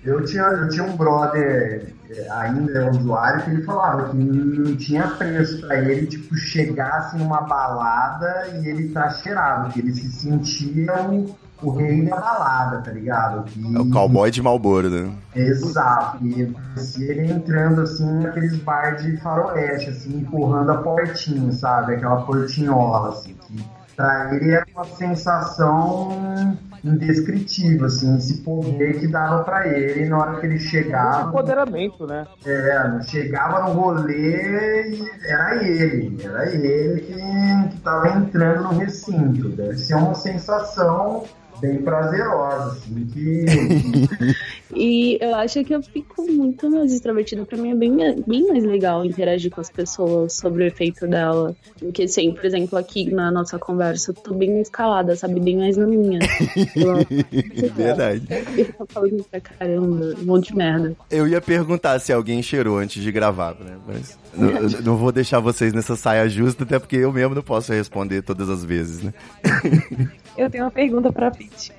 Eu 0.02 0.24
tinha, 0.24 0.44
eu 0.44 0.68
tinha 0.70 0.84
um 0.84 0.96
brother, 0.96 1.92
é, 2.08 2.30
ainda 2.30 2.72
é 2.72 2.90
usuário, 2.90 3.44
que 3.44 3.50
ele 3.50 3.62
falava 3.64 4.08
que 4.08 4.16
não 4.16 4.74
tinha 4.76 5.08
preço 5.08 5.60
pra 5.60 5.78
ele, 5.78 6.06
tipo, 6.06 6.34
chegasse 6.36 7.18
numa 7.18 7.42
balada 7.42 8.48
e 8.54 8.66
ele 8.66 8.88
tá 8.88 9.10
cheirado, 9.10 9.74
que 9.74 9.80
ele 9.80 9.92
se 9.92 10.10
sentia 10.10 11.02
o, 11.02 11.36
o 11.62 11.70
rei 11.70 12.04
da 12.04 12.16
balada, 12.16 12.82
tá 12.82 12.90
ligado? 12.90 13.44
Que, 13.44 13.76
É 13.76 13.78
o 13.78 13.90
cowboy 13.90 14.30
de 14.30 14.42
Malboro, 14.42 14.90
né? 14.90 15.10
Exato, 15.34 16.24
e 16.26 16.46
parecia 16.46 17.10
ele 17.12 17.32
entrando 17.32 17.80
assim 17.82 18.20
naqueles 18.20 18.56
bar 18.58 18.96
de 18.96 19.16
faroeste, 19.18 19.90
assim, 19.90 20.18
empurrando 20.18 20.70
a 20.72 20.76
portinha, 20.78 21.50
sabe? 21.52 21.94
Aquela 21.94 22.22
portinhola, 22.22 23.10
assim, 23.10 23.34
que 23.34 23.64
pra 23.96 24.34
ele 24.34 24.50
era 24.50 24.66
uma 24.74 24.84
sensação 24.84 26.56
indescritível, 26.84 27.86
assim, 27.86 28.16
esse 28.16 28.38
poder 28.42 29.00
que 29.00 29.08
dava 29.08 29.42
pra 29.42 29.66
ele 29.66 30.08
na 30.08 30.18
hora 30.18 30.40
que 30.40 30.46
ele 30.46 30.58
chegava. 30.58 31.30
Empoderamento, 31.30 32.06
né? 32.06 32.26
É, 32.44 33.02
chegava 33.02 33.62
no 33.64 33.80
rolê 33.80 34.90
e 34.90 35.10
era 35.26 35.64
ele, 35.64 36.18
era 36.22 36.48
ele 36.54 37.00
que, 37.00 37.68
que 37.70 37.80
tava 37.80 38.08
entrando 38.10 38.64
no 38.64 38.78
recinto. 38.78 39.48
Deve 39.48 39.78
ser 39.78 39.94
uma 39.94 40.14
sensação 40.14 41.24
bem 41.60 41.82
prazerosa, 41.82 42.72
assim, 42.72 43.06
que. 43.06 43.44
E 44.74 45.16
eu 45.20 45.34
acho 45.36 45.64
que 45.64 45.74
eu 45.74 45.82
fico 45.82 46.22
muito 46.30 46.68
mais 46.70 46.92
extrovertida. 46.92 47.44
Pra 47.46 47.56
mim 47.56 47.70
é 47.70 47.74
bem, 47.74 47.96
bem 48.26 48.46
mais 48.46 48.64
legal 48.64 49.04
interagir 49.04 49.50
com 49.50 49.60
as 49.60 49.70
pessoas 49.70 50.34
sobre 50.34 50.64
o 50.64 50.66
efeito 50.66 51.06
dela. 51.06 51.54
Do 51.80 51.92
que 51.92 52.02
assim, 52.02 52.32
por 52.32 52.44
exemplo, 52.44 52.76
aqui 52.76 53.10
na 53.10 53.30
nossa 53.30 53.58
conversa, 53.58 54.10
eu 54.10 54.14
tô 54.14 54.34
bem 54.34 54.60
escalada, 54.60 55.14
sabe? 55.16 55.40
Bem 55.40 55.56
mais 55.56 55.76
na 55.76 55.86
minha. 55.86 56.18
Verdade. 57.74 58.26
Eu 58.56 58.72
tô 58.72 58.86
falando 58.86 59.24
pra 59.30 59.40
caramba, 59.40 60.14
um 60.20 60.24
monte 60.24 60.48
de 60.48 60.56
merda. 60.56 60.96
Eu 61.10 61.26
ia 61.26 61.40
perguntar 61.40 61.98
se 62.00 62.12
alguém 62.12 62.42
cheirou 62.42 62.78
antes 62.78 63.02
de 63.02 63.12
gravar, 63.12 63.54
né? 63.54 63.76
Mas 63.86 64.18
não, 64.34 64.80
não 64.82 64.96
vou 64.96 65.12
deixar 65.12 65.40
vocês 65.40 65.72
nessa 65.72 65.96
saia 65.96 66.28
justa, 66.28 66.64
até 66.64 66.78
porque 66.78 66.96
eu 66.96 67.12
mesmo 67.12 67.34
não 67.34 67.42
posso 67.42 67.72
responder 67.72 68.22
todas 68.22 68.50
as 68.50 68.64
vezes, 68.64 69.02
né? 69.02 69.14
Eu 70.36 70.50
tenho 70.50 70.64
uma 70.64 70.70
pergunta 70.70 71.12
pra 71.12 71.30
Pete. 71.30 71.72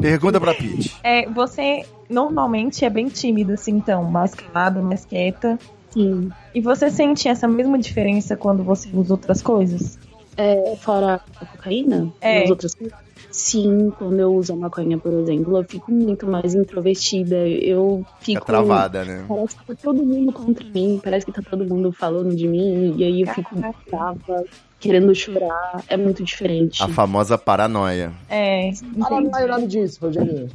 Pergunta 0.00 0.40
pra 0.40 0.54
Pete. 0.54 0.94
É, 1.02 1.28
você 1.28 1.84
normalmente 2.08 2.84
é 2.84 2.90
bem 2.90 3.08
tímida, 3.08 3.54
assim, 3.54 3.72
então, 3.72 4.04
mais 4.04 4.34
calada, 4.34 4.80
mais 4.80 5.04
quieta. 5.04 5.58
Sim. 5.90 6.30
E 6.54 6.60
você 6.60 6.90
sente 6.90 7.28
essa 7.28 7.46
mesma 7.46 7.78
diferença 7.78 8.36
quando 8.36 8.62
você 8.62 8.88
usa 8.92 9.14
outras 9.14 9.42
coisas? 9.42 9.98
É, 10.36 10.76
fora 10.76 11.20
a 11.40 11.46
cocaína? 11.46 12.12
É. 12.20 12.44
As 12.44 12.50
outras 12.50 12.74
coisas? 12.74 12.96
Sim, 13.30 13.92
quando 13.98 14.20
eu 14.20 14.32
uso 14.32 14.52
a 14.52 14.56
maconha, 14.56 14.96
por 14.96 15.12
exemplo, 15.12 15.58
eu 15.58 15.64
fico 15.64 15.90
muito 15.90 16.24
mais 16.26 16.54
introvertida. 16.54 17.48
Eu 17.48 18.06
fico. 18.20 18.40
Fica 18.40 18.44
travada, 18.44 19.04
né? 19.04 19.24
Parece 19.26 19.56
que 19.56 19.66
tá 19.66 19.74
todo 19.74 20.04
mundo 20.04 20.32
contra 20.32 20.64
mim, 20.68 21.00
parece 21.02 21.26
que 21.26 21.32
tá 21.32 21.42
todo 21.42 21.64
mundo 21.64 21.90
falando 21.90 22.34
de 22.34 22.46
mim, 22.46 22.94
e 22.96 23.02
aí 23.02 23.20
eu 23.22 23.26
fico 23.28 23.56
brava, 23.90 24.44
querendo 24.78 25.14
chorar. 25.14 25.82
É 25.88 25.96
muito 25.96 26.22
diferente. 26.22 26.82
A 26.82 26.88
famosa 26.88 27.38
paranoia. 27.38 28.12
É, 28.28 28.68
entendi. 28.68 29.30
mais 29.30 29.48
nome 29.48 29.66
disso, 29.66 29.98
Rogerinho. 30.00 30.48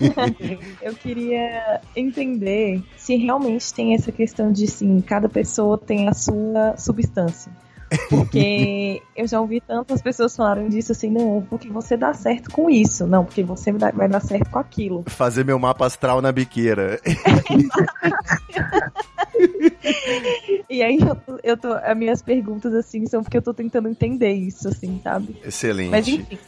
Eu 0.82 0.94
queria 0.94 1.80
entender 1.96 2.82
se 2.96 3.16
realmente 3.16 3.72
tem 3.72 3.94
essa 3.94 4.12
questão 4.12 4.52
de, 4.52 4.66
sim, 4.66 5.00
cada 5.00 5.28
pessoa 5.28 5.78
tem 5.78 6.08
a 6.08 6.14
sua 6.14 6.76
substância. 6.76 7.50
Porque 8.08 9.02
eu 9.16 9.26
já 9.26 9.40
ouvi 9.40 9.60
tantas 9.60 10.02
pessoas 10.02 10.34
falarem 10.34 10.68
disso 10.68 10.92
assim, 10.92 11.10
não, 11.10 11.44
porque 11.48 11.68
você 11.68 11.96
dá 11.96 12.12
certo 12.12 12.50
com 12.50 12.68
isso, 12.68 13.06
não, 13.06 13.24
porque 13.24 13.42
você 13.42 13.72
vai 13.72 14.08
dar 14.08 14.20
certo 14.20 14.50
com 14.50 14.58
aquilo. 14.58 15.04
Fazer 15.06 15.44
meu 15.44 15.58
mapa 15.58 15.86
astral 15.86 16.20
na 16.20 16.32
biqueira. 16.32 17.00
E 20.70 20.82
aí 20.82 20.98
eu, 20.98 21.14
tô- 21.14 21.38
eu 21.42 21.56
tô, 21.56 21.72
as 21.72 21.96
minhas 21.96 22.22
perguntas 22.22 22.74
assim 22.74 23.06
são 23.06 23.22
porque 23.22 23.36
eu 23.36 23.42
tô 23.42 23.52
tentando 23.52 23.88
entender 23.88 24.32
isso, 24.32 24.66
assim, 24.68 25.00
sabe? 25.04 25.36
Excelente. 25.44 25.90
Mas 25.90 26.08
enfim. 26.08 26.38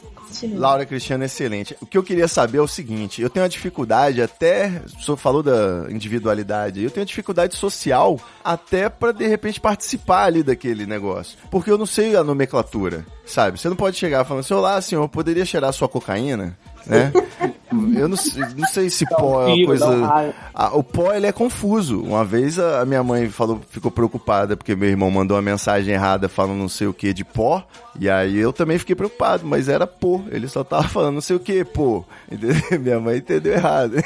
Laura 0.54 0.84
Cristiano, 0.84 1.22
excelente. 1.24 1.76
O 1.80 1.86
que 1.86 1.96
eu 1.96 2.02
queria 2.02 2.26
saber 2.26 2.58
é 2.58 2.60
o 2.60 2.66
seguinte: 2.66 3.22
eu 3.22 3.30
tenho 3.30 3.44
uma 3.44 3.48
dificuldade, 3.48 4.20
até. 4.20 4.82
O 4.98 5.02
senhor 5.02 5.16
falou 5.16 5.42
da 5.42 5.86
individualidade, 5.90 6.82
eu 6.82 6.90
tenho 6.90 7.02
uma 7.02 7.06
dificuldade 7.06 7.54
social 7.56 8.18
até 8.44 8.88
pra 8.88 9.12
de 9.12 9.26
repente 9.26 9.60
participar 9.60 10.24
ali 10.24 10.42
daquele 10.42 10.86
negócio. 10.86 11.38
Porque 11.50 11.70
eu 11.70 11.78
não 11.78 11.86
sei 11.86 12.16
a 12.16 12.24
nomenclatura, 12.24 13.06
sabe? 13.24 13.60
Você 13.60 13.68
não 13.68 13.76
pode 13.76 13.96
chegar 13.96 14.24
falando 14.24 14.40
assim: 14.40 14.54
Olá, 14.54 14.80
senhor, 14.80 15.08
poderia 15.08 15.44
cheirar 15.44 15.72
sua 15.72 15.88
cocaína? 15.88 16.56
Né? 16.86 17.12
Eu 17.96 18.08
não, 18.08 18.16
sei- 18.16 18.42
não 18.56 18.66
sei 18.68 18.88
se 18.88 19.04
pó 19.06 19.42
é 19.42 19.52
uma 19.54 19.66
coisa. 19.66 20.32
Ah, 20.54 20.70
o 20.76 20.82
pó 20.84 21.12
ele 21.12 21.26
é 21.26 21.32
confuso. 21.32 22.00
Uma 22.00 22.24
vez 22.24 22.58
a, 22.58 22.80
a 22.80 22.86
minha 22.86 23.02
mãe 23.02 23.28
falou, 23.28 23.60
ficou 23.68 23.90
preocupada 23.90 24.56
porque 24.56 24.74
meu 24.76 24.88
irmão 24.88 25.10
mandou 25.10 25.36
uma 25.36 25.42
mensagem 25.42 25.92
errada 25.92 26.28
falando 26.28 26.56
não 26.58 26.68
sei 26.68 26.86
o 26.86 26.94
que 26.94 27.12
de 27.12 27.24
pó. 27.24 27.66
E 27.98 28.08
aí 28.08 28.36
eu 28.38 28.52
também 28.52 28.78
fiquei 28.78 28.94
preocupado, 28.94 29.44
mas 29.46 29.68
era 29.68 29.86
pô. 29.86 30.22
Ele 30.30 30.46
só 30.48 30.62
tava 30.62 30.86
falando 30.88 31.14
não 31.14 31.20
sei 31.20 31.36
o 31.36 31.40
que, 31.40 31.64
pô. 31.64 32.04
Entendeu? 32.30 32.80
Minha 32.80 33.00
mãe 33.00 33.18
entendeu 33.18 33.52
errado. 33.54 33.96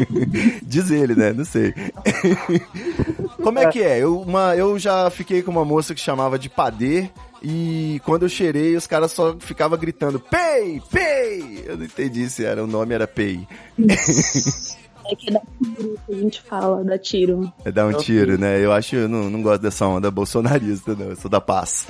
Diz 0.62 0.90
ele, 0.90 1.14
né? 1.14 1.32
Não 1.32 1.44
sei. 1.44 1.72
Como 3.46 3.60
é 3.60 3.70
que 3.70 3.80
é? 3.80 4.02
Eu, 4.02 4.22
uma, 4.22 4.56
eu 4.56 4.76
já 4.76 5.08
fiquei 5.08 5.40
com 5.40 5.52
uma 5.52 5.64
moça 5.64 5.94
que 5.94 6.00
chamava 6.00 6.36
de 6.36 6.50
padê. 6.50 7.08
E 7.40 8.00
quando 8.04 8.24
eu 8.24 8.28
cheirei, 8.28 8.74
os 8.74 8.88
caras 8.88 9.12
só 9.12 9.36
ficavam 9.38 9.78
gritando 9.78 10.18
Pei! 10.18 10.82
Pei! 10.90 11.62
Eu 11.64 11.76
não 11.76 11.84
entendi 11.84 12.28
se 12.28 12.44
era 12.44 12.64
o 12.64 12.66
nome 12.66 12.92
era 12.92 13.06
Pei. 13.06 13.46
É 15.10 15.14
que 15.14 15.28
é 15.30 15.32
da 15.32 15.40
tiro 15.40 15.98
que 16.06 16.12
a 16.12 16.16
gente 16.16 16.42
fala, 16.42 16.84
da 16.84 16.98
tiro. 16.98 17.52
É 17.64 17.70
dar 17.72 17.86
um 17.86 17.92
tiro, 17.92 18.38
né? 18.38 18.64
Eu 18.64 18.72
acho, 18.72 18.96
eu 18.96 19.08
não, 19.08 19.30
não 19.30 19.42
gosto 19.42 19.62
dessa 19.62 19.86
onda 19.86 20.10
bolsonarista, 20.10 20.94
não. 20.94 21.06
Eu 21.10 21.16
sou 21.16 21.30
da 21.30 21.40
paz. 21.40 21.86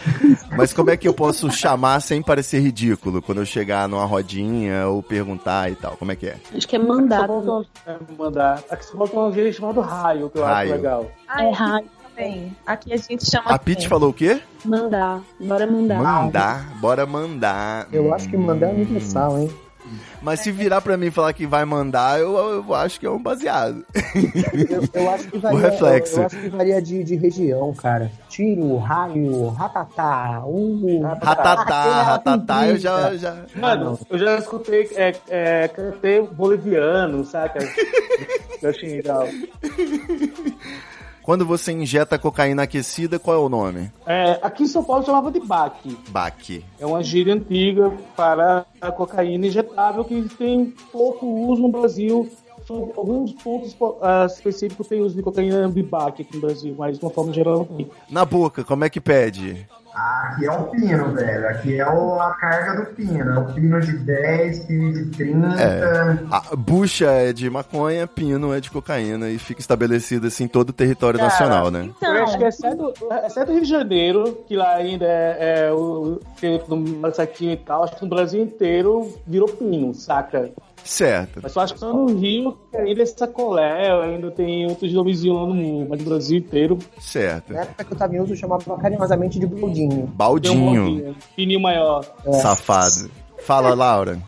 Mas 0.57 0.73
como 0.73 0.91
é 0.91 0.97
que 0.97 1.07
eu 1.09 1.14
posso 1.14 1.51
chamar 1.51 2.01
sem 2.01 2.23
parecer 2.23 2.61
ridículo 2.61 3.23
quando 3.23 3.39
eu 3.39 3.47
chegar 3.47 3.89
numa 3.89 4.05
rodinha 4.05 4.87
ou 4.89 5.03
perguntar 5.03 5.71
e 5.71 5.77
tal? 5.77 5.97
Como 5.97 6.12
é 6.12 6.17
que 6.17 6.27
é? 6.27 6.37
Acho 6.55 6.69
que 6.69 6.77
é 6.77 6.79
mandar. 6.79 7.29
É, 7.87 7.97
mandar. 8.19 8.62
Aqui 8.71 8.85
só 8.85 8.97
falta 8.97 9.19
um 9.19 9.33
jeito 9.33 9.57
chamado 9.57 9.81
raio, 9.81 10.29
que 10.31 10.39
eu 10.39 10.45
Raio. 10.45 10.69
acho 10.73 10.77
legal. 10.77 11.11
Ah, 11.29 11.45
É 11.45 11.51
raio. 11.51 11.87
também. 12.14 12.57
Aqui 12.67 12.93
a 12.93 12.97
gente 12.97 13.31
chama. 13.31 13.51
A 13.51 13.59
Pete 13.59 13.89
falou 13.89 14.11
o 14.11 14.12
quê? 14.14 14.41
Mandar. 14.64 15.21
Bora 15.41 15.67
mandar. 15.67 16.03
Mandar. 16.03 16.81
Bora 16.81 17.07
mandar. 17.07 17.89
Eu 17.93 18.12
acho 18.14 18.29
que 18.29 18.37
mandar 18.37 18.69
é 18.69 18.73
universal, 18.73 19.39
hein? 19.39 19.51
Mas 20.23 20.41
se 20.41 20.51
virar 20.51 20.81
pra 20.81 20.97
mim 20.97 21.07
e 21.07 21.11
falar 21.11 21.33
que 21.33 21.47
vai 21.47 21.64
mandar, 21.64 22.19
eu, 22.19 22.37
eu 22.37 22.75
acho 22.75 22.99
que 22.99 23.07
é 23.07 23.11
um 23.11 23.23
baseado. 23.23 23.85
Eu, 24.69 25.03
eu 25.03 25.11
acho 25.11 25.29
que 25.29 25.39
varia, 25.39 25.61
reflexo. 25.71 26.17
Eu, 26.17 26.21
eu 26.21 26.27
acho 26.27 26.37
que 26.37 26.49
varia 26.49 26.83
de, 26.83 27.05
de 27.05 27.17
região, 27.17 27.73
cara. 27.75 28.11
Tiro, 28.29 28.77
raio, 28.77 29.49
ratatá, 29.49 30.43
uh, 30.45 31.03
Ratatá, 31.03 32.03
ratatá, 32.03 32.69
eu 32.69 32.79
já. 32.79 33.17
já... 33.17 33.37
Mano, 33.55 33.99
eu 34.11 34.19
já 34.19 34.39
escutei 34.39 34.91
é, 34.95 35.14
é, 35.29 35.69
cantei 35.69 36.21
boliviano, 36.21 37.25
saca? 37.25 37.59
eu 38.62 38.71
achei 38.71 38.97
legal. 38.97 39.27
Quando 41.27 41.45
você 41.45 41.72
injeta 41.72 42.16
cocaína 42.20 42.62
aquecida, 42.62 43.18
qual 43.18 43.37
é 43.37 43.41
o 43.41 43.49
nome? 43.49 43.91
É, 44.07 44.39
aqui 44.41 44.62
em 44.62 44.68
São 44.68 44.85
Paulo 44.85 45.05
chamava 45.05 45.29
de 45.33 45.41
baque. 45.41 45.99
Baque. 46.11 46.64
É 46.79 46.87
uma 46.87 47.03
gíria 47.03 47.35
antiga 47.35 47.93
para 48.16 48.64
a 48.81 48.93
cocaína 48.93 49.49
injetável 49.49 50.05
que 50.05 50.22
tem 50.39 50.72
pouco 50.93 51.27
uso 51.27 51.62
no 51.62 51.68
Brasil. 51.68 52.31
São 52.64 52.93
alguns 52.97 53.33
pontos 53.33 53.77
ah, 54.01 54.27
específicos 54.27 54.87
que 54.87 54.95
tem 54.95 55.03
uso 55.03 55.16
de 55.16 55.22
cocaína 55.22 55.68
baque 55.68 56.22
aqui 56.22 56.37
no 56.37 56.43
Brasil, 56.43 56.77
mas 56.79 56.97
de 56.97 57.05
uma 57.05 57.11
forma 57.11 57.33
geral 57.33 57.59
não 57.59 57.64
tem. 57.64 57.91
Na 58.09 58.24
boca, 58.24 58.62
como 58.62 58.85
é 58.85 58.89
que 58.89 59.01
pede? 59.01 59.68
Aqui 59.97 60.44
é 60.47 60.53
o 60.53 60.64
pino, 60.64 61.12
velho. 61.12 61.49
Aqui 61.49 61.80
é 61.80 61.88
o- 61.88 62.20
a 62.20 62.34
carga 62.34 62.80
do 62.82 62.86
pino. 62.94 63.30
É 63.30 63.38
o 63.38 63.47
pino 63.55 63.80
de 63.80 63.97
10, 63.99 64.59
pino 64.61 64.92
de 64.92 65.07
30. 65.07 65.47
É. 65.61 66.18
A 66.30 66.55
bucha 66.57 67.07
é 67.07 67.32
de 67.32 67.49
maconha, 67.49 68.07
pino 68.07 68.53
é 68.53 68.61
de 68.61 68.70
cocaína 68.70 69.30
e 69.30 69.38
fica 69.38 69.61
estabelecido 69.61 70.26
assim 70.26 70.44
em 70.44 70.49
todo 70.49 70.70
o 70.70 70.72
território 70.72 71.18
Cara, 71.18 71.30
nacional, 71.30 71.70
né? 71.70 71.88
Então, 71.97 72.14
Eu 72.14 72.24
acho 72.24 72.36
que 72.38 72.44
exceto, 72.44 72.92
exceto 73.24 73.53
Rio 73.53 73.62
de 73.62 73.68
Janeiro, 73.68 74.38
que 74.47 74.55
lá 74.55 74.74
ainda 74.74 75.07
é, 75.07 75.66
é 75.68 75.72
o 75.72 76.20
feito 76.36 76.76
no 76.76 77.14
saquinho 77.14 77.53
e 77.53 77.57
tal, 77.57 77.84
acho 77.84 77.97
que 77.97 78.03
no 78.03 78.09
Brasil 78.11 78.42
inteiro 78.42 79.14
virou 79.26 79.49
pino, 79.49 79.94
saca? 79.94 80.51
Certo. 80.87 81.41
Mas 81.43 81.53
só 81.53 81.61
acho 81.61 81.74
que 81.74 81.80
só 81.80 81.93
no 81.93 82.16
Rio 82.16 82.57
ainda 82.72 83.03
é 83.03 83.07
sacolé, 83.07 83.91
ainda 83.91 84.30
tem 84.30 84.66
outros 84.66 84.93
nomezinhos 84.93 85.37
lá 85.37 85.47
no 85.47 85.55
mundo, 85.55 85.89
mas 85.91 85.99
no 85.99 86.09
Brasil 86.09 86.39
inteiro 86.39 86.78
Certo. 87.01 87.53
Na 87.53 87.62
época 87.62 87.84
que 87.84 87.93
eu 87.93 87.99
tava 87.99 88.14
em 88.14 88.20
uso, 88.20 88.32
eu 88.32 88.37
chamava 88.37 88.76
carinhosamente 88.78 89.39
de 89.39 89.47
baldinho. 89.47 90.07
Baldinho, 90.07 91.16
pininho 91.34 91.61
maior. 91.61 92.05
safado. 92.41 93.11
Fala, 93.39 93.74
Laura. 93.74 94.18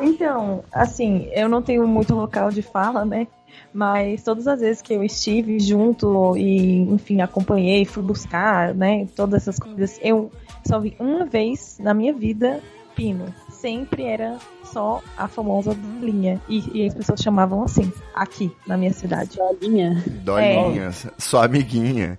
Então, 0.00 0.62
assim, 0.72 1.28
eu 1.32 1.48
não 1.48 1.62
tenho 1.62 1.86
muito 1.88 2.14
local 2.14 2.50
de 2.50 2.62
fala, 2.62 3.04
né? 3.04 3.26
Mas 3.72 4.22
todas 4.22 4.46
as 4.46 4.60
vezes 4.60 4.82
que 4.82 4.92
eu 4.92 5.02
estive 5.02 5.58
junto 5.60 6.36
e, 6.36 6.80
enfim, 6.80 7.20
acompanhei, 7.20 7.84
fui 7.84 8.02
buscar, 8.02 8.74
né? 8.74 9.06
Todas 9.14 9.42
essas 9.42 9.58
coisas, 9.58 9.98
eu 10.02 10.30
só 10.66 10.78
vi 10.80 10.96
uma 10.98 11.24
vez 11.24 11.78
na 11.80 11.94
minha 11.94 12.12
vida 12.12 12.60
pino. 13.00 13.34
Sempre 13.48 14.04
era 14.04 14.36
só 14.62 15.02
a 15.16 15.26
famosa 15.26 15.74
linha. 16.00 16.40
E, 16.48 16.82
e 16.82 16.86
as 16.86 16.94
pessoas 16.94 17.20
chamavam 17.20 17.62
assim, 17.62 17.90
aqui, 18.14 18.54
na 18.66 18.76
minha 18.76 18.92
cidade. 18.92 19.38
Dolinha. 19.38 20.04
Dolinha, 20.06 20.90
sua 21.16 21.46
amiguinha. 21.46 22.18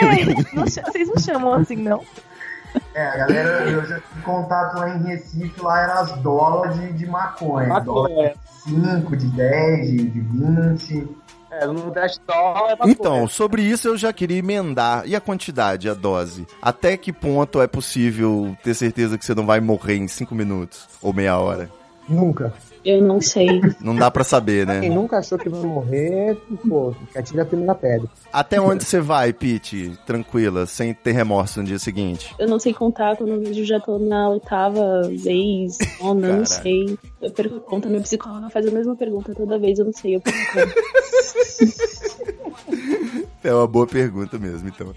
É, 0.00 0.54
não 0.56 0.64
vocês 0.64 1.08
não 1.08 1.18
chamam 1.18 1.54
assim, 1.54 1.76
não? 1.76 2.02
É, 2.94 3.06
a 3.06 3.16
galera, 3.18 3.70
eu 3.70 3.84
já 3.84 4.00
tive 4.00 4.22
contato 4.22 4.78
lá 4.78 4.96
em 4.96 5.02
Recife, 5.02 5.60
lá 5.60 5.82
eram 5.82 5.94
as 5.94 6.12
dólares 6.22 6.80
de, 6.80 6.92
de 6.94 7.06
maconha. 7.06 7.80
Dólar 7.80 8.08
Maconha. 8.08 8.34
de 8.66 8.70
5, 8.70 9.16
de 9.16 9.26
10, 9.26 9.90
de, 9.90 9.96
de 10.08 10.20
20. 10.20 11.08
É, 11.52 11.66
no 11.66 11.74
Nordeste 11.74 12.18
é. 12.30 12.88
Então, 12.88 13.28
sobre 13.28 13.62
isso 13.62 13.86
eu 13.86 13.96
já 13.96 14.10
queria 14.10 14.38
emendar. 14.38 15.06
E 15.06 15.14
a 15.14 15.20
quantidade, 15.20 15.86
a 15.86 15.92
dose? 15.92 16.46
Até 16.62 16.96
que 16.96 17.12
ponto 17.12 17.60
é 17.60 17.66
possível 17.66 18.56
ter 18.62 18.72
certeza 18.72 19.18
que 19.18 19.26
você 19.26 19.34
não 19.34 19.44
vai 19.44 19.60
morrer 19.60 19.96
em 19.96 20.08
cinco 20.08 20.34
minutos 20.34 20.88
ou 21.02 21.12
meia 21.12 21.36
hora? 21.36 21.70
Nunca. 22.08 22.54
Eu 22.84 23.00
não 23.00 23.20
sei. 23.20 23.46
Não 23.80 23.94
dá 23.94 24.10
pra 24.10 24.24
saber, 24.24 24.66
Quem 24.66 24.88
né? 24.88 24.94
nunca 24.94 25.18
achou 25.18 25.38
que 25.38 25.48
vai 25.48 25.60
morrer, 25.60 26.36
pô, 26.68 26.92
que 27.12 27.18
atire 27.18 27.40
a 27.40 27.44
primeira 27.44 27.74
pedra. 27.74 28.08
Até 28.32 28.60
onde 28.60 28.84
você 28.84 29.00
vai, 29.00 29.32
Pete? 29.32 29.96
Tranquila, 30.04 30.66
sem 30.66 30.92
ter 30.92 31.12
remorso 31.12 31.60
no 31.60 31.66
dia 31.66 31.78
seguinte. 31.78 32.34
Eu 32.38 32.48
não 32.48 32.58
sei 32.58 32.74
contar, 32.74 33.16
quando 33.16 33.30
eu 33.34 33.40
vejo 33.40 33.64
já 33.64 33.78
tô 33.78 33.98
na 33.98 34.28
oitava 34.30 35.02
vez, 35.08 35.78
nona, 36.00 36.26
eu 36.28 36.32
não 36.38 36.44
Caraca. 36.44 36.62
sei. 36.62 36.98
Eu 37.20 37.30
perco 37.30 37.60
conta, 37.60 37.88
meu 37.88 38.00
psicólogo 38.00 38.50
faz 38.50 38.66
a 38.66 38.70
mesma 38.70 38.96
pergunta 38.96 39.32
toda 39.34 39.58
vez, 39.58 39.78
eu 39.78 39.84
não 39.84 39.92
sei, 39.92 40.16
eu 40.16 40.20
perco 40.20 40.38
conta. 40.52 40.74
É 43.44 43.52
uma 43.52 43.66
boa 43.66 43.86
pergunta 43.86 44.38
mesmo, 44.38 44.68
então. 44.68 44.94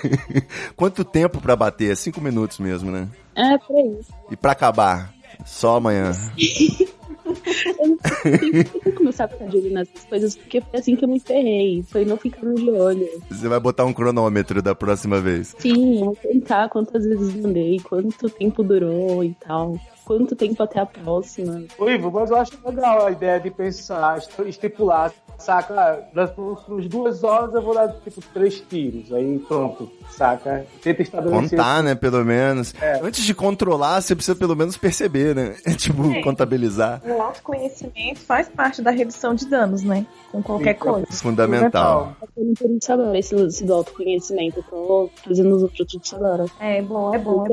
Quanto 0.74 1.04
tempo 1.04 1.40
pra 1.42 1.54
bater? 1.54 1.92
É 1.92 1.94
cinco 1.94 2.20
minutos 2.22 2.58
mesmo, 2.58 2.90
né? 2.90 3.06
É, 3.34 3.58
por 3.58 3.76
aí. 3.76 4.00
E 4.30 4.36
pra 4.36 4.52
acabar? 4.52 5.12
Só 5.44 5.76
amanhã. 5.76 6.12
Eu 7.26 8.82
vou 8.84 8.92
começar 8.92 9.24
a 9.24 9.28
ficar 9.28 9.46
de 9.46 9.56
olho 9.56 9.70
nessas 9.72 10.04
coisas, 10.04 10.36
porque 10.36 10.60
foi 10.60 10.80
assim 10.80 10.96
que 10.96 11.04
eu 11.04 11.08
me 11.08 11.20
ferrei. 11.20 11.82
Foi 11.88 12.04
não 12.04 12.16
ficando 12.16 12.54
de 12.54 12.70
olho. 12.70 13.08
Você 13.30 13.48
vai 13.48 13.60
botar 13.60 13.84
um 13.84 13.92
cronômetro 13.92 14.62
da 14.62 14.74
próxima 14.74 15.20
vez. 15.20 15.54
Sim, 15.58 16.00
eu 16.00 16.04
vou 16.06 16.16
contar 16.16 16.68
quantas 16.68 17.04
vezes 17.04 17.34
mandei, 17.36 17.80
quanto 17.80 18.30
tempo 18.30 18.62
durou 18.62 19.24
e 19.24 19.34
tal. 19.34 19.78
Quanto 20.06 20.36
tempo 20.36 20.62
até 20.62 20.78
a 20.78 20.86
próxima. 20.86 21.64
Ô, 21.76 21.90
Ivo, 21.90 22.12
mas 22.12 22.30
eu 22.30 22.36
acho 22.36 22.52
legal 22.64 23.04
a 23.06 23.10
ideia 23.10 23.40
de 23.40 23.50
pensar, 23.50 24.16
est- 24.18 24.38
estipular, 24.46 25.12
saca? 25.36 26.06
Das 26.14 26.30
próximas 26.30 26.86
duas 26.86 27.24
horas 27.24 27.52
eu 27.52 27.60
vou 27.60 27.74
dar, 27.74 27.88
tipo, 28.04 28.20
três 28.32 28.60
tiros. 28.60 29.12
Aí 29.12 29.38
pronto, 29.40 29.90
saca? 30.08 30.64
Tenta 30.80 31.02
estabelecer. 31.02 31.50
Contar, 31.58 31.82
né, 31.82 31.94
pelo 31.96 32.24
menos. 32.24 32.72
É. 32.80 33.00
Antes 33.02 33.24
de 33.24 33.34
controlar, 33.34 34.00
você 34.00 34.14
precisa 34.14 34.36
pelo 34.36 34.54
menos 34.54 34.76
perceber, 34.76 35.34
né? 35.34 35.56
tipo, 35.76 36.08
É. 36.12 36.22
contabilizar. 36.22 37.02
O 37.04 37.20
autoconhecimento 37.20 38.20
faz 38.20 38.48
parte 38.48 38.80
da 38.80 38.92
redução 38.92 39.34
de 39.34 39.44
danos, 39.46 39.82
né? 39.82 40.06
Com 40.30 40.40
qualquer 40.40 40.74
Sim, 40.74 40.80
coisa. 40.80 41.06
Fundamental. 41.10 42.14
Tô 42.20 42.26
fazendo 42.32 42.54
por 42.54 42.70
isso 42.70 42.92
agora, 42.92 43.18
esse 43.18 43.34
lance 43.34 43.64
do 43.64 43.74
autoconhecimento. 43.74 44.58
Eu 44.58 44.62
tô 44.64 45.10
fazendo 45.24 45.56
os 45.56 45.62
outros 45.64 45.86
tudo 45.90 46.24
agora. 46.24 46.44
É 46.60 46.80
bom, 46.80 47.12
é 47.12 47.18
bom, 47.18 47.44
é 47.44 47.48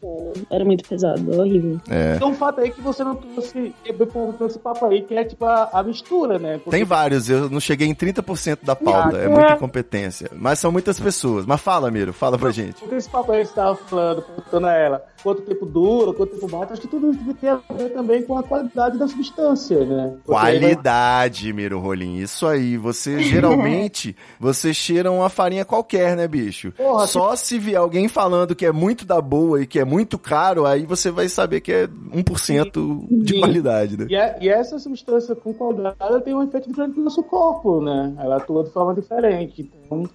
bom. 0.00 0.32
Era 0.48 0.64
muito 0.64 0.88
pesado, 0.88 1.40
horrível. 1.40 1.71
É. 1.88 2.16
Tem 2.18 2.26
um 2.26 2.34
fato 2.34 2.60
aí 2.60 2.70
que 2.70 2.80
você 2.80 3.04
não 3.04 3.14
trouxe, 3.14 3.74
é 3.84 4.46
esse 4.46 4.58
papo 4.58 4.86
aí, 4.86 5.02
que 5.02 5.14
é 5.14 5.24
tipo 5.24 5.44
a, 5.44 5.70
a 5.72 5.82
mistura, 5.82 6.38
né? 6.38 6.58
Porque 6.58 6.70
Tem 6.70 6.84
vários, 6.84 7.28
eu 7.28 7.48
não 7.48 7.60
cheguei 7.60 7.88
em 7.88 7.94
30% 7.94 8.58
da 8.62 8.74
pauta, 8.74 9.18
é 9.18 9.28
muita 9.28 9.52
incompetência. 9.52 10.30
Mas 10.34 10.58
são 10.58 10.72
muitas 10.72 10.98
pessoas. 10.98 11.46
Mas 11.46 11.60
fala, 11.60 11.90
Miro, 11.90 12.12
fala 12.12 12.38
pra 12.38 12.50
gente. 12.50 12.80
Porque 12.80 12.94
esse 12.94 13.08
papo 13.08 13.32
aí 13.32 13.42
que 13.42 13.48
você 13.48 13.54
tava 13.54 13.76
falando, 13.76 14.22
perguntando 14.22 14.66
a 14.66 14.72
ela, 14.72 15.04
quanto 15.22 15.42
tempo 15.42 15.64
dura, 15.66 16.12
quanto 16.12 16.34
tempo 16.34 16.48
bate, 16.48 16.72
acho 16.72 16.82
que 16.82 16.88
tudo 16.88 17.10
isso 17.12 17.34
tem 17.34 17.50
a 17.50 17.56
ver 17.74 17.90
também 17.90 18.22
com 18.22 18.36
a 18.36 18.42
qualidade 18.42 18.98
da 18.98 19.06
substância, 19.08 19.84
né? 19.84 20.16
Porque 20.24 20.38
aí 20.46 20.58
vai- 20.58 20.70
Qualidade, 20.72 21.52
Miro 21.52 21.78
Rolim. 21.78 22.16
Isso 22.16 22.46
aí. 22.46 22.76
Você 22.76 23.20
geralmente 23.22 24.16
você 24.40 24.72
cheira 24.74 25.10
uma 25.10 25.28
farinha 25.28 25.64
qualquer, 25.64 26.16
né, 26.16 26.26
bicho? 26.26 26.72
Porra, 26.72 27.06
Só 27.06 27.36
se 27.36 27.58
vier 27.58 27.78
alguém 27.78 28.08
falando 28.08 28.54
que 28.54 28.66
é 28.66 28.72
muito 28.72 29.04
da 29.04 29.20
boa 29.20 29.62
e 29.62 29.66
que 29.66 29.78
é 29.78 29.84
muito 29.84 30.18
caro, 30.18 30.66
aí 30.66 30.84
você 30.86 31.10
vai 31.10 31.28
saber 31.28 31.60
que 31.60 31.72
é 31.72 31.86
1% 31.86 33.06
de 33.24 33.34
Sim. 33.34 33.40
qualidade, 33.40 33.96
né? 33.98 34.06
E, 34.08 34.16
a- 34.16 34.38
e 34.40 34.48
essa 34.48 34.78
substância 34.78 35.34
com 35.34 35.52
qualidade 35.54 35.96
ela 36.00 36.20
tem 36.20 36.34
um 36.34 36.42
efeito 36.42 36.68
diferente 36.68 36.96
no 36.98 37.04
nosso 37.04 37.22
corpo, 37.22 37.80
né? 37.82 38.14
Ela 38.18 38.36
atua 38.36 38.64
de 38.64 38.70
forma 38.70 38.94
diferente. 38.94 39.70
Então, 39.84 40.08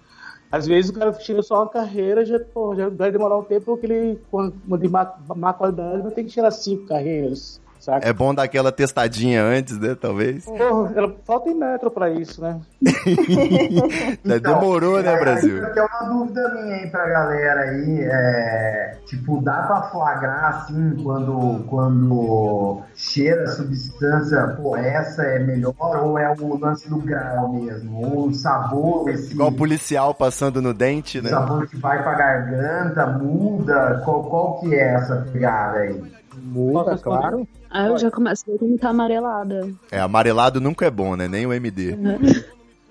às 0.51 0.65
vezes 0.65 0.89
o 0.89 0.93
cara 0.93 1.11
tira 1.13 1.41
só 1.41 1.63
uma 1.63 1.69
carreira, 1.69 2.25
já, 2.25 2.39
pô, 2.39 2.75
já 2.75 2.89
vai 2.89 3.11
demorar 3.11 3.37
um 3.37 3.43
tempo, 3.43 3.65
porque 3.65 3.85
ele, 3.85 4.19
com 4.31 4.51
uma 4.65 4.77
de 4.77 4.87
má, 4.87 5.17
má 5.35 5.53
qualidade, 5.53 6.01
vai 6.01 6.11
ter 6.11 6.23
que 6.23 6.29
tirar 6.29 6.51
cinco 6.51 6.85
carreiras, 6.85 7.61
saca? 7.79 8.07
É 8.07 8.13
bom 8.13 8.33
dar 8.33 8.43
aquela 8.43 8.71
testadinha 8.71 9.43
antes, 9.43 9.77
né? 9.79 9.95
Talvez. 9.99 10.45
Porra, 10.45 10.93
ela, 10.95 11.15
falta 11.25 11.49
em 11.49 11.55
metro 11.55 11.91
pra 11.91 12.09
isso, 12.09 12.41
né? 12.41 12.59
Demorou, 14.23 15.01
né, 15.01 15.13
é, 15.13 15.19
Brasil? 15.19 15.73
Tem 15.73 15.83
uma 15.83 16.09
dúvida 16.09 16.53
minha 16.53 16.75
aí 16.75 16.89
pra 16.89 17.07
galera 17.07 17.61
aí. 17.61 17.99
É, 18.01 18.97
tipo, 19.05 19.41
dá 19.41 19.63
pra 19.63 19.83
flagrar 19.83 20.45
assim 20.55 20.97
quando, 21.03 21.63
quando 21.67 22.81
cheira 22.95 23.43
a 23.43 23.47
substância, 23.47 24.47
pô, 24.61 24.75
essa 24.75 25.23
é 25.23 25.39
melhor 25.39 25.73
ou 25.79 26.17
é 26.17 26.33
o 26.39 26.57
lance 26.57 26.89
do 26.89 26.97
grau 26.97 27.53
mesmo? 27.53 27.97
Ou 27.97 28.27
o 28.27 28.33
sabor, 28.33 29.09
esse 29.09 29.33
Igual 29.33 29.51
policial 29.51 30.13
passando 30.13 30.61
no 30.61 30.73
dente, 30.73 31.21
né? 31.21 31.29
sabor 31.29 31.67
que 31.67 31.77
vai 31.77 32.01
pra 32.01 32.13
garganta, 32.15 33.05
muda? 33.07 34.01
Qual, 34.03 34.23
qual 34.23 34.59
que 34.59 34.75
é 34.75 34.93
essa 34.95 35.25
pegada 35.31 35.79
aí? 35.79 36.17
Muda, 36.47 36.97
claro. 36.97 37.47
Aí 37.69 37.89
eu 37.89 37.97
já 37.97 38.09
começo 38.09 38.45
a 38.47 38.57
ver 38.57 38.77
tá 38.77 38.89
amarelada. 38.89 39.69
É, 39.91 39.99
amarelado 39.99 40.61
nunca 40.61 40.85
é 40.85 40.91
bom, 40.91 41.15
né? 41.15 41.27
Nem 41.27 41.45
o 41.45 41.53
MD. 41.53 41.97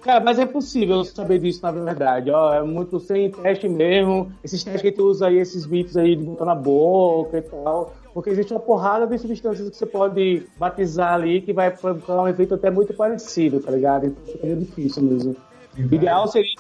Cara, 0.03 0.21
mas 0.21 0.39
é 0.39 0.43
impossível 0.43 1.03
saber 1.05 1.41
disso 1.41 1.61
na 1.63 1.73
verdade. 1.73 2.31
Ó, 2.31 2.55
é 2.55 2.63
muito 2.63 3.01
sem 3.01 3.31
teste 3.31 3.69
mesmo. 3.69 4.33
Esses 4.45 4.63
testes 4.63 4.83
que 4.83 4.93
tu 4.93 5.05
usa 5.09 5.27
aí, 5.27 5.39
esses 5.39 5.67
mitos 5.67 5.97
aí 5.97 6.15
de 6.15 6.23
botar 6.23 6.45
na 6.45 6.55
boca 6.55 7.39
e 7.39 7.43
tal. 7.43 7.93
Porque 8.15 8.31
existe 8.31 8.53
uma 8.53 8.61
porrada 8.61 9.07
de 9.07 9.19
substâncias 9.19 9.69
que 9.69 9.77
você 9.77 9.87
pode 9.87 10.47
batizar 10.59 11.15
ali 11.15 11.41
que 11.41 11.53
vai 11.53 11.71
provocar 11.71 12.23
um 12.23 12.29
efeito 12.29 12.55
até 12.55 12.71
muito 12.71 12.95
parecido, 12.95 13.59
tá 13.59 13.73
ligado? 13.73 14.07
Então 14.07 14.25
fica 14.25 14.47
meio 14.47 14.59
difícil 14.61 15.03
mesmo. 15.03 15.37
O 15.77 15.95
ideal 15.95 16.27
seria, 16.29 16.55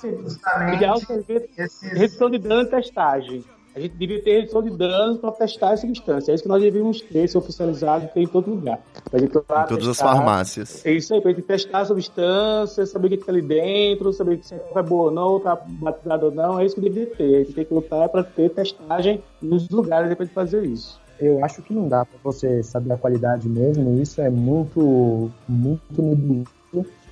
ideal 0.74 0.99
seria 0.99 1.49
esses, 1.57 1.92
redução 1.92 2.28
de 2.28 2.38
dano 2.38 2.62
e 2.62 2.66
testagem. 2.66 3.44
A 3.77 3.81
gente 3.81 3.95
devia 3.95 4.22
ter 4.22 4.41
redução 4.41 4.62
de 4.62 4.70
danos 4.70 5.18
para 5.18 5.31
testar 5.33 5.72
essa 5.74 5.83
substância. 5.87 6.33
É 6.33 6.35
isso 6.35 6.43
que 6.43 6.49
nós 6.49 6.62
devíamos 6.62 7.03
ter, 7.03 7.29
ser 7.29 7.37
oficializado, 7.37 8.09
ter 8.09 8.22
em 8.22 8.27
todo 8.27 8.49
lugar. 8.49 8.81
Pra 9.11 9.20
gente 9.20 9.35
lá 9.35 9.64
Em 9.64 9.68
todas 9.68 9.87
as 9.87 9.99
testar. 9.99 10.14
farmácias. 10.14 10.87
É 10.87 10.93
isso 10.93 11.12
aí, 11.12 11.20
pra 11.20 11.31
gente 11.31 11.43
testar 11.43 11.81
a 11.81 11.85
substância, 11.85 12.87
saber 12.87 13.09
o 13.09 13.11
que 13.11 13.18
tá 13.18 13.31
ali 13.31 13.43
dentro, 13.43 14.11
saber 14.14 14.41
se 14.43 14.55
é 14.55 14.83
boa 14.83 15.05
ou 15.05 15.11
não, 15.11 15.39
tá 15.39 15.61
batizado 15.68 16.27
ou 16.27 16.33
não, 16.33 16.59
é 16.59 16.64
isso 16.64 16.74
que 16.74 16.81
deveria 16.81 17.14
ter. 17.14 17.35
A 17.35 17.39
gente 17.41 17.53
tem 17.53 17.64
que 17.66 17.74
lutar 17.74 18.09
para 18.09 18.24
ter 18.24 18.49
testagem 18.49 19.22
nos 19.43 19.68
lugares 19.68 20.09
depois 20.09 20.27
de 20.31 20.35
fazer 20.35 20.64
isso. 20.64 20.99
Eu 21.20 21.45
acho 21.45 21.61
que 21.61 21.74
não 21.74 21.87
dá 21.87 22.07
pra 22.07 22.18
você 22.24 22.62
saber 22.62 22.93
a 22.95 22.97
qualidade 22.97 23.47
mesmo. 23.47 24.01
Isso 24.01 24.22
é 24.22 24.31
muito, 24.31 25.31
muito 25.47 26.03
nebuloso. 26.03 26.47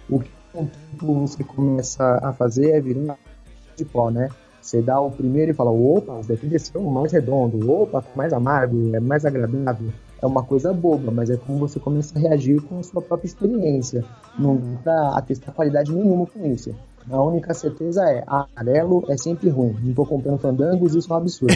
O 0.08 0.18
que 0.18 0.30
com 0.50 0.62
o 0.62 0.66
tempo 0.66 1.26
você 1.26 1.44
começa 1.44 2.20
a 2.22 2.32
fazer 2.32 2.70
é 2.70 2.80
virar 2.80 3.18
de 3.76 3.84
pó, 3.84 4.10
né? 4.10 4.30
Você 4.64 4.80
dá 4.80 4.98
o 4.98 5.10
primeiro 5.10 5.50
e 5.50 5.54
fala, 5.54 5.70
opa, 5.70 6.20
esse 6.20 6.30
daqui 6.30 6.46
desceu 6.46 6.80
mais 6.80 7.12
redondo, 7.12 7.70
opa, 7.70 8.00
tá 8.00 8.08
mais 8.16 8.32
amargo, 8.32 8.96
é 8.96 8.98
mais 8.98 9.26
agradável. 9.26 9.92
É 10.22 10.26
uma 10.26 10.42
coisa 10.42 10.72
boba, 10.72 11.12
mas 11.12 11.28
é 11.28 11.36
como 11.36 11.58
você 11.58 11.78
começa 11.78 12.18
a 12.18 12.22
reagir 12.22 12.62
com 12.62 12.78
a 12.78 12.82
sua 12.82 13.02
própria 13.02 13.26
experiência. 13.26 14.02
Não 14.38 14.56
dá 14.56 14.80
pra 14.82 15.18
atestar 15.18 15.54
qualidade 15.54 15.92
nenhuma 15.92 16.26
com 16.26 16.46
isso. 16.46 16.74
A 17.10 17.22
única 17.22 17.52
certeza 17.52 18.10
é, 18.10 18.24
amarelo 18.26 19.04
é 19.10 19.18
sempre 19.18 19.50
ruim. 19.50 19.76
Não 19.82 19.92
tô 19.92 20.06
comprando 20.06 20.38
fandangos, 20.38 20.94
isso 20.94 21.12
é 21.12 21.14
um 21.14 21.18
absurdo. 21.18 21.54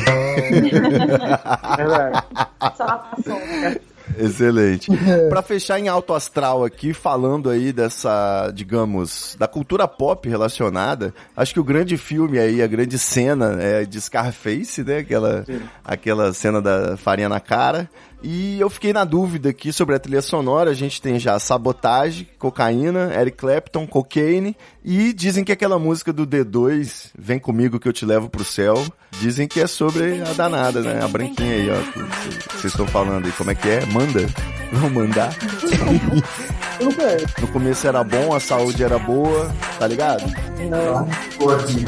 Verdade. 1.78 2.26
Só 2.76 2.98
paçoca. 2.98 3.80
Excelente. 4.18 4.90
Pra 5.28 5.42
fechar 5.42 5.78
em 5.78 5.88
alto 5.88 6.14
astral 6.14 6.64
aqui, 6.64 6.92
falando 6.92 7.50
aí 7.50 7.72
dessa, 7.72 8.50
digamos, 8.54 9.36
da 9.38 9.46
cultura 9.46 9.86
pop 9.86 10.28
relacionada, 10.28 11.12
acho 11.36 11.52
que 11.52 11.60
o 11.60 11.64
grande 11.64 11.96
filme 11.96 12.38
aí, 12.38 12.62
a 12.62 12.66
grande 12.66 12.98
cena 12.98 13.56
é 13.60 13.84
de 13.84 14.00
Scarface, 14.00 14.82
né? 14.84 14.98
Aquela, 14.98 15.44
aquela 15.84 16.32
cena 16.32 16.60
da 16.60 16.96
farinha 16.96 17.28
na 17.28 17.40
cara. 17.40 17.88
E 18.22 18.58
eu 18.58 18.68
fiquei 18.68 18.92
na 18.92 19.04
dúvida 19.04 19.50
aqui 19.50 19.72
sobre 19.72 19.94
a 19.94 19.98
trilha 19.98 20.20
sonora. 20.20 20.70
A 20.70 20.74
gente 20.74 21.00
tem 21.00 21.18
já 21.18 21.38
Sabotagem, 21.38 22.28
Cocaína, 22.38 23.12
Eric 23.14 23.36
Clapton, 23.36 23.86
Cocaine. 23.86 24.56
E 24.84 25.12
dizem 25.12 25.44
que 25.44 25.52
aquela 25.52 25.78
música 25.78 26.12
do 26.12 26.26
D2, 26.26 27.10
Vem 27.16 27.38
Comigo 27.38 27.78
Que 27.78 27.88
Eu 27.88 27.92
Te 27.92 28.04
Levo 28.04 28.28
Pro 28.28 28.44
Céu, 28.44 28.84
dizem 29.20 29.46
que 29.46 29.60
é 29.60 29.66
sobre 29.66 30.20
a 30.22 30.32
danada, 30.32 30.80
né? 30.80 31.00
A 31.02 31.08
branquinha 31.08 31.54
aí, 31.54 31.70
ó, 31.70 31.92
que 31.92 32.48
que 32.48 32.54
vocês 32.54 32.72
estão 32.72 32.86
falando 32.86 33.26
aí. 33.26 33.32
Como 33.32 33.50
é 33.50 33.54
que 33.54 33.68
é? 33.68 33.86
Manda. 33.86 34.26
Vamos 34.72 34.92
mandar. 34.92 35.34
No 37.40 37.48
começo 37.48 37.86
era 37.86 38.02
bom, 38.04 38.34
a 38.34 38.40
saúde 38.40 38.82
era 38.82 38.98
boa, 38.98 39.50
tá 39.78 39.86
ligado? 39.86 40.24
Pô, 41.38 41.50
aqui. 41.50 41.84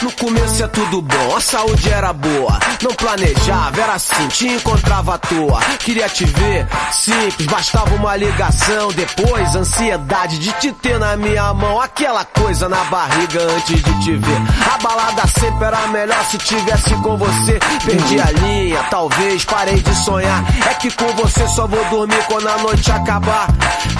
No 0.00 0.12
começo 0.12 0.62
é 0.62 0.68
tudo 0.68 1.02
bom, 1.02 1.36
a 1.36 1.40
saúde 1.40 1.90
era 1.90 2.12
boa. 2.12 2.60
Não 2.82 2.94
planejava, 2.94 3.80
era 3.80 3.94
assim, 3.94 4.28
te 4.28 4.46
encontrava 4.46 5.14
à 5.14 5.18
toa. 5.18 5.60
Queria 5.80 6.08
te 6.08 6.24
ver, 6.24 6.68
simples, 6.92 7.46
bastava 7.48 7.92
uma 7.96 8.14
ligação. 8.14 8.92
Depois, 8.92 9.56
ansiedade 9.56 10.38
de 10.38 10.52
te 10.52 10.70
ter 10.72 11.00
na 11.00 11.16
minha 11.16 11.52
mão. 11.52 11.80
Aquela 11.80 12.24
coisa 12.24 12.68
na 12.68 12.84
barriga 12.84 13.42
antes 13.42 13.82
de 13.82 14.00
te 14.04 14.16
ver. 14.16 14.40
A 14.72 14.78
balada 14.78 15.22
sempre 15.26 15.64
era 15.64 15.88
melhor 15.88 16.24
se 16.26 16.38
tivesse 16.38 16.94
com 17.02 17.16
você. 17.16 17.58
Perdi 17.84 18.20
a 18.20 18.30
linha, 18.30 18.84
talvez 18.90 19.44
parei 19.44 19.80
de 19.80 19.94
sonhar. 19.96 20.44
É 20.70 20.74
que 20.74 20.92
com 20.92 21.08
você 21.16 21.44
só 21.48 21.66
vou 21.66 21.84
dormir 21.86 22.22
quando 22.28 22.48
a 22.48 22.58
noite 22.58 22.92
acabar. 22.92 23.48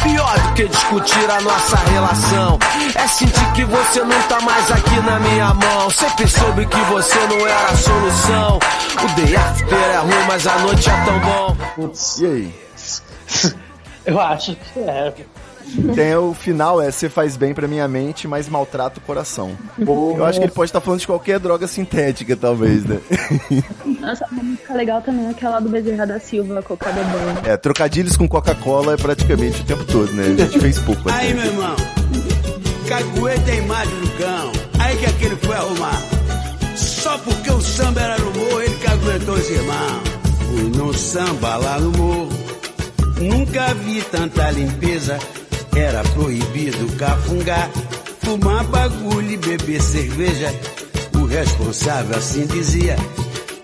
Pior 0.05 0.39
do 0.39 0.53
que 0.53 0.69
discutir 0.69 1.29
a 1.29 1.41
nossa 1.41 1.77
relação. 1.91 2.57
É 2.95 3.09
sentir 3.09 3.53
que 3.53 3.65
você 3.65 4.05
não 4.05 4.23
tá 4.23 4.41
mais 4.41 4.71
aqui 4.71 5.01
na 5.01 5.19
minha 5.19 5.55
mão. 5.55 5.88
Sempre 5.91 6.29
soube 6.29 6.67
que 6.67 6.77
você 6.77 7.19
não 7.27 7.47
era 7.47 7.67
a 7.67 7.77
solução. 7.77 8.59
O 9.03 9.15
day 9.15 9.37
after 9.37 9.79
é 9.79 9.97
ruim, 9.99 10.27
mas 10.27 10.47
a 10.47 10.59
noite 10.59 10.89
é 10.89 11.05
tão 11.05 11.19
bom. 11.21 11.93
E 12.21 12.27
aí? 12.27 12.55
Eu 14.07 14.21
acho 14.21 14.55
que 14.55 14.81
é. 14.81 15.13
Tem 15.95 16.15
o 16.15 16.33
final, 16.33 16.81
é 16.81 16.91
Você 16.91 17.09
faz 17.09 17.37
bem 17.37 17.53
pra 17.53 17.69
minha 17.69 17.87
mente, 17.87 18.27
mas 18.27 18.49
maltrata 18.49 18.99
o 18.99 19.03
coração. 19.03 19.57
Eu 19.79 20.25
acho 20.25 20.39
que 20.39 20.47
ele 20.47 20.53
pode 20.53 20.71
estar 20.71 20.81
falando 20.81 21.01
de 21.01 21.07
qualquer 21.07 21.39
droga 21.39 21.67
sintética, 21.67 22.37
talvez, 22.37 22.85
né? 22.85 23.01
Nossa, 24.01 24.27
uma 24.33 24.43
música 24.43 24.75
legal 24.75 25.03
também 25.03 25.27
é 25.27 25.31
aquela 25.31 25.61
do 25.61 25.69
Bezerra 25.69 26.07
da 26.07 26.19
Silva, 26.19 26.63
Cocada 26.63 27.03
Bom. 27.03 27.49
É, 27.49 27.57
trocadilhos 27.57 28.17
com 28.17 28.27
Coca-Cola 28.27 28.95
é 28.95 28.97
praticamente 28.97 29.61
o 29.61 29.65
tempo 29.65 29.85
todo, 29.85 30.13
né? 30.13 30.25
A 30.25 30.43
gente 30.43 30.59
fez 30.59 30.79
pouco. 30.79 31.11
Aí, 31.11 31.33
até. 31.33 31.35
meu 31.35 31.45
irmão, 31.45 31.77
cagueta 32.89 33.51
é 33.51 33.57
imagem 33.57 33.95
no 33.95 34.11
cão. 34.13 34.68
Aí 34.89 34.97
que 34.97 35.05
aquele 35.05 35.37
foi 35.37 35.55
arrumar. 35.55 36.03
Só 36.75 37.19
porque 37.19 37.51
o 37.51 37.61
samba 37.61 38.01
era 38.01 38.19
no 38.19 38.33
morro, 38.33 38.63
ele 38.63 38.75
caguetou 38.77 39.35
os 39.35 39.51
irmãos. 39.51 40.03
Fui 40.47 40.63
no 40.63 40.95
samba 40.95 41.57
lá 41.57 41.79
no 41.79 41.91
morro. 41.91 42.31
Nunca 43.21 43.75
vi 43.75 44.01
tanta 44.11 44.51
limpeza. 44.51 45.19
Era 45.77 46.03
proibido 46.05 46.91
cafungar, 46.97 47.69
fumar 48.23 48.65
bagulho 48.65 49.31
e 49.31 49.37
beber 49.37 49.83
cerveja. 49.83 50.55
O 51.21 51.27
responsável 51.27 52.17
assim 52.17 52.47
dizia: 52.47 52.97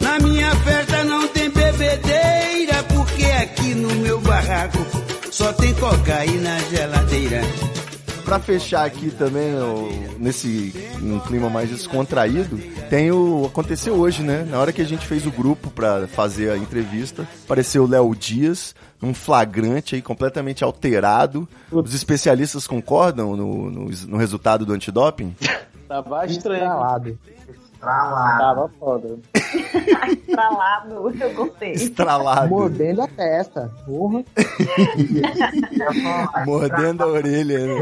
Na 0.01 0.19
minha 0.19 0.55
festa 0.57 1.05
não 1.05 1.27
tem 1.29 1.49
bebedeira, 1.49 2.83
porque 2.95 3.25
aqui 3.25 3.75
no 3.75 3.95
meu 3.95 4.21
barraco 4.21 4.85
só 5.31 5.55
tem 5.55 5.73
cocaína 5.73 6.59
geladeira. 6.71 7.41
Pra 8.35 8.41
fechar 8.43 8.85
aqui 8.85 9.13
também, 9.13 9.55
o- 9.55 10.19
nesse 10.19 10.75
um 11.01 11.21
clima 11.21 11.49
mais 11.49 11.71
descontraído, 11.71 12.59
tem 12.91 13.13
o. 13.13 13.47
Aconteceu 13.47 13.95
hoje, 13.95 14.25
né? 14.25 14.45
Na 14.51 14.59
hora 14.59 14.73
que 14.73 14.83
a 14.83 14.85
gente 14.85 15.07
fez 15.07 15.25
o 15.25 15.31
grupo 15.31 15.71
pra 15.71 16.09
fazer 16.09 16.51
a 16.51 16.57
entrevista, 16.57 17.29
apareceu 17.45 17.85
o 17.85 17.87
Léo 17.87 18.13
Dias, 18.13 18.75
um 19.01 19.15
flagrante 19.15 19.95
aí 19.95 20.03
completamente 20.03 20.65
alterado. 20.65 21.49
Os 21.71 21.95
especialistas 21.95 22.67
concordam 22.67 23.37
no, 23.37 23.71
no, 23.71 23.85
no 24.09 24.17
resultado 24.17 24.67
do 24.67 24.73
antidoping? 24.73 25.37
Tava 25.87 26.27
estranho. 26.27 26.65
Estralado. 26.65 27.19
Estralado. 27.85 28.39
Tava 28.39 28.71
foda. 28.81 29.19
Estralado, 30.11 31.13
eu 31.21 31.35
gostei. 31.35 31.73
Estralado. 31.73 32.49
Mordendo 32.49 33.03
a 33.03 33.09
testa. 33.09 33.71
Porra. 33.85 34.25
Mordendo 36.47 37.03
a 37.03 37.07
orelha, 37.07 37.67
né? 37.67 37.77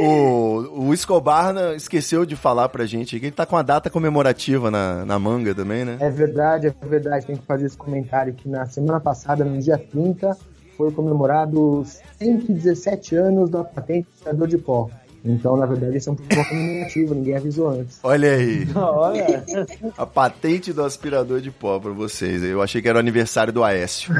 O, 0.00 0.86
o 0.86 0.94
Escobar 0.94 1.52
né, 1.52 1.76
esqueceu 1.76 2.24
de 2.24 2.34
falar 2.34 2.70
pra 2.70 2.86
gente 2.86 3.20
que 3.20 3.26
ele 3.26 3.32
tá 3.32 3.44
com 3.44 3.56
a 3.56 3.62
data 3.62 3.90
comemorativa 3.90 4.70
na, 4.70 5.04
na 5.04 5.18
manga 5.18 5.54
também, 5.54 5.84
né? 5.84 5.98
É 6.00 6.08
verdade, 6.08 6.68
é 6.68 6.86
verdade. 6.86 7.26
Tem 7.26 7.36
que 7.36 7.44
fazer 7.44 7.66
esse 7.66 7.76
comentário 7.76 8.32
que 8.32 8.48
na 8.48 8.64
semana 8.64 9.00
passada, 9.00 9.44
no 9.44 9.60
dia 9.60 9.76
30, 9.76 10.34
foi 10.78 10.90
comemorado 10.92 11.80
os 11.80 12.00
117 12.18 13.16
anos 13.16 13.50
da 13.50 13.62
patente 13.62 14.08
do 14.32 14.48
de 14.48 14.56
pó. 14.56 14.88
Então, 15.24 15.56
na 15.56 15.66
verdade, 15.66 15.96
isso 15.96 16.08
é 16.08 16.12
um 16.12 16.16
programa 16.16 16.48
comemorativo, 16.48 17.14
ninguém 17.14 17.36
avisou 17.36 17.70
antes. 17.70 17.98
Olha 18.02 18.32
aí, 18.32 18.66
Olha. 18.74 19.44
a 19.96 20.04
patente 20.06 20.72
do 20.72 20.82
aspirador 20.82 21.40
de 21.40 21.50
pó 21.50 21.78
pra 21.78 21.92
vocês. 21.92 22.42
Eu 22.42 22.60
achei 22.60 22.82
que 22.82 22.88
era 22.88 22.98
o 22.98 23.00
aniversário 23.00 23.52
do 23.52 23.62
Aécio. 23.62 24.12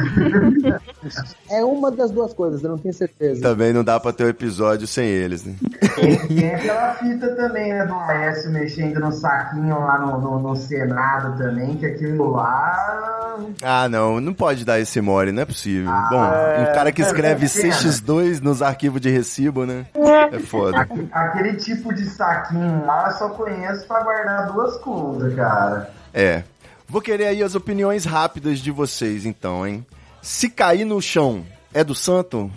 É 1.50 1.64
uma 1.64 1.90
das 1.90 2.11
duas 2.11 2.32
coisas, 2.32 2.62
eu 2.62 2.70
não 2.70 2.78
tenho 2.78 2.94
certeza. 2.94 3.42
Também 3.42 3.72
não 3.72 3.82
dá 3.82 3.98
pra 3.98 4.12
ter 4.12 4.24
um 4.24 4.28
episódio 4.28 4.86
sem 4.86 5.07
eles, 5.09 5.44
né? 5.44 5.55
Tem, 5.96 6.55
aquela 6.55 6.94
fita 6.94 7.34
também, 7.34 7.72
né, 7.72 7.84
do 7.84 7.94
Aécio 7.94 8.50
mexendo 8.50 9.00
no 9.00 9.12
saquinho 9.12 9.78
lá 9.80 9.98
no, 9.98 10.20
no, 10.20 10.38
no 10.38 10.57
Senado 10.57 11.36
também, 11.36 11.76
que 11.76 11.86
aquilo 11.86 12.30
lá. 12.30 13.38
Ah, 13.62 13.88
não, 13.88 14.20
não 14.20 14.32
pode 14.32 14.64
dar 14.64 14.78
esse 14.78 15.00
mole, 15.00 15.32
não 15.32 15.42
é 15.42 15.44
possível. 15.44 15.90
Bom, 16.11 16.22
um 16.22 16.74
cara 16.74 16.92
que 16.92 17.03
escreve 17.03 17.46
é 17.46 17.48
pena. 17.48 17.74
CX2 17.74 18.40
nos 18.40 18.62
arquivos 18.62 19.00
de 19.00 19.11
recibo, 19.11 19.66
né? 19.66 19.86
É 20.32 20.38
foda. 20.38 20.86
Aquele 21.11 21.57
tipo 21.57 21.93
de 21.95 22.05
saquinho 22.07 22.84
lá 22.84 23.09
eu 23.09 23.18
só 23.18 23.28
conheço 23.30 23.86
pra 23.86 24.03
guardar 24.03 24.53
duas 24.53 24.76
coisas, 24.78 25.34
cara. 25.34 25.90
É. 26.12 26.45
Vou 26.88 27.01
querer 27.01 27.26
aí 27.26 27.43
as 27.43 27.55
opiniões 27.55 28.05
rápidas 28.05 28.59
de 28.59 28.70
vocês, 28.70 29.24
então, 29.24 29.66
hein? 29.66 29.86
Se 30.20 30.51
cair 30.51 30.84
no 30.84 31.01
chão, 31.01 31.45
é 31.72 31.82
do 31.82 31.95
santo? 31.95 32.51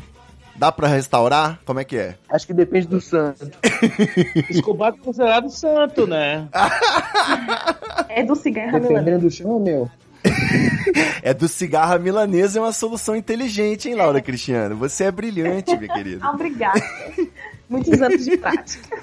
Dá 0.56 0.72
pra 0.72 0.88
restaurar? 0.88 1.60
Como 1.66 1.80
é 1.80 1.84
que 1.84 1.98
é? 1.98 2.16
Acho 2.30 2.48
que 2.48 2.54
depende 2.54 2.88
do 2.88 3.02
santo. 3.02 3.52
Escobar 4.50 4.94
é 4.94 4.98
considerado 4.98 5.50
santo, 5.50 6.08
né? 6.08 6.48
É 8.08 8.24
do 8.24 8.36
cigarro 8.36 8.72
milanês. 8.72 8.90
Dependendo 8.90 9.22
do 9.22 9.32
chão, 9.32 9.60
meu. 9.60 9.90
É 11.22 11.34
do 11.34 11.48
cigarro 11.48 12.00
milanesa, 12.00 12.60
é 12.60 12.62
uma 12.62 12.72
solução 12.72 13.16
inteligente, 13.16 13.90
hein, 13.90 13.96
Laura 13.96 14.22
Cristiano? 14.22 14.76
Você 14.76 15.06
é 15.06 15.12
brilhante, 15.12 15.76
minha 15.76 15.92
querida. 15.92 16.24
Ah, 16.24 16.32
obrigada. 16.32 16.80
Muitos 17.70 18.02
anos 18.02 18.24
de 18.24 18.38
prática. 18.38 18.98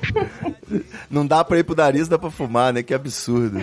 Não 1.10 1.26
dá 1.26 1.42
pra 1.44 1.58
ir 1.58 1.64
pro 1.64 1.74
nariz, 1.74 2.08
dá 2.08 2.18
pra 2.18 2.30
fumar, 2.30 2.72
né? 2.72 2.82
Que 2.82 2.94
absurdo. 2.94 3.58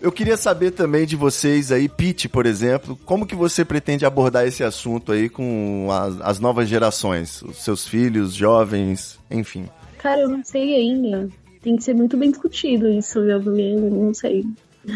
Eu 0.00 0.12
queria 0.12 0.36
saber 0.36 0.72
também 0.72 1.06
de 1.06 1.16
vocês 1.16 1.72
aí, 1.72 1.88
Pete, 1.88 2.28
por 2.28 2.44
exemplo, 2.44 2.94
como 3.06 3.26
que 3.26 3.34
você 3.34 3.64
pretende 3.64 4.04
abordar 4.04 4.46
esse 4.46 4.62
assunto 4.62 5.12
aí 5.12 5.30
com 5.30 5.88
as, 5.90 6.20
as 6.20 6.38
novas 6.38 6.68
gerações? 6.68 7.40
Os 7.40 7.64
seus 7.64 7.88
filhos, 7.88 8.34
jovens, 8.34 9.18
enfim. 9.30 9.66
Cara, 9.96 10.20
eu 10.20 10.28
não 10.28 10.44
sei 10.44 10.74
ainda. 10.74 11.30
Tem 11.62 11.76
que 11.76 11.82
ser 11.82 11.94
muito 11.94 12.18
bem 12.18 12.30
discutido 12.30 12.86
isso, 12.86 13.18
eu 13.20 13.40
não 13.40 14.12
sei. 14.12 14.44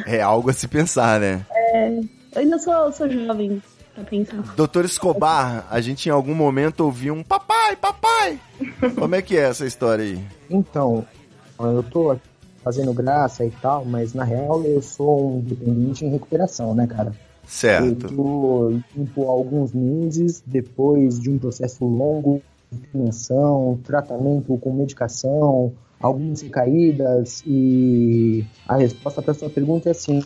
É 0.04 0.20
algo 0.20 0.50
a 0.50 0.52
se 0.52 0.68
pensar, 0.68 1.18
né? 1.18 1.46
Eu 2.34 2.42
ainda 2.42 2.58
sou, 2.58 2.92
sou 2.92 3.08
jovem 3.08 3.62
pra 3.98 4.04
pensar. 4.04 4.54
Doutor 4.54 4.84
Escobar, 4.84 5.66
a 5.70 5.80
gente 5.80 6.08
em 6.08 6.12
algum 6.12 6.34
momento 6.34 6.80
ouviu 6.80 7.14
um 7.14 7.22
papai, 7.22 7.76
papai! 7.76 8.38
Como 8.96 9.14
é 9.14 9.22
que 9.22 9.36
é 9.36 9.42
essa 9.42 9.66
história 9.66 10.04
aí? 10.04 10.24
Então, 10.48 11.04
eu 11.58 11.82
tô 11.82 12.16
fazendo 12.62 12.92
graça 12.92 13.44
e 13.44 13.50
tal, 13.50 13.84
mas 13.84 14.14
na 14.14 14.24
real 14.24 14.62
eu 14.64 14.80
sou 14.82 15.36
um 15.36 15.40
dependente 15.40 16.04
em 16.04 16.10
recuperação, 16.10 16.74
né, 16.74 16.86
cara? 16.86 17.10
Eu 17.10 17.48
Certo. 17.50 18.14
tô 18.14 18.72
limpo 18.94 19.28
alguns 19.28 19.72
meses, 19.72 20.42
depois 20.44 21.18
de 21.18 21.30
um 21.30 21.38
processo 21.38 21.84
longo 21.84 22.42
de 22.70 22.78
intervenção, 22.78 23.78
tratamento 23.84 24.56
com 24.58 24.72
medicação, 24.72 25.72
algumas 26.00 26.40
recaídas, 26.42 27.42
e 27.46 28.44
a 28.66 28.76
resposta 28.76 29.20
para 29.22 29.34
sua 29.34 29.50
pergunta 29.50 29.90
é 29.90 29.94
sim, 29.94 30.22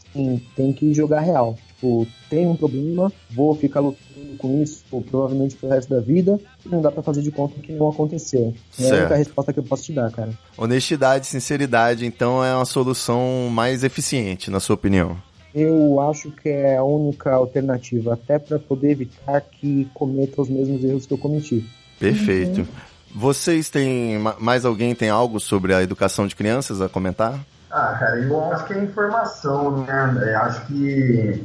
tem 0.54 0.72
que 0.72 0.92
jogar 0.92 1.20
real. 1.20 1.56
Tipo, 1.68 2.06
tem 2.30 2.46
um 2.46 2.54
problema, 2.54 3.12
vou 3.30 3.54
ficar 3.54 3.80
lutando 3.80 4.36
com 4.38 4.62
isso 4.62 4.84
provavelmente 5.10 5.56
pro 5.56 5.68
resto 5.68 5.90
da 5.90 6.00
vida, 6.00 6.38
e 6.64 6.68
não 6.68 6.80
dá 6.80 6.90
para 6.90 7.02
fazer 7.02 7.22
de 7.22 7.30
conta 7.30 7.58
que 7.60 7.72
não 7.72 7.88
aconteceu. 7.88 8.54
É 8.78 8.84
a 8.84 8.86
Certo. 8.86 9.00
única 9.00 9.16
resposta 9.16 9.52
que 9.52 9.58
eu 9.58 9.64
posso 9.64 9.84
te 9.84 9.92
dar, 9.92 10.10
cara. 10.10 10.30
Honestidade, 10.56 11.26
sinceridade, 11.26 12.06
então 12.06 12.44
é 12.44 12.54
uma 12.54 12.64
solução 12.64 13.48
mais 13.50 13.82
eficiente, 13.82 14.50
na 14.50 14.60
sua 14.60 14.74
opinião. 14.74 15.16
Eu 15.54 16.00
acho 16.00 16.30
que 16.30 16.48
é 16.48 16.76
a 16.78 16.84
única 16.84 17.32
alternativa, 17.32 18.14
até 18.14 18.38
para 18.38 18.58
poder 18.58 18.92
evitar 18.92 19.40
que 19.40 19.86
cometa 19.92 20.40
os 20.40 20.48
mesmos 20.48 20.82
erros 20.82 21.04
que 21.04 21.12
eu 21.12 21.18
cometi. 21.18 21.64
Perfeito. 21.98 22.66
Vocês 23.14 23.68
têm. 23.68 24.18
ma- 24.18 24.36
Mais 24.38 24.64
alguém 24.64 24.94
tem 24.94 25.10
algo 25.10 25.38
sobre 25.40 25.74
a 25.74 25.82
educação 25.82 26.26
de 26.26 26.34
crianças 26.34 26.80
a 26.80 26.88
comentar? 26.88 27.38
Ah, 27.70 27.96
cara, 27.98 28.18
eu 28.18 28.52
acho 28.52 28.64
que 28.66 28.74
é 28.74 28.82
informação, 28.82 29.84
né? 29.84 30.14
Eu 30.34 30.38
acho 30.40 30.66
que 30.66 31.42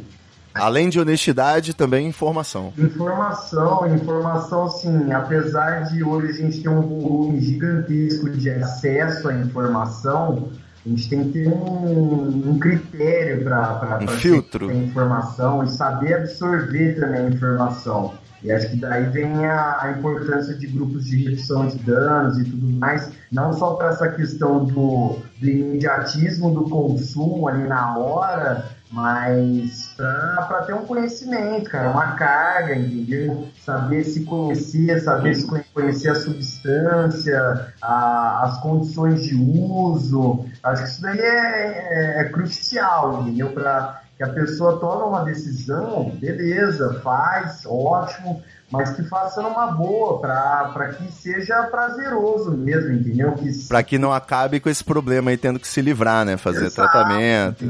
Além 0.56 0.90
de 0.90 1.00
honestidade, 1.00 1.74
também 1.76 2.08
informação. 2.08 2.74
Informação, 2.78 3.86
informação 3.96 4.66
assim, 4.66 5.12
apesar 5.12 5.82
de 5.84 6.04
hoje 6.04 6.30
a 6.32 6.34
gente 6.34 6.62
ter 6.64 6.70
um 6.70 6.82
volume 6.82 7.40
gigantesco 7.42 8.28
de 8.32 8.50
acesso 8.50 9.30
à 9.30 9.34
informação, 9.36 10.50
a 10.84 10.90
gente 10.90 11.08
tem 11.10 11.26
que 11.26 11.44
ter 11.44 11.48
um, 11.48 12.50
um 12.50 12.58
critério 12.60 13.44
para 13.44 14.00
Um 14.02 14.08
filtro. 14.08 14.70
a 14.70 14.74
informação 14.74 15.64
e 15.64 15.70
saber 15.70 16.16
absorver 16.16 17.00
também 17.00 17.28
a 17.28 17.30
informação. 17.30 18.14
E 18.44 18.52
acho 18.52 18.70
que 18.70 18.76
daí 18.78 19.06
vem 19.10 19.46
a, 19.46 19.78
a 19.82 19.92
importância 19.98 20.54
de 20.54 20.68
grupos 20.68 21.06
de 21.06 21.24
redução 21.24 21.68
de 21.68 21.78
danos 21.80 22.38
e 22.38 22.44
tudo 22.44 22.68
mais, 22.78 23.10
não 23.32 23.52
só 23.52 23.74
para 23.74 23.90
essa 23.90 24.10
questão 24.10 24.64
do, 24.66 25.20
do 25.40 25.50
imediatismo 25.50 26.52
do 26.52 26.70
consumo 26.70 27.48
ali 27.48 27.68
na 27.68 27.98
hora, 27.98 28.70
mas 28.92 29.94
para 29.98 30.64
ter 30.66 30.74
um 30.74 30.86
conhecimento, 30.86 31.70
cara, 31.70 31.90
uma 31.90 32.12
carga, 32.14 32.76
entendeu? 32.76 33.48
Saber 33.60 34.04
se 34.04 34.24
conhecer, 34.24 35.02
saber 35.02 35.36
se 35.36 35.46
conhe- 35.46 35.66
conhecer 35.74 36.10
a 36.12 36.16
substância, 36.16 37.74
a- 37.82 38.42
as 38.44 38.60
condições 38.62 39.24
de 39.24 39.36
uso. 39.36 40.46
Acho 40.64 40.84
que 40.84 40.90
isso 40.90 41.02
daí 41.02 41.20
é, 41.20 42.18
é- 42.20 42.22
é 42.22 42.24
crucial, 42.30 43.24
entendeu? 43.24 43.50
Para 43.52 44.02
que 44.18 44.24
a 44.24 44.30
pessoa 44.30 44.80
toma 44.80 45.06
uma 45.06 45.24
decisão, 45.24 46.10
beleza, 46.20 47.00
faz, 47.04 47.64
ótimo, 47.68 48.42
mas 48.72 48.90
que 48.94 49.04
faça 49.04 49.44
numa 49.44 49.68
boa, 49.68 50.20
para 50.20 50.94
que 50.94 51.12
seja 51.12 51.64
prazeroso 51.64 52.52
mesmo, 52.52 52.94
entendeu? 52.94 53.34
Que 53.34 53.68
Pra 53.68 53.84
que 53.84 54.00
não 54.00 54.12
acabe 54.12 54.60
com 54.60 54.70
esse 54.70 54.84
problema 54.84 55.30
aí 55.30 55.38
tendo 55.38 55.60
que 55.60 55.68
se 55.68 55.82
livrar, 55.82 56.26
né? 56.26 56.36
Fazer 56.36 56.66
Exato, 56.66 56.92
tratamento. 56.92 57.64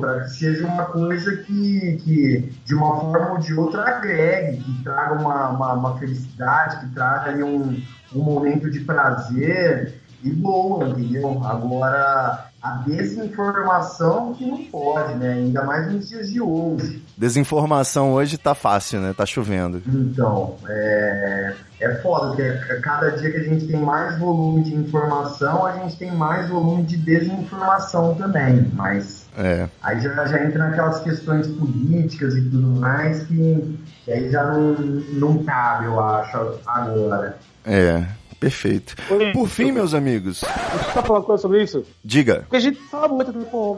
Para 0.00 0.20
que 0.22 0.30
seja 0.30 0.66
uma 0.66 0.86
coisa 0.86 1.36
que, 1.36 1.98
que, 2.02 2.52
de 2.64 2.74
uma 2.74 2.98
forma 2.98 3.32
ou 3.32 3.38
de 3.38 3.54
outra, 3.54 3.82
agregue, 3.82 4.62
que 4.62 4.82
traga 4.82 5.20
uma, 5.20 5.50
uma, 5.50 5.72
uma 5.74 5.98
felicidade, 5.98 6.80
que 6.80 6.94
traga 6.94 7.30
ali 7.30 7.42
um, 7.42 7.80
um 8.14 8.22
momento 8.22 8.70
de 8.70 8.80
prazer 8.80 10.00
e 10.22 10.30
boa, 10.30 10.88
entendeu? 10.88 11.42
Agora, 11.44 12.49
a 12.62 12.82
desinformação 12.86 14.34
que 14.34 14.44
não 14.44 14.64
pode, 14.64 15.14
né? 15.14 15.32
Ainda 15.32 15.64
mais 15.64 15.90
nos 15.90 16.08
dias 16.08 16.30
de 16.30 16.40
hoje. 16.40 17.02
Desinformação 17.16 18.12
hoje 18.12 18.36
tá 18.36 18.54
fácil, 18.54 19.00
né? 19.00 19.14
Tá 19.16 19.24
chovendo. 19.24 19.82
Então, 19.86 20.56
é, 20.68 21.54
é 21.80 21.94
foda, 21.96 22.28
porque 22.28 22.42
a 22.42 22.80
cada 22.80 23.10
dia 23.12 23.30
que 23.30 23.36
a 23.38 23.42
gente 23.42 23.66
tem 23.66 23.80
mais 23.80 24.18
volume 24.18 24.62
de 24.62 24.74
informação, 24.74 25.64
a 25.64 25.72
gente 25.78 25.96
tem 25.96 26.12
mais 26.12 26.48
volume 26.48 26.82
de 26.82 26.96
desinformação 26.98 28.14
também. 28.14 28.70
Mas 28.74 29.26
É. 29.38 29.68
aí 29.82 30.00
já, 30.00 30.26
já 30.26 30.44
entra 30.44 30.68
naquelas 30.68 31.00
questões 31.00 31.46
políticas 31.46 32.34
e 32.34 32.42
tudo 32.42 32.66
mais 32.78 33.22
que, 33.22 33.78
que 34.04 34.12
aí 34.12 34.30
já 34.30 34.44
não, 34.44 34.72
não 34.74 35.44
cabe, 35.44 35.86
eu 35.86 35.98
acho, 35.98 36.36
agora. 36.66 37.36
É. 37.64 38.04
Perfeito. 38.40 38.96
Por 39.34 39.46
fim, 39.48 39.70
meus 39.70 39.92
amigos, 39.92 40.38
só 40.38 41.02
falar 41.02 41.18
uma 41.18 41.22
coisa 41.22 41.42
sobre 41.42 41.62
isso. 41.62 41.84
diga. 42.02 42.40
Porque 42.40 42.56
a 42.56 42.60
gente 42.60 42.80
fala 42.88 43.06
muito 43.06 43.32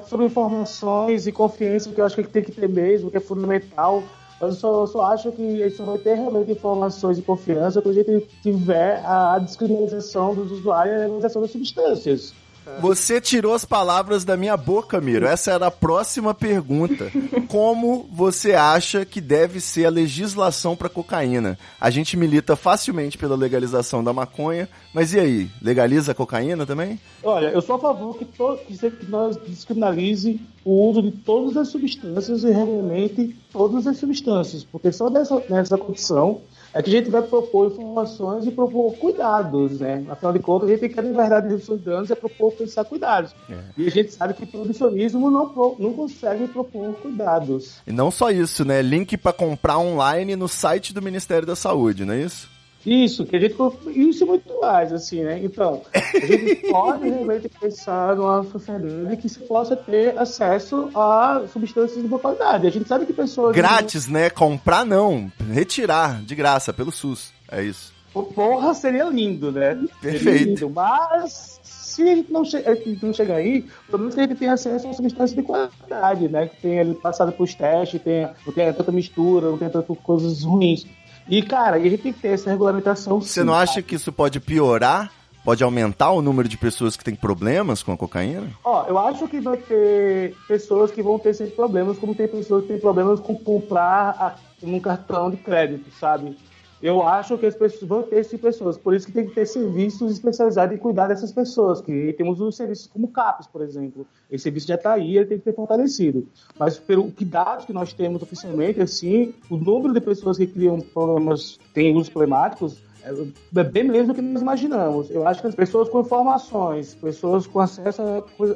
sobre 0.08 0.26
informações 0.26 1.26
e 1.26 1.32
confiança, 1.32 1.90
que 1.90 2.00
eu 2.00 2.06
acho 2.06 2.14
que 2.14 2.22
tem 2.22 2.44
que 2.44 2.52
ter 2.52 2.68
mesmo, 2.68 3.10
que 3.10 3.16
é 3.16 3.20
fundamental. 3.20 4.04
Mas 4.40 4.54
eu 4.54 4.60
só, 4.60 4.80
eu 4.80 4.86
só 4.86 5.12
acho 5.12 5.32
que 5.32 5.62
a 5.62 5.68
gente 5.68 5.76
só 5.76 5.84
vai 5.84 5.98
ter 5.98 6.14
realmente 6.14 6.52
informações 6.52 7.18
e 7.18 7.22
confiança 7.22 7.82
quando 7.82 7.98
a 7.98 8.02
gente 8.02 8.28
tiver 8.40 9.02
a 9.04 9.38
descriminalização 9.38 10.34
dos 10.34 10.50
usuários 10.52 10.94
e 10.94 10.96
a 10.96 11.00
legalização 11.00 11.42
das 11.42 11.50
substâncias. 11.50 12.32
Você 12.80 13.20
tirou 13.20 13.54
as 13.54 13.64
palavras 13.64 14.24
da 14.24 14.36
minha 14.36 14.56
boca, 14.56 15.00
Miro. 15.00 15.26
Essa 15.26 15.52
era 15.52 15.66
a 15.66 15.70
próxima 15.70 16.32
pergunta. 16.34 17.10
Como 17.48 18.08
você 18.12 18.52
acha 18.52 19.04
que 19.04 19.20
deve 19.20 19.60
ser 19.60 19.86
a 19.86 19.90
legislação 19.90 20.76
para 20.76 20.88
cocaína? 20.88 21.58
A 21.80 21.90
gente 21.90 22.16
milita 22.16 22.56
facilmente 22.56 23.18
pela 23.18 23.36
legalização 23.36 24.02
da 24.02 24.12
maconha, 24.12 24.68
mas 24.94 25.12
e 25.12 25.20
aí? 25.20 25.50
Legaliza 25.60 26.12
a 26.12 26.14
cocaína 26.14 26.64
também? 26.64 26.98
Olha, 27.22 27.48
eu 27.48 27.60
sou 27.60 27.76
a 27.76 27.78
favor 27.78 28.16
que, 28.16 28.24
to, 28.24 28.58
que, 28.66 29.06
nós 29.08 29.36
descriminalize 29.36 30.40
o 30.64 30.88
uso 30.88 31.02
de 31.02 31.10
todas 31.10 31.56
as 31.56 31.68
substâncias 31.68 32.44
e 32.44 32.50
regulamente 32.50 33.36
todas 33.52 33.86
as 33.86 33.96
substâncias, 33.98 34.64
porque 34.64 34.92
só 34.92 35.10
nessa, 35.10 35.42
nessa 35.48 35.76
condição 35.76 36.40
é 36.74 36.82
que 36.82 36.88
a 36.88 36.92
gente 36.92 37.10
vai 37.10 37.22
propor 37.22 37.72
informações 37.72 38.46
e 38.46 38.50
propor 38.50 38.94
cuidados, 38.96 39.80
né? 39.80 40.04
Afinal 40.08 40.32
de 40.32 40.38
contas, 40.38 40.70
a 40.70 40.72
gente 40.72 40.88
quer, 40.88 41.02
na 41.02 41.12
verdade, 41.12 41.48
redução 41.48 41.76
de 41.76 41.84
danos 41.84 42.10
é 42.10 42.14
propor 42.14 42.52
pensar 42.52 42.84
cuidados. 42.84 43.34
E 43.76 43.86
a 43.86 43.90
gente 43.90 44.12
sabe 44.12 44.34
que 44.34 44.44
o 44.44 44.46
proibicionismo 44.46 45.30
não, 45.30 45.52
não 45.78 45.92
consegue 45.92 46.46
propor 46.48 46.94
cuidados. 46.94 47.76
E 47.86 47.92
não 47.92 48.10
só 48.10 48.30
isso, 48.30 48.64
né? 48.64 48.80
Link 48.80 49.16
para 49.16 49.32
comprar 49.32 49.78
online 49.78 50.34
no 50.36 50.48
site 50.48 50.94
do 50.94 51.02
Ministério 51.02 51.46
da 51.46 51.56
Saúde, 51.56 52.04
não 52.04 52.14
é 52.14 52.22
isso? 52.22 52.51
Isso, 52.84 53.24
que 53.24 53.36
a 53.36 53.40
gente. 53.40 53.54
Isso 53.94 54.24
e 54.24 54.26
muito 54.26 54.60
mais, 54.60 54.92
assim, 54.92 55.22
né? 55.22 55.40
Então, 55.42 55.82
a 55.94 56.26
gente 56.26 56.56
pode 56.68 57.08
realmente 57.08 57.48
pensar 57.48 58.16
numa 58.16 58.42
sociedade 58.44 59.16
que 59.16 59.28
se 59.28 59.38
possa 59.40 59.76
ter 59.76 60.18
acesso 60.18 60.90
a 60.94 61.44
substâncias 61.52 62.02
de 62.02 62.08
boa 62.08 62.20
qualidade. 62.20 62.66
A 62.66 62.70
gente 62.70 62.88
sabe 62.88 63.06
que 63.06 63.12
pessoas. 63.12 63.54
Grátis, 63.54 64.08
né? 64.08 64.30
Comprar 64.30 64.84
não, 64.84 65.30
retirar 65.50 66.22
de 66.22 66.34
graça 66.34 66.72
pelo 66.72 66.90
SUS. 66.90 67.32
É 67.50 67.62
isso. 67.62 67.92
Porra, 68.12 68.74
seria 68.74 69.04
lindo, 69.04 69.50
né? 69.50 69.78
Perfeito. 70.00 70.48
lindo, 70.48 70.70
mas 70.70 71.60
se 71.62 72.02
a 72.02 72.14
gente 72.14 72.32
não, 72.32 72.44
che 72.44 72.56
a 72.56 72.74
gente 72.74 73.04
não 73.04 73.12
chegar 73.12 73.36
aí, 73.36 73.66
pelo 73.86 73.98
menos 74.00 74.14
que 74.14 74.20
a 74.20 74.26
gente 74.26 74.38
tenha 74.38 74.52
acesso 74.54 74.86
a 74.86 74.88
uma 74.88 74.94
substância 74.94 75.36
de 75.36 75.42
qualidade, 75.42 76.28
né? 76.28 76.48
Que 76.48 76.56
tenha 76.62 76.94
passado 76.94 77.32
pelos 77.32 77.54
testes, 77.54 78.00
tenha, 78.02 78.34
não 78.46 78.52
tenha 78.52 78.72
tanta 78.72 78.92
mistura, 78.92 79.50
não 79.50 79.58
tenha 79.58 79.70
tantas 79.70 79.98
coisas 79.98 80.42
ruins. 80.42 80.86
E, 81.28 81.42
cara, 81.42 81.78
e 81.78 81.86
a 81.86 81.90
gente 81.90 82.02
tem 82.02 82.12
que 82.12 82.20
ter 82.20 82.28
essa 82.28 82.50
regulamentação. 82.50 83.20
Você 83.20 83.44
não 83.44 83.54
acha 83.54 83.82
que 83.82 83.94
isso 83.94 84.12
pode 84.12 84.40
piorar? 84.40 85.10
Pode 85.44 85.64
aumentar 85.64 86.12
o 86.12 86.22
número 86.22 86.48
de 86.48 86.56
pessoas 86.56 86.96
que 86.96 87.02
têm 87.02 87.16
problemas 87.16 87.82
com 87.82 87.92
a 87.92 87.96
cocaína? 87.96 88.48
Ó, 88.62 88.84
eu 88.86 88.96
acho 88.96 89.26
que 89.26 89.40
vai 89.40 89.56
ter 89.56 90.36
pessoas 90.46 90.92
que 90.92 91.02
vão 91.02 91.18
ter 91.18 91.34
sempre 91.34 91.56
problemas, 91.56 91.98
como 91.98 92.14
tem 92.14 92.28
pessoas 92.28 92.62
que 92.62 92.68
têm 92.68 92.78
problemas 92.78 93.18
com 93.18 93.36
comprar 93.36 94.10
a, 94.10 94.36
num 94.62 94.78
cartão 94.78 95.30
de 95.30 95.36
crédito, 95.38 95.90
sabe? 95.98 96.36
Eu 96.82 97.00
acho 97.00 97.38
que 97.38 97.46
as 97.46 97.54
pessoas 97.54 97.88
vão 97.88 98.02
ter 98.02 98.16
essas 98.16 98.40
pessoas, 98.40 98.76
por 98.76 98.92
isso 98.92 99.06
que 99.06 99.12
tem 99.12 99.26
que 99.26 99.34
ter 99.34 99.46
serviços 99.46 100.10
especializados 100.12 100.74
em 100.74 100.78
cuidar 100.78 101.06
dessas 101.06 101.30
pessoas, 101.30 101.80
que 101.80 102.12
temos 102.14 102.40
os 102.40 102.56
serviços 102.56 102.88
como 102.88 103.06
CAPES, 103.06 103.46
por 103.46 103.62
exemplo. 103.62 104.04
Esse 104.28 104.42
serviço 104.42 104.66
já 104.66 104.74
está 104.74 104.94
aí, 104.94 105.16
ele 105.16 105.26
tem 105.26 105.38
que 105.38 105.44
ser 105.44 105.54
fortalecido. 105.54 106.26
Mas 106.58 106.80
pelo 106.80 107.12
que 107.12 107.24
dados 107.24 107.66
que 107.66 107.72
nós 107.72 107.92
temos 107.92 108.20
oficialmente, 108.20 108.80
assim, 108.80 109.32
o 109.48 109.56
número 109.56 109.94
de 109.94 110.00
pessoas 110.00 110.36
que 110.36 110.46
criam 110.46 110.80
problemas, 110.80 111.60
têm 111.72 111.94
usos 111.94 112.08
problemáticos, 112.08 112.82
é 113.04 113.64
bem 113.64 113.84
menos 113.84 114.08
do 114.08 114.14
que 114.14 114.22
nós 114.22 114.42
imaginamos. 114.42 115.10
Eu 115.10 115.26
acho 115.26 115.40
que 115.40 115.48
as 115.48 115.54
pessoas 115.54 115.88
com 115.88 116.00
informações, 116.00 116.94
pessoas 116.94 117.46
com 117.46 117.60
acesso 117.60 118.02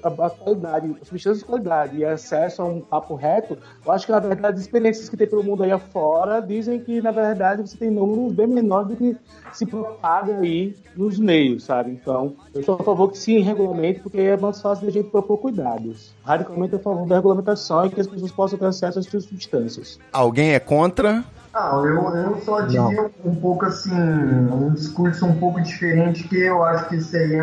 a 0.02 0.30
qualidade, 0.30 0.94
substâncias 1.02 1.38
de 1.40 1.44
qualidade 1.44 1.96
e 1.98 2.04
acesso 2.04 2.62
a 2.62 2.64
um 2.64 2.80
papo 2.80 3.14
reto, 3.14 3.58
eu 3.84 3.92
acho 3.92 4.06
que 4.06 4.12
na 4.12 4.20
verdade 4.20 4.56
as 4.56 4.62
experiências 4.62 5.08
que 5.08 5.16
tem 5.16 5.26
pelo 5.26 5.42
mundo 5.42 5.62
aí 5.62 5.72
afora 5.72 6.40
dizem 6.40 6.78
que 6.80 7.00
na 7.00 7.10
verdade 7.10 7.62
você 7.62 7.76
tem 7.76 7.90
números 7.90 8.32
bem 8.32 8.46
menores 8.46 8.88
do 8.88 8.96
que 8.96 9.16
se 9.52 9.66
propaga 9.66 10.38
aí 10.38 10.74
nos 10.96 11.18
meios, 11.18 11.64
sabe? 11.64 11.90
Então, 11.90 12.34
eu 12.54 12.62
sou 12.62 12.76
a 12.76 12.82
favor 12.82 13.10
que 13.10 13.18
sim, 13.18 13.40
regulamente, 13.40 14.00
porque 14.00 14.20
é 14.20 14.36
mais 14.36 14.60
fácil 14.60 14.86
da 14.86 14.92
gente 14.92 15.10
propor 15.10 15.38
cuidados. 15.38 16.14
Radicalmente 16.24 16.74
a 16.74 16.78
favor 16.78 17.06
da 17.06 17.16
regulamentação 17.16 17.86
e 17.86 17.90
que 17.90 18.00
as 18.00 18.06
pessoas 18.06 18.32
possam 18.32 18.58
ter 18.58 18.66
acesso 18.66 18.98
às 18.98 19.06
suas 19.06 19.24
substâncias. 19.24 19.98
Alguém 20.12 20.54
é 20.54 20.60
contra? 20.60 21.24
Não, 21.56 21.86
eu, 21.86 22.14
eu 22.14 22.42
só 22.44 22.60
diria 22.60 23.10
um 23.24 23.34
pouco 23.34 23.64
assim, 23.64 23.90
um 23.90 24.74
discurso 24.74 25.24
um 25.24 25.36
pouco 25.38 25.58
diferente, 25.62 26.28
que 26.28 26.36
eu 26.38 26.62
acho 26.62 26.86
que 26.90 26.96
isso 26.96 27.16
aí 27.16 27.32
é, 27.34 27.42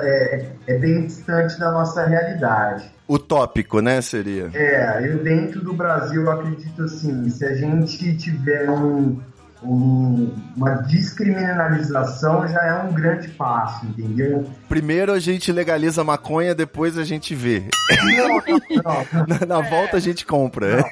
é, 0.00 0.52
é 0.66 0.78
bem 0.78 1.04
distante 1.04 1.60
da 1.60 1.70
nossa 1.70 2.06
realidade. 2.06 2.90
Utópico, 3.06 3.82
né? 3.82 4.00
Seria. 4.00 4.48
É, 4.54 5.06
eu 5.06 5.22
dentro 5.22 5.62
do 5.62 5.74
Brasil 5.74 6.22
eu 6.22 6.30
acredito 6.30 6.84
assim, 6.84 7.28
se 7.28 7.44
a 7.44 7.54
gente 7.54 8.16
tiver 8.16 8.70
um, 8.70 8.96
um- 8.98 9.20
uma 9.62 10.70
descriminalização 10.82 12.46
já 12.48 12.60
é 12.64 12.82
um 12.82 12.92
grande 12.92 13.28
passo, 13.28 13.86
entendeu? 13.86 14.48
Primeiro 14.68 15.12
a 15.12 15.18
gente 15.18 15.52
legaliza 15.52 16.00
a 16.00 16.04
maconha, 16.04 16.54
depois 16.54 16.96
a 16.96 17.04
gente 17.04 17.34
vê. 17.34 17.68
Não, 18.04 18.36
não, 18.82 19.26
Na, 19.46 19.46
na 19.46 19.68
volta 19.68 19.96
a 19.98 20.00
gente 20.00 20.24
compra. 20.24 20.84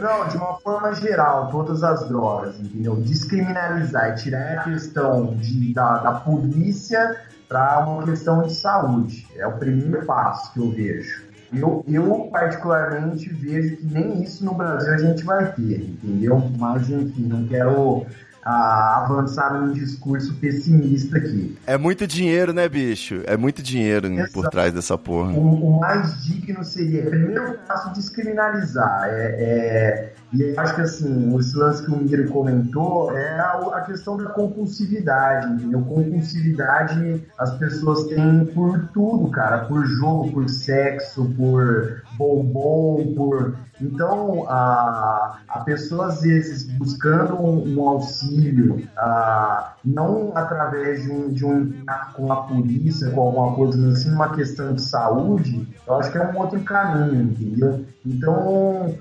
Não, 0.00 0.28
de 0.28 0.36
uma 0.36 0.58
forma 0.60 0.94
geral, 0.94 1.50
todas 1.50 1.82
as 1.82 2.06
drogas, 2.08 2.58
entendeu? 2.60 2.96
Descriminalizar 2.96 4.10
e 4.10 4.14
tirar 4.16 4.58
a 4.58 4.64
questão 4.64 5.34
de, 5.36 5.72
da, 5.72 5.98
da 5.98 6.12
polícia 6.12 7.16
para 7.48 7.80
uma 7.86 8.04
questão 8.04 8.42
de 8.42 8.54
saúde. 8.54 9.26
É 9.36 9.46
o 9.46 9.52
primeiro 9.52 10.04
passo 10.04 10.52
que 10.52 10.60
eu 10.60 10.70
vejo. 10.70 11.31
Eu, 11.52 11.84
eu, 11.86 12.28
particularmente, 12.30 13.28
vejo 13.28 13.76
que 13.76 13.86
nem 13.86 14.22
isso 14.22 14.44
no 14.44 14.54
Brasil 14.54 14.94
a 14.94 14.98
gente 14.98 15.22
vai 15.22 15.52
ter, 15.52 15.82
entendeu? 15.82 16.38
Mas, 16.58 16.88
enfim, 16.88 17.26
não 17.26 17.46
quero 17.46 18.06
ah, 18.44 19.04
avançar 19.04 19.54
num 19.54 19.72
discurso 19.72 20.34
pessimista 20.34 21.18
aqui. 21.18 21.56
É 21.66 21.76
muito 21.76 22.06
dinheiro, 22.06 22.52
né, 22.52 22.68
bicho? 22.68 23.22
É 23.24 23.36
muito 23.36 23.62
dinheiro 23.62 24.08
por 24.32 24.48
trás 24.48 24.72
dessa 24.72 24.98
porra. 24.98 25.30
O, 25.32 25.76
o 25.76 25.80
mais 25.80 26.24
digno 26.24 26.64
seria, 26.64 27.04
primeiro 27.04 27.58
passo, 27.66 27.92
descriminalizar. 27.92 29.04
É, 29.08 29.36
é, 29.38 30.12
e 30.32 30.42
eu 30.42 30.58
acho 30.58 30.74
que 30.74 30.80
assim, 30.80 31.38
esse 31.38 31.56
lance 31.56 31.84
que 31.84 31.90
o 31.90 31.96
Miro 31.96 32.28
comentou 32.30 33.16
é 33.16 33.38
a, 33.38 33.52
a 33.74 33.80
questão 33.82 34.16
da 34.16 34.30
compulsividade, 34.30 35.52
entendeu? 35.52 35.82
Compulsividade 35.82 37.22
as 37.38 37.56
pessoas 37.58 38.04
têm 38.04 38.46
por 38.46 38.88
tudo, 38.94 39.30
cara, 39.30 39.66
por 39.66 39.84
jogo, 39.84 40.32
por 40.32 40.48
sexo, 40.48 41.32
por 41.36 42.02
bombom, 42.16 43.14
por. 43.14 43.56
Então, 43.82 44.46
a, 44.48 45.38
a 45.48 45.60
pessoa, 45.60 46.06
às 46.06 46.22
vezes, 46.22 46.64
buscando 46.64 47.34
um, 47.34 47.76
um 47.76 47.88
auxílio, 47.88 48.86
ah, 48.96 49.72
não 49.84 50.32
através 50.36 51.02
de 51.02 51.10
um, 51.10 51.28
de 51.28 51.44
um 51.44 51.72
com 52.14 52.32
a 52.32 52.42
polícia, 52.44 53.10
com 53.10 53.20
alguma 53.20 53.54
coisa, 53.54 53.78
mas 53.78 53.98
assim, 53.98 54.10
uma 54.10 54.34
questão 54.34 54.72
de 54.74 54.82
saúde, 54.82 55.66
eu 55.86 55.94
acho 55.96 56.12
que 56.12 56.18
é 56.18 56.26
um 56.26 56.38
outro 56.38 56.60
caminho, 56.60 57.22
entendeu? 57.22 57.84
Então, 58.06 58.94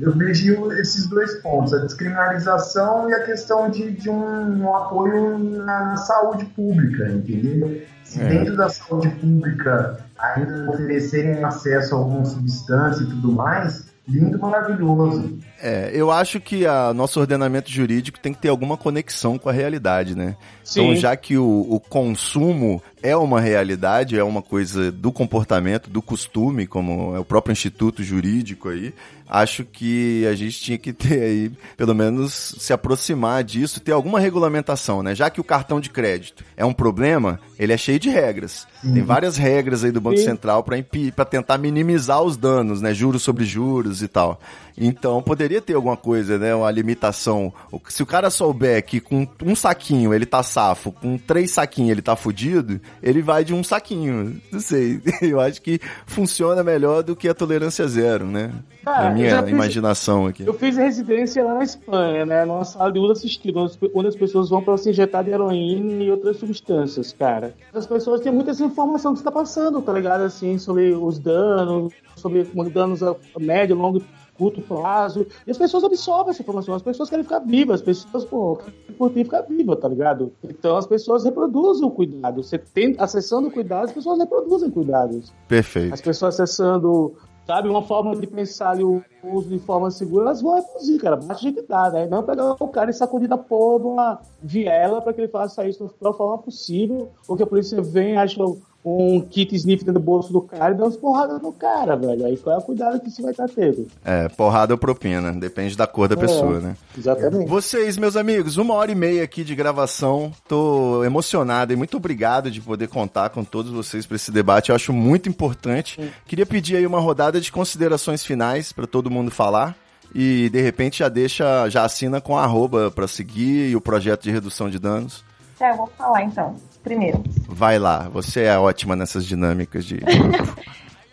eu 0.00 0.12
vejo 0.16 0.70
esses 0.72 1.08
dois 1.08 1.34
pontos, 1.42 1.72
a 1.72 1.78
descriminalização 1.78 3.08
e 3.08 3.14
a 3.14 3.24
questão 3.24 3.70
de, 3.70 3.92
de 3.92 4.10
um, 4.10 4.62
um 4.62 4.76
apoio 4.76 5.38
na, 5.38 5.86
na 5.86 5.96
saúde 5.96 6.44
pública, 6.46 7.08
entendeu? 7.08 7.82
Se 8.04 8.20
É. 8.20 8.28
dentro 8.28 8.56
da 8.56 8.68
saúde 8.68 9.08
pública 9.08 9.98
ainda 10.18 10.70
oferecerem 10.70 11.42
acesso 11.44 11.94
a 11.94 11.98
alguma 11.98 12.24
substância 12.24 13.02
e 13.02 13.06
tudo 13.06 13.32
mais, 13.32 13.85
lindo, 14.08 14.38
maravilhoso. 14.38 15.38
É, 15.60 15.90
eu 15.92 16.10
acho 16.10 16.40
que 16.40 16.66
a 16.66 16.94
nosso 16.94 17.18
ordenamento 17.18 17.70
jurídico 17.70 18.20
tem 18.20 18.32
que 18.32 18.40
ter 18.40 18.48
alguma 18.48 18.76
conexão 18.76 19.38
com 19.38 19.48
a 19.48 19.52
realidade, 19.52 20.14
né? 20.14 20.36
Sim. 20.62 20.82
Então, 20.82 20.96
já 20.96 21.16
que 21.16 21.36
o, 21.36 21.66
o 21.68 21.80
consumo 21.80 22.82
é 23.02 23.16
uma 23.16 23.40
realidade, 23.40 24.18
é 24.18 24.24
uma 24.24 24.42
coisa 24.42 24.90
do 24.92 25.12
comportamento, 25.12 25.90
do 25.90 26.02
costume, 26.02 26.66
como 26.66 27.14
é 27.14 27.18
o 27.18 27.24
próprio 27.24 27.52
instituto 27.52 28.02
jurídico 28.02 28.68
aí, 28.68 28.94
acho 29.28 29.64
que 29.64 30.26
a 30.26 30.34
gente 30.34 30.60
tinha 30.60 30.78
que 30.78 30.92
ter 30.92 31.22
aí, 31.22 31.52
pelo 31.76 31.94
menos, 31.94 32.54
se 32.58 32.72
aproximar 32.72 33.42
disso, 33.44 33.80
ter 33.80 33.92
alguma 33.92 34.20
regulamentação, 34.20 35.02
né? 35.02 35.14
Já 35.14 35.30
que 35.30 35.40
o 35.40 35.44
cartão 35.44 35.80
de 35.80 35.90
crédito 35.90 36.44
é 36.56 36.64
um 36.64 36.72
problema, 36.72 37.40
ele 37.58 37.72
é 37.72 37.76
cheio 37.76 37.98
de 37.98 38.08
regras. 38.08 38.66
Tem 38.82 39.02
várias 39.02 39.36
regras 39.36 39.82
aí 39.82 39.90
do 39.90 40.00
Banco 40.00 40.18
Sim. 40.18 40.24
Central 40.24 40.62
para 40.62 41.24
tentar 41.24 41.58
minimizar 41.58 42.22
os 42.22 42.36
danos, 42.36 42.80
né? 42.80 42.94
Juros 42.94 43.22
sobre 43.22 43.44
juros 43.44 44.02
e 44.02 44.08
tal. 44.08 44.40
Então 44.78 45.22
poderia 45.22 45.60
ter 45.60 45.74
alguma 45.74 45.96
coisa, 45.96 46.38
né? 46.38 46.54
Uma 46.54 46.70
limitação. 46.70 47.52
Se 47.88 48.02
o 48.02 48.06
cara 48.06 48.28
souber 48.28 48.84
que 48.84 49.00
com 49.00 49.26
um 49.42 49.56
saquinho 49.56 50.12
ele 50.12 50.26
tá 50.26 50.42
safo, 50.42 50.92
com 50.92 51.16
três 51.16 51.50
saquinhos 51.50 51.90
ele 51.92 52.02
tá 52.02 52.14
fudido, 52.14 52.80
ele 53.02 53.22
vai 53.22 53.44
de 53.44 53.54
um 53.54 53.64
saquinho. 53.64 54.40
Não 54.52 54.60
sei. 54.60 55.00
Eu 55.22 55.40
acho 55.40 55.62
que 55.62 55.80
funciona 56.06 56.62
melhor 56.62 57.02
do 57.02 57.16
que 57.16 57.28
a 57.28 57.34
tolerância 57.34 57.88
zero, 57.88 58.26
né? 58.26 58.52
Ah, 58.84 59.08
eu 59.08 59.15
minha 59.16 59.42
fiz- 59.42 59.50
imaginação 59.52 60.26
aqui. 60.26 60.44
Eu 60.46 60.54
fiz 60.54 60.76
residência 60.76 61.44
lá 61.44 61.54
na 61.54 61.64
Espanha, 61.64 62.24
né? 62.26 62.44
Numa 62.44 62.64
sala 62.64 62.92
de 62.92 62.98
uso 62.98 63.12
assistido, 63.12 63.58
onde 63.94 64.08
as- 64.08 64.16
pessoas 64.16 64.48
vão 64.48 64.62
para 64.62 64.76
se 64.76 64.90
injetar 64.90 65.24
de 65.24 65.30
heroína 65.30 66.02
e 66.02 66.10
outras 66.10 66.36
substâncias, 66.38 67.12
cara. 67.12 67.54
As 67.72 67.86
pessoas 67.86 68.20
têm 68.20 68.32
muita 68.32 68.50
essa 68.52 68.64
informação 68.64 69.12
que 69.12 69.18
está 69.20 69.30
passando, 69.30 69.80
tá 69.82 69.92
ligado? 69.92 70.22
Assim, 70.22 70.58
sobre 70.58 70.92
os 70.94 71.18
danos, 71.18 71.92
sobre 72.16 72.44
danos 72.72 73.02
a 73.02 73.14
médio, 73.38 73.76
longo 73.76 74.02
curto 74.38 74.60
prazo. 74.60 75.26
E 75.46 75.50
as 75.50 75.56
pessoas 75.56 75.82
absorvem 75.82 76.30
essa 76.30 76.42
informação. 76.42 76.74
As 76.74 76.82
pessoas 76.82 77.08
querem 77.08 77.22
ficar 77.24 77.38
vivas. 77.38 77.80
As 77.80 77.86
pessoas, 77.86 78.22
pô, 78.26 78.56
querem 78.56 78.74
curtir 78.98 79.24
ficar 79.24 79.40
viva, 79.42 79.74
tá 79.76 79.88
ligado? 79.88 80.30
Então 80.44 80.76
as 80.76 80.86
pessoas 80.86 81.24
reproduzem 81.24 81.86
o 81.86 81.90
cuidado. 81.90 82.42
Você 82.42 82.58
tem, 82.58 82.94
acessando 82.98 83.48
o 83.48 83.50
cuidado, 83.50 83.86
as 83.86 83.92
pessoas 83.92 84.18
reproduzem 84.18 84.70
cuidados. 84.70 85.32
Perfeito. 85.48 85.94
As 85.94 86.02
pessoas 86.02 86.34
acessando, 86.34 87.14
sabe, 87.46 87.68
uma 87.68 87.82
forma 87.82 88.14
de 88.16 88.26
pensar 88.26 88.70
ali 88.70 88.82
o 88.82 89.02
uso 89.22 89.48
de 89.48 89.58
forma 89.60 89.90
segura, 89.90 90.24
elas 90.24 90.42
vão 90.42 90.56
reproduzir, 90.56 91.00
cara. 91.00 91.16
Basta 91.16 91.42
de 91.42 91.52
que 91.52 91.62
dá, 91.62 91.90
né? 91.90 92.06
Não 92.06 92.22
pegar 92.22 92.56
o 92.58 92.68
cara 92.68 92.90
e 92.90 92.94
sacudir 92.94 93.28
da 93.28 93.38
porra 93.38 93.78
de 93.78 93.86
uma 93.86 94.20
viela 94.42 95.00
pra 95.00 95.12
que 95.12 95.20
ele 95.20 95.28
faça 95.28 95.66
isso 95.66 95.84
da 95.84 95.90
pior 95.90 96.12
forma 96.12 96.38
possível, 96.38 97.08
porque 97.26 97.44
a 97.44 97.46
polícia 97.46 97.80
vem, 97.80 98.16
acha 98.16 98.42
um 98.88 99.20
kit 99.20 99.52
sniff 99.56 99.84
dentro 99.84 100.00
do 100.00 100.04
bolso 100.04 100.32
do 100.32 100.40
cara 100.40 100.72
e 100.72 100.76
dá 100.76 100.84
umas 100.84 100.96
porradas 100.96 101.42
no 101.42 101.52
cara, 101.52 101.96
velho. 101.96 102.24
Aí 102.24 102.36
qual 102.36 102.54
é 102.56 102.58
o 102.58 102.62
cuidado 102.62 103.00
que 103.00 103.10
você 103.10 103.20
vai 103.20 103.32
estar 103.32 103.48
tendo? 103.48 103.88
É, 104.04 104.28
porrada 104.28 104.72
ou 104.74 104.78
propina, 104.78 105.32
depende 105.32 105.76
da 105.76 105.86
cor 105.88 106.06
da 106.08 106.14
É. 106.14 106.18
pessoa, 106.18 106.60
né? 106.60 106.76
Exatamente. 106.96 107.48
Vocês, 107.48 107.98
meus 107.98 108.16
amigos, 108.16 108.56
uma 108.56 108.74
hora 108.74 108.92
e 108.92 108.94
meia 108.94 109.24
aqui 109.24 109.42
de 109.42 109.54
gravação. 109.56 110.30
Tô 110.46 111.02
emocionado 111.04 111.72
e 111.72 111.76
muito 111.76 111.96
obrigado 111.96 112.50
de 112.50 112.60
poder 112.60 112.86
contar 112.86 113.30
com 113.30 113.42
todos 113.42 113.72
vocês 113.72 114.06
para 114.06 114.14
esse 114.16 114.30
debate. 114.30 114.70
Eu 114.70 114.76
acho 114.76 114.92
muito 114.92 115.28
importante. 115.28 115.98
Queria 116.26 116.46
pedir 116.46 116.76
aí 116.76 116.86
uma 116.86 117.00
rodada 117.00 117.40
de 117.40 117.50
considerações 117.50 118.24
finais 118.24 118.72
para 118.72 118.86
todo 118.86 119.10
mundo 119.10 119.30
falar. 119.32 119.74
E 120.14 120.48
de 120.50 120.62
repente 120.62 121.00
já 121.00 121.08
deixa, 121.08 121.68
já 121.68 121.84
assina 121.84 122.20
com 122.20 122.38
a 122.38 122.44
arroba 122.44 122.90
para 122.90 123.08
seguir 123.08 123.68
e 123.70 123.76
o 123.76 123.80
projeto 123.80 124.22
de 124.22 124.30
redução 124.30 124.70
de 124.70 124.78
danos. 124.78 125.24
Tá, 125.58 125.70
eu 125.70 125.76
vou 125.76 125.86
falar 125.98 126.22
então. 126.22 126.54
Primeiro. 126.86 127.20
Vai 127.48 127.80
lá, 127.80 128.08
você 128.08 128.42
é 128.42 128.56
ótima 128.56 128.94
nessas 128.94 129.26
dinâmicas 129.26 129.84
de. 129.84 129.98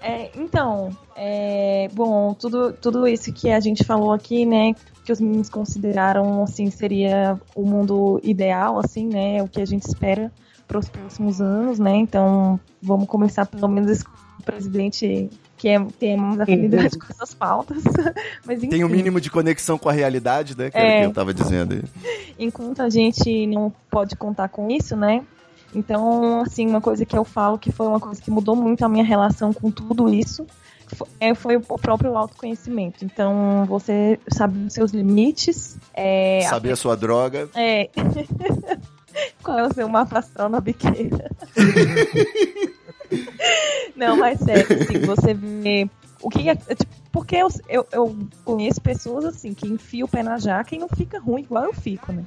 É, 0.06 0.32
então, 0.36 0.90
é, 1.16 1.88
bom, 1.94 2.34
tudo, 2.34 2.74
tudo 2.74 3.08
isso 3.08 3.32
que 3.32 3.50
a 3.50 3.62
gente 3.62 3.86
falou 3.86 4.12
aqui, 4.12 4.46
né, 4.46 4.74
que 5.06 5.14
os 5.14 5.22
meninos 5.22 5.48
consideraram, 5.48 6.44
assim, 6.44 6.70
seria 6.70 7.40
o 7.56 7.66
mundo 7.66 8.20
ideal, 8.22 8.78
assim, 8.78 9.08
né, 9.08 9.42
o 9.42 9.48
que 9.48 9.62
a 9.62 9.66
gente 9.66 9.84
espera 9.84 10.30
para 10.68 10.78
os 10.78 10.90
próximos 10.90 11.40
anos, 11.40 11.80
né, 11.80 11.96
então 11.96 12.60
vamos 12.82 13.08
começar 13.08 13.46
pelo 13.46 13.70
menos 13.70 14.04
com 14.04 14.12
o 14.42 14.44
presidente 14.44 15.30
que 15.56 15.70
é, 15.70 15.80
tem 15.98 16.18
mais 16.18 16.38
afinidade 16.42 17.00
com 17.00 17.08
essas 17.10 17.34
pautas, 17.34 17.82
mas 18.46 18.58
enfim. 18.58 18.72
Tem 18.72 18.84
um 18.84 18.90
mínimo 18.90 19.22
de 19.22 19.32
conexão 19.32 19.78
com 19.78 19.88
a 19.88 19.94
realidade, 19.94 20.58
né? 20.58 20.70
Que 20.70 20.78
era 20.78 20.86
o 20.86 20.92
É. 20.92 21.00
que 21.00 21.06
eu 21.06 21.14
tava 21.14 21.34
dizendo 21.34 21.76
aí. 21.76 21.84
enquanto 22.38 22.82
a 22.82 22.90
gente 22.90 23.48
não 23.48 23.72
pode 23.90 24.18
contar 24.18 24.50
com 24.50 24.70
isso, 24.70 24.98
né? 24.98 25.24
Então, 25.74 26.42
assim, 26.42 26.68
uma 26.68 26.82
coisa 26.82 27.06
que 27.06 27.18
eu 27.18 27.24
falo 27.24 27.58
que 27.58 27.72
foi 27.72 27.88
uma 27.88 28.00
coisa 28.00 28.22
que 28.22 28.32
mudou 28.32 28.56
muito 28.56 28.84
a 28.84 28.90
minha 28.90 29.04
relação 29.04 29.54
com 29.54 29.72
tudo 29.72 30.14
isso 30.14 30.46
é, 31.20 31.34
foi 31.34 31.58
o 31.58 31.62
próprio 31.62 32.16
autoconhecimento. 32.16 33.04
Então, 33.04 33.66
você 33.68 34.20
sabe 34.28 34.66
os 34.66 34.74
seus 34.74 34.92
limites. 34.92 35.78
É, 35.94 36.42
Saber 36.50 36.72
a 36.72 36.76
sua 36.76 36.96
droga. 36.96 37.50
é. 37.56 37.90
Qual 39.44 39.60
é 39.60 39.68
o 39.68 39.74
seu 39.74 39.88
mapa 39.88 40.20
astral 40.20 40.50
na 40.50 40.60
biqueira? 40.60 41.30
Não, 43.96 44.18
mas 44.18 44.40
sério, 44.40 44.82
assim, 44.82 45.00
você 45.00 45.36
vê. 45.36 45.88
O 46.20 46.30
que 46.30 46.50
é. 46.50 46.54
é, 46.54 46.76
tipo, 46.76 46.92
porque 47.12 47.36
eu, 47.36 47.48
eu, 47.70 47.86
eu 47.92 48.18
conheço 48.44 48.82
pessoas 48.82 49.24
assim 49.26 49.54
que 49.54 49.68
enfiam 49.68 50.08
o 50.08 50.10
pé 50.10 50.24
na 50.24 50.40
jaca 50.40 50.74
e 50.74 50.80
não 50.80 50.90
fica 50.90 51.20
ruim 51.20 51.44
igual 51.44 51.66
eu 51.66 51.74
fico, 51.74 52.12
né? 52.12 52.26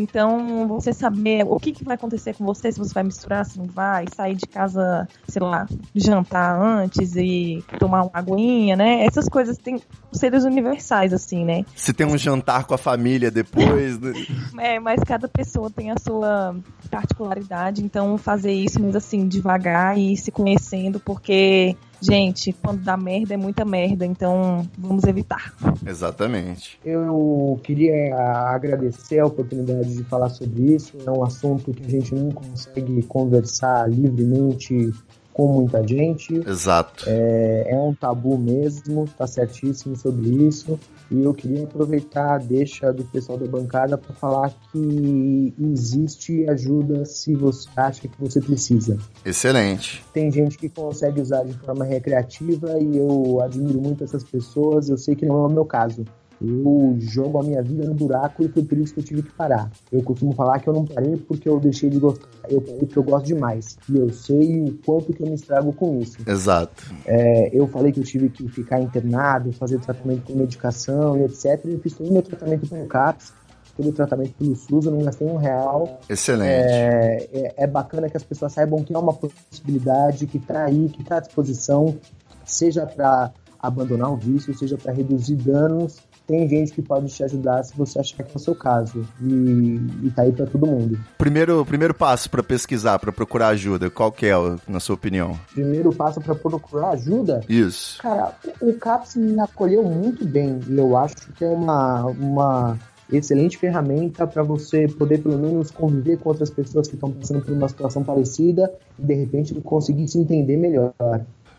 Então, 0.00 0.66
você 0.68 0.92
saber 0.92 1.44
o 1.46 1.58
que, 1.58 1.72
que 1.72 1.84
vai 1.84 1.94
acontecer 1.96 2.34
com 2.34 2.44
você, 2.44 2.70
se 2.70 2.78
você 2.78 2.94
vai 2.94 3.02
misturar, 3.02 3.44
se 3.44 3.58
não 3.58 3.66
vai, 3.66 4.04
sair 4.14 4.34
de 4.34 4.46
casa, 4.46 5.08
sei 5.26 5.42
lá, 5.42 5.66
jantar 5.94 6.60
antes 6.60 7.16
e 7.16 7.62
tomar 7.78 8.02
uma 8.02 8.10
aguinha, 8.14 8.76
né? 8.76 9.04
Essas 9.04 9.28
coisas 9.28 9.56
têm 9.58 9.80
seres 10.12 10.44
universais, 10.44 11.12
assim, 11.12 11.44
né? 11.44 11.64
Se 11.74 11.92
tem 11.92 12.06
um 12.06 12.16
jantar 12.16 12.64
com 12.64 12.74
a 12.74 12.78
família 12.78 13.30
depois. 13.30 13.98
né? 13.98 14.12
É, 14.58 14.78
mas 14.80 15.00
cada 15.04 15.28
pessoa 15.28 15.70
tem 15.70 15.90
a 15.90 15.94
sua 15.98 16.56
particularidade, 16.90 17.82
então 17.82 18.18
fazer 18.18 18.52
isso, 18.52 18.80
mas 18.80 18.96
assim, 18.96 19.26
devagar 19.28 19.96
e 19.96 20.12
ir 20.12 20.16
se 20.16 20.30
conhecendo, 20.30 20.98
porque, 21.00 21.76
gente, 22.00 22.52
quando 22.52 22.82
dá 22.82 22.96
merda 22.96 23.34
é 23.34 23.36
muita 23.36 23.64
merda, 23.64 24.04
então 24.04 24.68
vamos 24.76 25.04
evitar. 25.04 25.54
Exatamente. 25.86 26.78
Eu 26.84 27.60
queria 27.62 28.16
agradecer 28.50 29.18
a 29.18 29.26
oportunidade 29.26 29.94
de 29.94 30.04
falar 30.04 30.30
sobre 30.30 30.74
isso. 30.74 30.96
É 31.06 31.10
um 31.10 31.24
assunto 31.24 31.72
que 31.72 31.84
a 31.84 31.88
gente 31.88 32.14
não 32.14 32.30
consegue 32.30 33.02
conversar 33.02 33.88
livremente 33.90 34.92
com 35.32 35.52
muita 35.52 35.86
gente. 35.86 36.34
Exato. 36.34 37.04
É, 37.06 37.68
é 37.70 37.76
um 37.76 37.94
tabu 37.94 38.36
mesmo, 38.36 39.06
tá 39.16 39.26
certíssimo 39.26 39.94
sobre 39.94 40.28
isso. 40.28 40.78
E 41.10 41.22
eu 41.22 41.32
queria 41.32 41.64
aproveitar 41.64 42.34
a 42.34 42.38
deixa 42.38 42.92
do 42.92 43.04
pessoal 43.04 43.38
da 43.38 43.46
bancada 43.46 43.96
para 43.96 44.14
falar 44.14 44.54
que 44.70 45.54
existe 45.58 46.48
ajuda 46.48 47.04
se 47.04 47.34
você 47.34 47.68
acha 47.76 48.06
que 48.06 48.20
você 48.20 48.40
precisa. 48.40 48.98
Excelente. 49.24 50.04
Tem 50.12 50.30
gente 50.30 50.58
que 50.58 50.68
consegue 50.68 51.20
usar 51.20 51.44
de 51.44 51.54
forma 51.54 51.84
recreativa 51.84 52.78
e 52.78 52.98
eu 52.98 53.40
admiro 53.40 53.80
muito 53.80 54.04
essas 54.04 54.22
pessoas. 54.22 54.88
Eu 54.88 54.98
sei 54.98 55.14
que 55.16 55.24
não 55.24 55.44
é 55.44 55.46
o 55.46 55.50
meu 55.50 55.64
caso. 55.64 56.04
Eu 56.40 56.96
jogo 57.00 57.40
a 57.40 57.42
minha 57.42 57.62
vida 57.62 57.84
no 57.84 57.94
buraco 57.94 58.44
e 58.44 58.48
foi 58.48 58.62
por 58.62 58.78
isso 58.78 58.94
que 58.94 59.00
eu 59.00 59.04
tive 59.04 59.22
que 59.22 59.32
parar. 59.32 59.70
Eu 59.90 60.02
costumo 60.02 60.32
falar 60.32 60.60
que 60.60 60.68
eu 60.68 60.72
não 60.72 60.84
parei 60.84 61.16
porque 61.16 61.48
eu 61.48 61.58
deixei 61.58 61.90
de 61.90 61.98
gostar. 61.98 62.28
Eu 62.48 62.60
parei 62.60 62.78
porque 62.80 62.98
eu 62.98 63.02
gosto 63.02 63.26
demais. 63.26 63.76
E 63.88 63.96
eu 63.96 64.10
sei 64.12 64.62
o 64.62 64.78
quanto 64.84 65.12
que 65.12 65.22
eu 65.22 65.26
me 65.26 65.34
estrago 65.34 65.72
com 65.72 65.98
isso. 65.98 66.18
Exato. 66.26 66.94
É, 67.04 67.50
eu 67.52 67.66
falei 67.66 67.92
que 67.92 68.00
eu 68.00 68.04
tive 68.04 68.28
que 68.28 68.48
ficar 68.48 68.80
internado, 68.80 69.52
fazer 69.52 69.80
tratamento 69.80 70.22
com 70.22 70.34
medicação 70.34 71.16
e 71.18 71.24
etc. 71.24 71.60
Eu 71.64 71.78
fiz 71.80 71.94
todo 71.94 72.08
o 72.08 72.12
meu 72.12 72.22
tratamento 72.22 72.68
pelo 72.68 72.86
CAPS, 72.86 73.32
todo 73.76 73.88
o 73.88 73.92
tratamento 73.92 74.34
pelo 74.34 74.56
SUS, 74.56 74.86
eu 74.86 74.92
não 74.92 75.02
gastei 75.02 75.26
um 75.26 75.36
real. 75.36 76.00
Excelente. 76.08 76.50
É, 76.50 77.28
é, 77.32 77.54
é 77.56 77.66
bacana 77.66 78.08
que 78.10 78.16
as 78.16 78.24
pessoas 78.24 78.52
saibam 78.52 78.82
que 78.82 78.94
é 78.94 78.98
uma 78.98 79.14
possibilidade, 79.14 80.26
que 80.26 80.38
está 80.38 80.64
aí, 80.64 80.88
que 80.88 81.02
está 81.02 81.18
à 81.18 81.20
disposição, 81.20 81.96
seja 82.44 82.86
para 82.86 83.32
abandonar 83.60 84.12
o 84.12 84.16
vício, 84.16 84.56
seja 84.56 84.76
para 84.76 84.92
reduzir 84.92 85.36
danos. 85.36 85.96
Tem 86.28 86.46
gente 86.46 86.72
que 86.72 86.82
pode 86.82 87.08
te 87.08 87.24
ajudar 87.24 87.62
se 87.64 87.74
você 87.74 87.98
achar 87.98 88.22
que 88.22 88.32
é 88.32 88.36
o 88.36 88.38
seu 88.38 88.54
caso. 88.54 89.02
E, 89.22 89.80
e 90.02 90.12
tá 90.14 90.22
aí 90.22 90.30
para 90.30 90.44
todo 90.44 90.66
mundo. 90.66 90.98
Primeiro, 91.16 91.64
primeiro 91.64 91.94
passo 91.94 92.28
para 92.28 92.42
pesquisar, 92.42 92.98
para 92.98 93.10
procurar 93.10 93.48
ajuda, 93.48 93.88
qual 93.88 94.12
que 94.12 94.26
é, 94.26 94.34
na 94.68 94.78
sua 94.78 94.94
opinião? 94.94 95.40
Primeiro 95.54 95.90
passo 95.90 96.20
para 96.20 96.34
procurar 96.34 96.90
ajuda 96.90 97.40
Isso. 97.48 98.02
Cara, 98.02 98.34
o 98.60 98.74
CAPS 98.74 99.16
me 99.16 99.40
acolheu 99.40 99.82
muito 99.82 100.26
bem 100.26 100.60
e 100.68 100.76
eu 100.76 100.94
acho 100.98 101.32
que 101.32 101.42
é 101.42 101.48
uma, 101.48 102.04
uma 102.04 102.78
excelente 103.10 103.56
ferramenta 103.56 104.26
para 104.26 104.42
você 104.42 104.86
poder 104.86 105.22
pelo 105.22 105.38
menos 105.38 105.70
conviver 105.70 106.18
com 106.18 106.28
outras 106.28 106.50
pessoas 106.50 106.86
que 106.86 106.94
estão 106.94 107.10
passando 107.10 107.40
por 107.42 107.52
uma 107.52 107.68
situação 107.70 108.04
parecida 108.04 108.70
e 108.98 109.02
de 109.02 109.14
repente 109.14 109.54
conseguir 109.62 110.06
se 110.08 110.18
entender 110.18 110.58
melhor. 110.58 110.92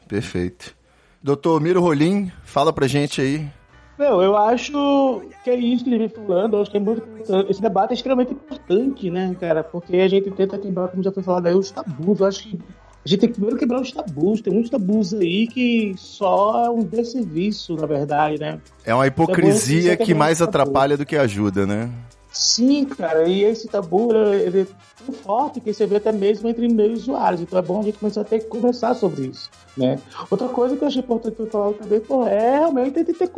Perfeito. 0.07 0.76
Doutor 1.24 1.59
Miro 1.59 1.82
Rolim, 1.82 2.32
fala 2.43 2.72
pra 2.72 2.88
gente 2.88 3.20
aí. 3.20 3.49
Meu, 3.99 4.21
eu 4.21 4.37
acho 4.37 5.21
que 5.43 5.49
é 5.49 5.55
isso 5.55 5.83
que 5.83 5.89
ele 5.89 6.07
vem 6.07 6.09
falando. 6.09 6.55
Eu 6.55 6.61
acho 6.61 6.71
que 6.71 6.77
é 6.77 6.79
muito. 6.79 7.03
Esse 7.49 7.61
debate 7.61 7.91
é 7.91 7.93
extremamente 7.95 8.31
importante, 8.31 9.11
né, 9.11 9.35
cara? 9.37 9.61
Porque 9.61 9.97
a 9.97 10.07
gente 10.07 10.31
tenta 10.31 10.57
quebrar, 10.57 10.87
como 10.87 11.03
já 11.03 11.11
foi 11.11 11.21
falado 11.21 11.47
aí, 11.47 11.53
os 11.53 11.69
tabus. 11.69 12.21
Eu 12.21 12.25
acho 12.25 12.43
que 12.43 12.59
gente 13.09 13.21
tem 13.21 13.29
que 13.29 13.35
primeiro 13.35 13.57
quebrar 13.57 13.81
os 13.81 13.91
tabus. 13.91 14.41
Tem 14.41 14.53
muitos 14.53 14.69
tabus 14.69 15.13
aí 15.13 15.47
que 15.47 15.93
só 15.97 16.65
é 16.65 16.69
um 16.69 16.83
desserviço, 16.83 17.75
na 17.75 17.85
verdade, 17.85 18.39
né? 18.39 18.59
É 18.85 18.93
uma 18.93 19.07
hipocrisia 19.07 19.97
Tá 19.97 20.05
que 20.05 20.13
mais 20.13 20.41
atrapalha 20.41 20.95
do 20.95 21.05
que 21.05 21.15
ajuda, 21.15 21.65
né? 21.65 21.89
Sim, 22.39 22.85
cara, 22.85 23.27
e 23.27 23.43
esse 23.43 23.67
tabu 23.67 24.13
ele 24.13 24.61
é 24.61 24.67
tão 25.05 25.13
forte 25.13 25.59
que 25.59 25.73
você 25.73 25.85
vê 25.85 25.97
até 25.97 26.09
mesmo 26.09 26.47
entre 26.47 26.69
meus 26.69 27.01
usuários. 27.01 27.41
Então 27.41 27.59
é 27.59 27.61
bom 27.61 27.81
a 27.81 27.83
gente 27.83 27.97
começar 27.97 28.21
a 28.21 28.23
ter 28.23 28.39
que 28.39 28.45
conversar 28.45 28.95
sobre 28.95 29.27
isso, 29.27 29.49
né? 29.75 29.99
Outra 30.31 30.47
coisa 30.47 30.77
que 30.77 30.81
eu 30.81 30.87
achei 30.87 31.01
importante 31.01 31.35
falar 31.51 31.73
também, 31.73 31.99
pô, 31.99 32.25
é 32.25 32.59
realmente 32.59 33.03
ter, 33.03 33.13
ter 33.13 33.29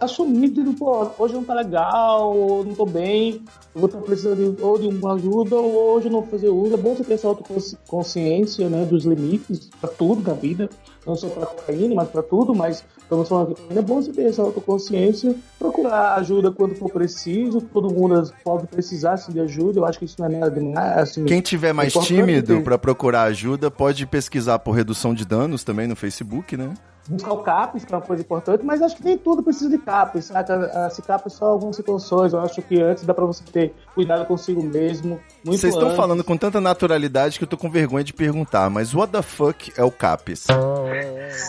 assumido, 0.00 0.72
pô, 0.72 1.10
hoje 1.18 1.34
não 1.34 1.44
tá 1.44 1.52
legal, 1.52 2.34
ou 2.34 2.64
não 2.64 2.74
tô 2.74 2.86
bem, 2.86 3.42
vou 3.74 3.84
estar 3.84 4.00
precisando 4.00 4.54
de, 4.54 4.62
ou 4.62 4.78
de 4.78 4.86
uma 4.86 5.12
ajuda, 5.12 5.56
ou 5.56 5.94
hoje 5.94 6.08
não 6.08 6.22
fazer 6.22 6.48
uso. 6.48 6.72
É 6.72 6.78
bom 6.78 6.94
você 6.94 7.04
ter 7.04 7.14
essa 7.14 7.28
autoconsciência, 7.28 8.70
né, 8.70 8.86
dos 8.86 9.04
limites 9.04 9.68
pra 9.78 9.90
tudo 9.90 10.22
da 10.22 10.32
vida, 10.32 10.70
não 11.08 11.16
só 11.16 11.28
pra 11.28 11.46
cocaína, 11.46 11.94
mas 11.94 12.08
pra 12.08 12.22
tudo, 12.22 12.54
mas 12.54 12.84
estamos 12.98 13.28
falando 13.28 13.52
aqui, 13.52 13.78
é 13.78 13.82
bom 13.82 14.02
você 14.02 14.12
ter 14.12 14.26
essa 14.26 14.42
autoconsciência, 14.42 15.34
procurar 15.58 16.14
ajuda 16.16 16.52
quando 16.52 16.74
for 16.74 16.90
preciso, 16.90 17.60
todo 17.60 17.92
mundo 17.92 18.30
pode 18.44 18.66
precisar 18.66 19.16
sim, 19.16 19.32
de 19.32 19.40
ajuda, 19.40 19.80
eu 19.80 19.86
acho 19.86 19.98
que 19.98 20.04
isso 20.04 20.16
não 20.18 20.26
é 20.26 20.28
nada 20.28 20.50
demais, 20.50 20.98
assim, 20.98 21.24
Quem 21.24 21.40
tiver 21.40 21.72
mais 21.72 21.92
tímido 21.94 22.60
pra 22.62 22.76
procurar 22.76 23.22
ajuda, 23.22 23.70
pode 23.70 24.06
pesquisar 24.06 24.58
por 24.58 24.72
redução 24.72 25.14
de 25.14 25.24
danos 25.24 25.64
também 25.64 25.86
no 25.86 25.96
Facebook, 25.96 26.56
né? 26.56 26.74
Buscar 27.08 27.32
o 27.32 27.38
CAPES, 27.42 27.84
que 27.84 27.92
é 27.92 27.96
uma 27.96 28.02
coisa 28.04 28.22
importante, 28.22 28.64
mas 28.64 28.82
acho 28.82 28.96
que 28.96 29.04
nem 29.04 29.16
tudo 29.18 29.42
precisa 29.42 29.68
de 29.70 29.78
CAPES, 29.78 30.26
saca? 30.26 30.54
A- 30.86 30.90
Se 30.90 31.02
CAPES 31.02 31.32
só 31.32 31.46
algumas 31.46 31.76
situações, 31.76 32.32
eu 32.32 32.40
acho 32.40 32.60
que 32.62 32.80
antes 32.80 33.04
dá 33.04 33.14
pra 33.14 33.24
você 33.24 33.42
ter 33.44 33.74
cuidado 33.94 34.26
consigo 34.26 34.62
mesmo, 34.62 35.20
muito 35.44 35.58
Vocês 35.60 35.72
estão 35.74 35.94
falando 35.96 36.22
com 36.22 36.36
tanta 36.36 36.60
naturalidade 36.60 37.38
que 37.38 37.44
eu 37.44 37.48
tô 37.48 37.56
com 37.56 37.70
vergonha 37.70 38.04
de 38.04 38.12
perguntar, 38.12 38.68
mas 38.70 38.94
what 38.94 39.12
the 39.12 39.22
fuck 39.22 39.72
é 39.76 39.82
o 39.84 39.90
CAPES? 39.90 40.46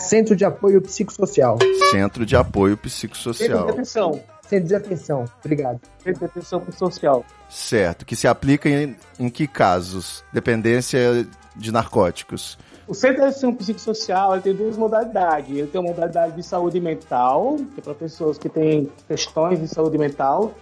Centro 0.08 0.34
de 0.36 0.44
Apoio 0.44 0.80
Psicossocial. 0.82 1.58
Centro 1.90 2.24
de 2.26 2.36
Apoio 2.36 2.74
Centro 2.74 2.88
Psicossocial. 2.88 3.64
de 3.66 3.70
atenção, 3.72 4.20
Centro 4.48 4.68
de 4.68 4.74
Atenção. 4.74 5.24
Obrigado. 5.44 5.80
centro 6.02 6.18
de 6.20 6.24
atenção 6.26 6.62
social. 6.76 7.24
Certo. 7.48 8.04
Que 8.04 8.14
se 8.16 8.26
aplica 8.28 8.68
em, 8.68 8.96
em 9.18 9.28
que 9.30 9.46
casos? 9.46 10.24
Dependência 10.32 11.26
de 11.56 11.72
narcóticos. 11.72 12.58
O 12.90 12.94
Centro 12.94 13.18
de 13.18 13.28
Atenção 13.28 13.54
Psicossocial 13.54 14.32
ele 14.32 14.42
tem 14.42 14.52
duas 14.52 14.76
modalidades. 14.76 15.56
Ele 15.56 15.68
tem 15.68 15.80
uma 15.80 15.90
modalidade 15.90 16.34
de 16.34 16.42
saúde 16.42 16.80
mental, 16.80 17.56
que 17.72 17.78
é 17.78 17.82
para 17.84 17.94
pessoas 17.94 18.36
que 18.36 18.48
têm 18.48 18.90
questões 19.06 19.60
de 19.60 19.68
saúde 19.68 19.96
mental, 19.96 20.52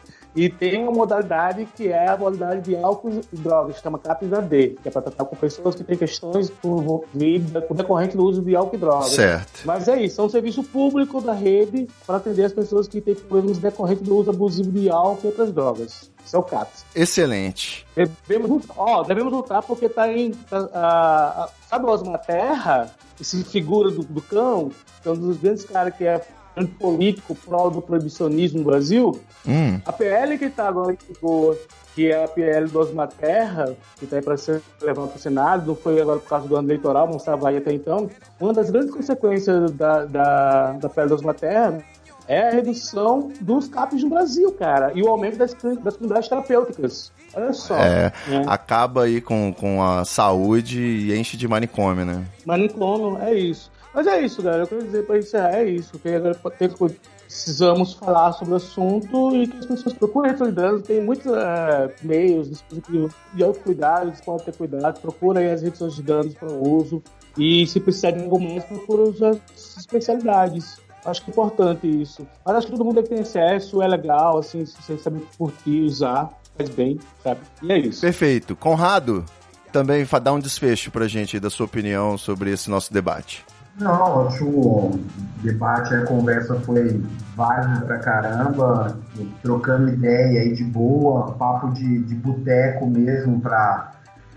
e 0.44 0.48
tem 0.48 0.82
uma 0.82 0.92
modalidade 0.92 1.66
que 1.76 1.88
é 1.88 2.08
a 2.08 2.16
modalidade 2.16 2.62
de 2.62 2.76
álcool 2.76 3.20
e 3.32 3.36
drogas, 3.36 3.76
que 3.76 3.82
chama 3.82 3.98
CAPS-AD, 3.98 4.78
que 4.82 4.88
é 4.88 4.90
para 4.90 5.02
tratar 5.02 5.24
com 5.24 5.36
pessoas 5.36 5.74
que 5.74 5.84
têm 5.84 5.96
questões 5.96 6.48
por 6.50 7.04
vida 7.14 7.66
decorrente 7.70 8.16
do 8.16 8.24
uso 8.24 8.42
de 8.42 8.54
álcool 8.54 8.76
e 8.76 8.78
drogas. 8.78 9.08
Certo. 9.10 9.62
Mas 9.64 9.88
é 9.88 10.02
isso, 10.02 10.20
é 10.20 10.24
um 10.24 10.28
serviço 10.28 10.62
público 10.62 11.20
da 11.20 11.32
rede 11.32 11.88
para 12.06 12.16
atender 12.16 12.44
as 12.44 12.52
pessoas 12.52 12.86
que 12.86 13.00
têm 13.00 13.14
problemas 13.14 13.58
decorrentes 13.58 14.04
do 14.06 14.16
uso 14.16 14.30
abusivo 14.30 14.70
de 14.70 14.88
álcool 14.88 15.20
e 15.24 15.26
outras 15.28 15.52
drogas. 15.52 16.10
Isso 16.24 16.36
é 16.36 16.38
o 16.38 16.42
CAPS. 16.42 16.84
Excelente. 16.94 17.86
Devemos 18.26 18.50
lutar, 18.50 18.76
ó, 18.78 19.02
devemos 19.02 19.32
lutar 19.32 19.62
porque 19.62 19.88
tá 19.88 20.12
em. 20.12 20.32
tá, 20.32 20.68
a- 20.74 21.44
a- 21.44 21.48
sabe 21.68 21.86
o 21.86 21.88
Osmar 21.88 22.20
Terra? 22.20 22.90
Esse 23.20 23.42
figura 23.42 23.90
do, 23.90 24.02
do 24.02 24.20
cão, 24.22 24.70
que 25.02 25.08
é 25.08 25.10
um 25.10 25.16
dos 25.16 25.38
grandes 25.38 25.64
caras 25.64 25.94
que 25.96 26.04
é 26.04 26.20
político 26.66 27.34
pró 27.34 27.68
do 27.68 27.80
proibicionismo 27.80 28.58
no 28.58 28.64
Brasil. 28.64 29.20
Hum. 29.46 29.80
A 29.84 29.92
PL 29.92 30.38
que 30.38 30.50
tá 30.50 30.68
agora 30.68 30.92
em 30.92 31.12
vigor, 31.12 31.56
que 31.94 32.10
é 32.10 32.24
a 32.24 32.28
PL 32.28 32.68
do 32.68 32.78
Osmar 32.78 33.08
Terra, 33.08 33.76
que 33.98 34.06
tá 34.06 34.16
aí 34.16 34.22
para 34.22 34.36
ser 34.36 34.62
levado 34.80 35.08
para 35.08 35.16
o 35.16 35.20
Senado, 35.20 35.66
não 35.66 35.74
foi 35.74 36.00
agora 36.00 36.18
por 36.18 36.28
causa 36.28 36.46
do 36.46 36.56
ano 36.56 36.68
eleitoral, 36.68 37.08
não 37.08 37.16
estava 37.16 37.48
aí 37.48 37.56
até 37.56 37.72
então. 37.72 38.08
Uma 38.40 38.52
das 38.52 38.70
grandes 38.70 38.92
consequências 38.94 39.70
da, 39.72 40.04
da, 40.04 40.72
da 40.72 40.88
PL 40.88 41.08
do 41.08 41.14
Osmar 41.14 41.34
Terra 41.34 41.78
é 42.28 42.48
a 42.48 42.50
redução 42.50 43.32
dos 43.40 43.68
CAPs 43.68 44.02
no 44.02 44.10
Brasil, 44.10 44.52
cara, 44.52 44.92
e 44.94 45.02
o 45.02 45.08
aumento 45.08 45.38
das, 45.38 45.54
das 45.54 45.96
comunidades 45.96 46.28
terapêuticas. 46.28 47.10
Olha 47.34 47.52
só. 47.52 47.76
É, 47.76 48.12
né? 48.26 48.44
acaba 48.46 49.04
aí 49.04 49.20
com, 49.20 49.52
com 49.52 49.82
a 49.82 50.04
saúde 50.04 50.80
e 50.80 51.18
enche 51.18 51.36
de 51.36 51.48
manicômio, 51.48 52.04
né? 52.04 52.24
Manicômio, 52.44 53.18
é 53.22 53.34
isso. 53.34 53.70
Mas 53.98 54.06
é 54.06 54.20
isso, 54.20 54.40
galera. 54.40 54.62
Eu 54.62 54.68
quero 54.68 54.84
dizer 54.84 55.06
pra 55.06 55.18
encerrar, 55.18 55.54
é 55.56 55.64
isso. 55.68 55.98
Que 55.98 56.08
agora 56.10 56.32
tem 56.56 56.68
que- 56.68 57.00
precisamos 57.24 57.94
falar 57.94 58.32
sobre 58.32 58.54
o 58.54 58.56
assunto 58.56 59.34
e 59.34 59.48
que 59.48 59.56
as 59.58 59.66
pessoas 59.66 59.92
procurem 59.92 60.36
solidaridade. 60.36 60.84
Tem 60.84 61.02
muitos 61.02 61.26
é, 61.26 61.92
meios, 62.04 62.48
dispositivos 62.48 63.12
de 63.34 63.42
autocuidado, 63.42 64.10
eles 64.10 64.20
podem 64.20 64.44
ter 64.44 64.54
cuidado. 64.54 65.00
Procura 65.00 65.40
aí 65.40 65.50
as 65.50 65.62
reduções 65.62 65.96
de 65.96 66.02
danos 66.04 66.32
para 66.32 66.48
uso. 66.48 67.02
E 67.36 67.66
se 67.66 67.80
precisar 67.80 68.12
de 68.12 68.22
algo 68.22 68.38
mais, 68.38 68.62
procura 68.66 69.02
as 69.10 69.76
especialidades. 69.76 70.80
Acho 71.04 71.24
que 71.24 71.30
é 71.30 71.32
importante 71.32 72.00
isso. 72.00 72.24
Mas 72.46 72.54
acho 72.54 72.66
que 72.68 72.72
todo 72.74 72.84
mundo 72.84 73.02
deve 73.02 73.08
ter 73.08 73.22
acesso, 73.22 73.82
é 73.82 73.88
legal, 73.88 74.38
assim, 74.38 74.64
se 74.64 74.80
você 74.80 74.96
sabe 74.96 75.26
curtir, 75.36 75.80
usar, 75.82 76.30
faz 76.56 76.70
bem, 76.70 77.00
sabe? 77.24 77.40
E 77.64 77.72
é 77.72 77.78
isso. 77.80 78.00
Perfeito. 78.02 78.54
Conrado, 78.54 79.24
também 79.72 80.06
dá 80.22 80.32
um 80.32 80.38
desfecho 80.38 80.92
pra 80.92 81.08
gente 81.08 81.40
da 81.40 81.50
sua 81.50 81.66
opinião 81.66 82.16
sobre 82.16 82.52
esse 82.52 82.70
nosso 82.70 82.92
debate. 82.92 83.44
Não, 83.78 84.26
acho 84.26 84.44
o 84.44 85.00
debate, 85.42 85.94
a 85.94 86.04
conversa 86.04 86.56
foi 86.60 87.00
válida 87.36 87.86
pra 87.86 87.98
caramba, 87.98 88.98
trocando 89.40 89.88
ideia 89.90 90.40
aí 90.40 90.52
de 90.52 90.64
boa, 90.64 91.32
papo 91.34 91.70
de, 91.70 92.02
de 92.02 92.14
boteco 92.16 92.86
mesmo, 92.86 93.40
pra, 93.40 93.92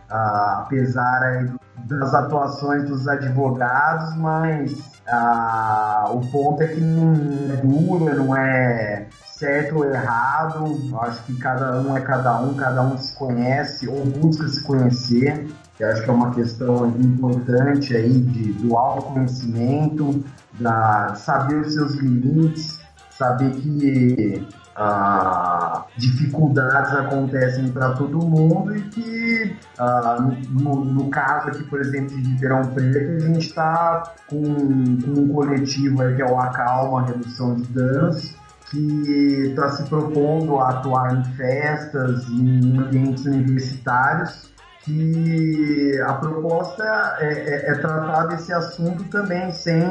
ah, 0.10 0.64
apesar 0.64 1.24
aí 1.24 1.50
das 1.88 2.14
atuações 2.14 2.88
dos 2.88 3.08
advogados, 3.08 4.16
mas 4.18 4.92
ah, 5.08 6.06
o 6.12 6.22
ponto 6.32 6.62
é 6.62 6.68
que 6.68 6.80
não 6.80 7.14
é 7.52 7.56
dura, 7.58 8.14
não 8.14 8.36
é 8.36 9.08
certo 9.26 9.78
ou 9.78 9.86
errado, 9.86 10.78
acho 11.02 11.24
que 11.24 11.36
cada 11.38 11.82
um 11.82 11.98
é 11.98 12.02
cada 12.02 12.40
um, 12.40 12.54
cada 12.54 12.84
um 12.84 12.96
se 12.96 13.18
conhece 13.18 13.88
ou 13.88 14.06
busca 14.06 14.48
se 14.48 14.62
conhecer. 14.62 15.48
Eu 15.82 15.90
acho 15.90 16.04
que 16.04 16.10
é 16.12 16.14
uma 16.14 16.30
questão 16.30 16.88
importante 16.90 17.98
aí 17.98 18.22
de, 18.22 18.54
do 18.54 18.78
autoconhecimento, 18.78 20.24
da 20.60 21.16
saber 21.16 21.62
os 21.62 21.74
seus 21.74 21.96
limites, 21.96 22.80
saber 23.10 23.50
que 23.50 24.48
ah, 24.76 25.86
dificuldades 25.98 26.94
acontecem 26.94 27.68
para 27.70 27.94
todo 27.94 28.20
mundo 28.20 28.78
e 28.78 28.82
que 28.90 29.58
ah, 29.80 30.18
no, 30.52 30.86
no 30.86 31.10
caso 31.10 31.48
aqui, 31.48 31.64
por 31.64 31.82
exemplo, 31.82 32.16
de 32.16 32.30
Ribeirão 32.30 32.62
Preto, 32.68 33.24
a 33.24 33.28
gente 33.28 33.48
está 33.48 34.04
com, 34.28 34.44
com 34.44 35.20
um 35.20 35.30
coletivo 35.30 36.04
aí 36.04 36.16
que 36.16 36.22
é 36.22 36.26
o 36.26 36.40
Acalma 36.40 37.08
Redução 37.08 37.56
de 37.56 37.64
Danos, 37.74 38.36
que 38.70 39.48
está 39.50 39.70
se 39.72 39.84
propondo 39.90 40.60
a 40.60 40.70
atuar 40.70 41.18
em 41.18 41.24
festas, 41.34 42.30
em 42.30 42.78
ambientes 42.78 43.26
universitários, 43.26 44.51
que 44.84 46.02
a 46.08 46.14
proposta 46.14 46.84
é, 47.20 47.34
é- 47.34 47.72
é 47.72 47.74
tratar 47.76 48.26
desse 48.28 48.52
assunto 48.54 49.04
também 49.06 49.52
sem 49.52 49.84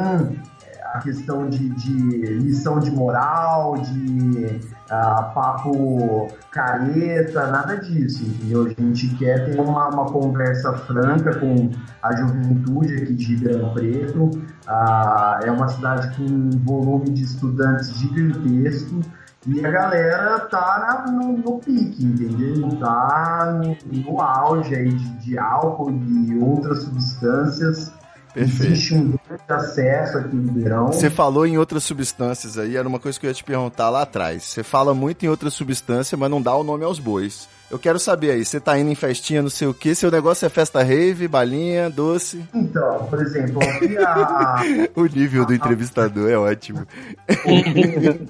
a 0.92 0.98
questão 0.98 1.48
de, 1.48 1.68
de 1.68 1.92
lição 2.38 2.80
de 2.80 2.90
moral, 2.90 3.78
de 3.78 4.60
ah, 4.90 5.30
papo 5.34 6.26
careta, 6.50 7.46
nada 7.46 7.76
disso, 7.76 8.24
entendeu? 8.24 8.66
A 8.66 8.68
gente 8.68 9.14
quer 9.16 9.44
ter 9.44 9.60
uma, 9.60 9.88
uma 9.88 10.06
conversa 10.06 10.72
franca 10.72 11.38
com 11.38 11.70
a 12.02 12.16
juventude 12.16 12.94
aqui 12.96 13.14
de 13.14 13.36
Ribeirão 13.36 13.72
Preto. 13.72 14.30
Ah, 14.66 15.38
é 15.44 15.50
uma 15.50 15.68
cidade 15.68 16.16
com 16.16 16.24
um 16.24 16.50
volume 16.64 17.10
de 17.10 17.22
estudantes 17.22 17.94
gigantesco 17.94 19.00
e 19.46 19.64
a 19.64 19.70
galera 19.70 20.40
tá 20.40 21.04
na- 21.06 21.12
no, 21.12 21.32
no 21.38 21.58
pique, 21.58 22.04
entendeu? 22.04 22.68
Tá 22.78 23.58
no, 23.62 23.76
no 24.02 24.20
auge 24.20 24.74
aí 24.74 24.92
de, 24.92 25.08
de 25.18 25.38
álcool 25.38 25.90
e 25.90 26.38
outras 26.38 26.82
substâncias. 26.82 27.92
Perfeito. 28.32 28.72
Existe 28.72 28.94
um 28.94 29.18
grande 29.26 29.42
acesso 29.48 30.18
aqui 30.18 30.36
em 30.36 30.44
Ribeirão. 30.46 30.86
Você 30.88 31.10
falou 31.10 31.44
em 31.46 31.58
outras 31.58 31.82
substâncias 31.82 32.56
aí, 32.58 32.76
era 32.76 32.86
uma 32.86 33.00
coisa 33.00 33.18
que 33.18 33.26
eu 33.26 33.30
ia 33.30 33.34
te 33.34 33.42
perguntar 33.42 33.90
lá 33.90 34.02
atrás. 34.02 34.44
Você 34.44 34.62
fala 34.62 34.94
muito 34.94 35.24
em 35.24 35.28
outras 35.28 35.52
substâncias, 35.54 36.18
mas 36.18 36.30
não 36.30 36.40
dá 36.40 36.54
o 36.54 36.62
nome 36.62 36.84
aos 36.84 37.00
bois. 37.00 37.48
Eu 37.70 37.78
quero 37.78 38.00
saber 38.00 38.32
aí, 38.32 38.44
você 38.44 38.58
tá 38.58 38.76
indo 38.78 38.90
em 38.90 38.94
festinha, 38.96 39.40
não 39.42 39.48
sei 39.48 39.68
o 39.68 39.72
que, 39.74 39.94
seu 39.94 40.10
negócio 40.10 40.44
é 40.44 40.48
festa 40.48 40.82
rave, 40.82 41.28
balinha, 41.28 41.88
doce. 41.88 42.44
Então, 42.52 43.06
por 43.08 43.22
exemplo, 43.22 43.62
aqui 43.62 43.96
a, 43.96 44.56
O 44.96 45.04
nível 45.06 45.46
do 45.46 45.54
entrevistador 45.54 46.28
é 46.28 46.36
ótimo. 46.36 46.84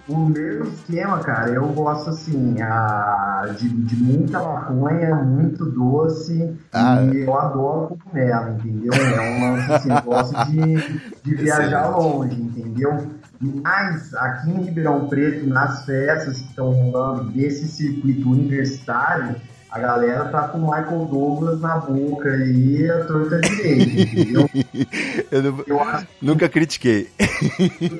o 0.08 0.26
meu 0.26 0.64
esquema, 0.64 1.18
cara, 1.20 1.50
eu 1.50 1.66
gosto 1.68 2.10
assim, 2.10 2.60
a, 2.60 3.46
de, 3.58 3.68
de 3.68 3.96
muita 3.96 4.38
maconha, 4.40 5.14
muito 5.16 5.64
doce, 5.66 6.52
Ah. 6.72 7.02
e 7.10 7.20
eu 7.20 7.38
adoro 7.38 7.96
cogumelo, 8.04 8.50
entendeu? 8.58 8.92
É 8.92 9.20
um 9.30 9.52
lance 9.56 9.72
assim, 9.72 9.90
eu 9.90 10.02
gosto 10.02 10.44
de, 10.50 11.00
de 11.22 11.34
viajar 11.42 11.88
longe, 11.96 12.40
entendeu? 12.40 13.19
Mas 13.40 14.12
aqui 14.14 14.50
em 14.50 14.62
Ribeirão 14.64 15.08
Preto, 15.08 15.46
nas 15.46 15.84
festas 15.86 16.38
que 16.38 16.48
estão 16.48 16.70
rolando 16.72 17.30
desse 17.30 17.66
circuito 17.68 18.30
universitário, 18.30 19.36
a 19.70 19.78
galera 19.78 20.24
tá 20.26 20.48
com 20.48 20.58
o 20.58 20.62
Michael 20.62 21.06
Douglas 21.06 21.60
na 21.60 21.78
boca 21.78 22.28
aí, 22.28 22.90
a 22.90 23.04
torta 23.04 23.40
direita, 23.40 24.00
entendeu? 24.00 24.50
Eu, 25.30 25.42
não- 25.44 25.64
Eu 25.66 25.80
acho 25.80 26.06
nunca 26.20 26.48
critiquei. 26.48 27.08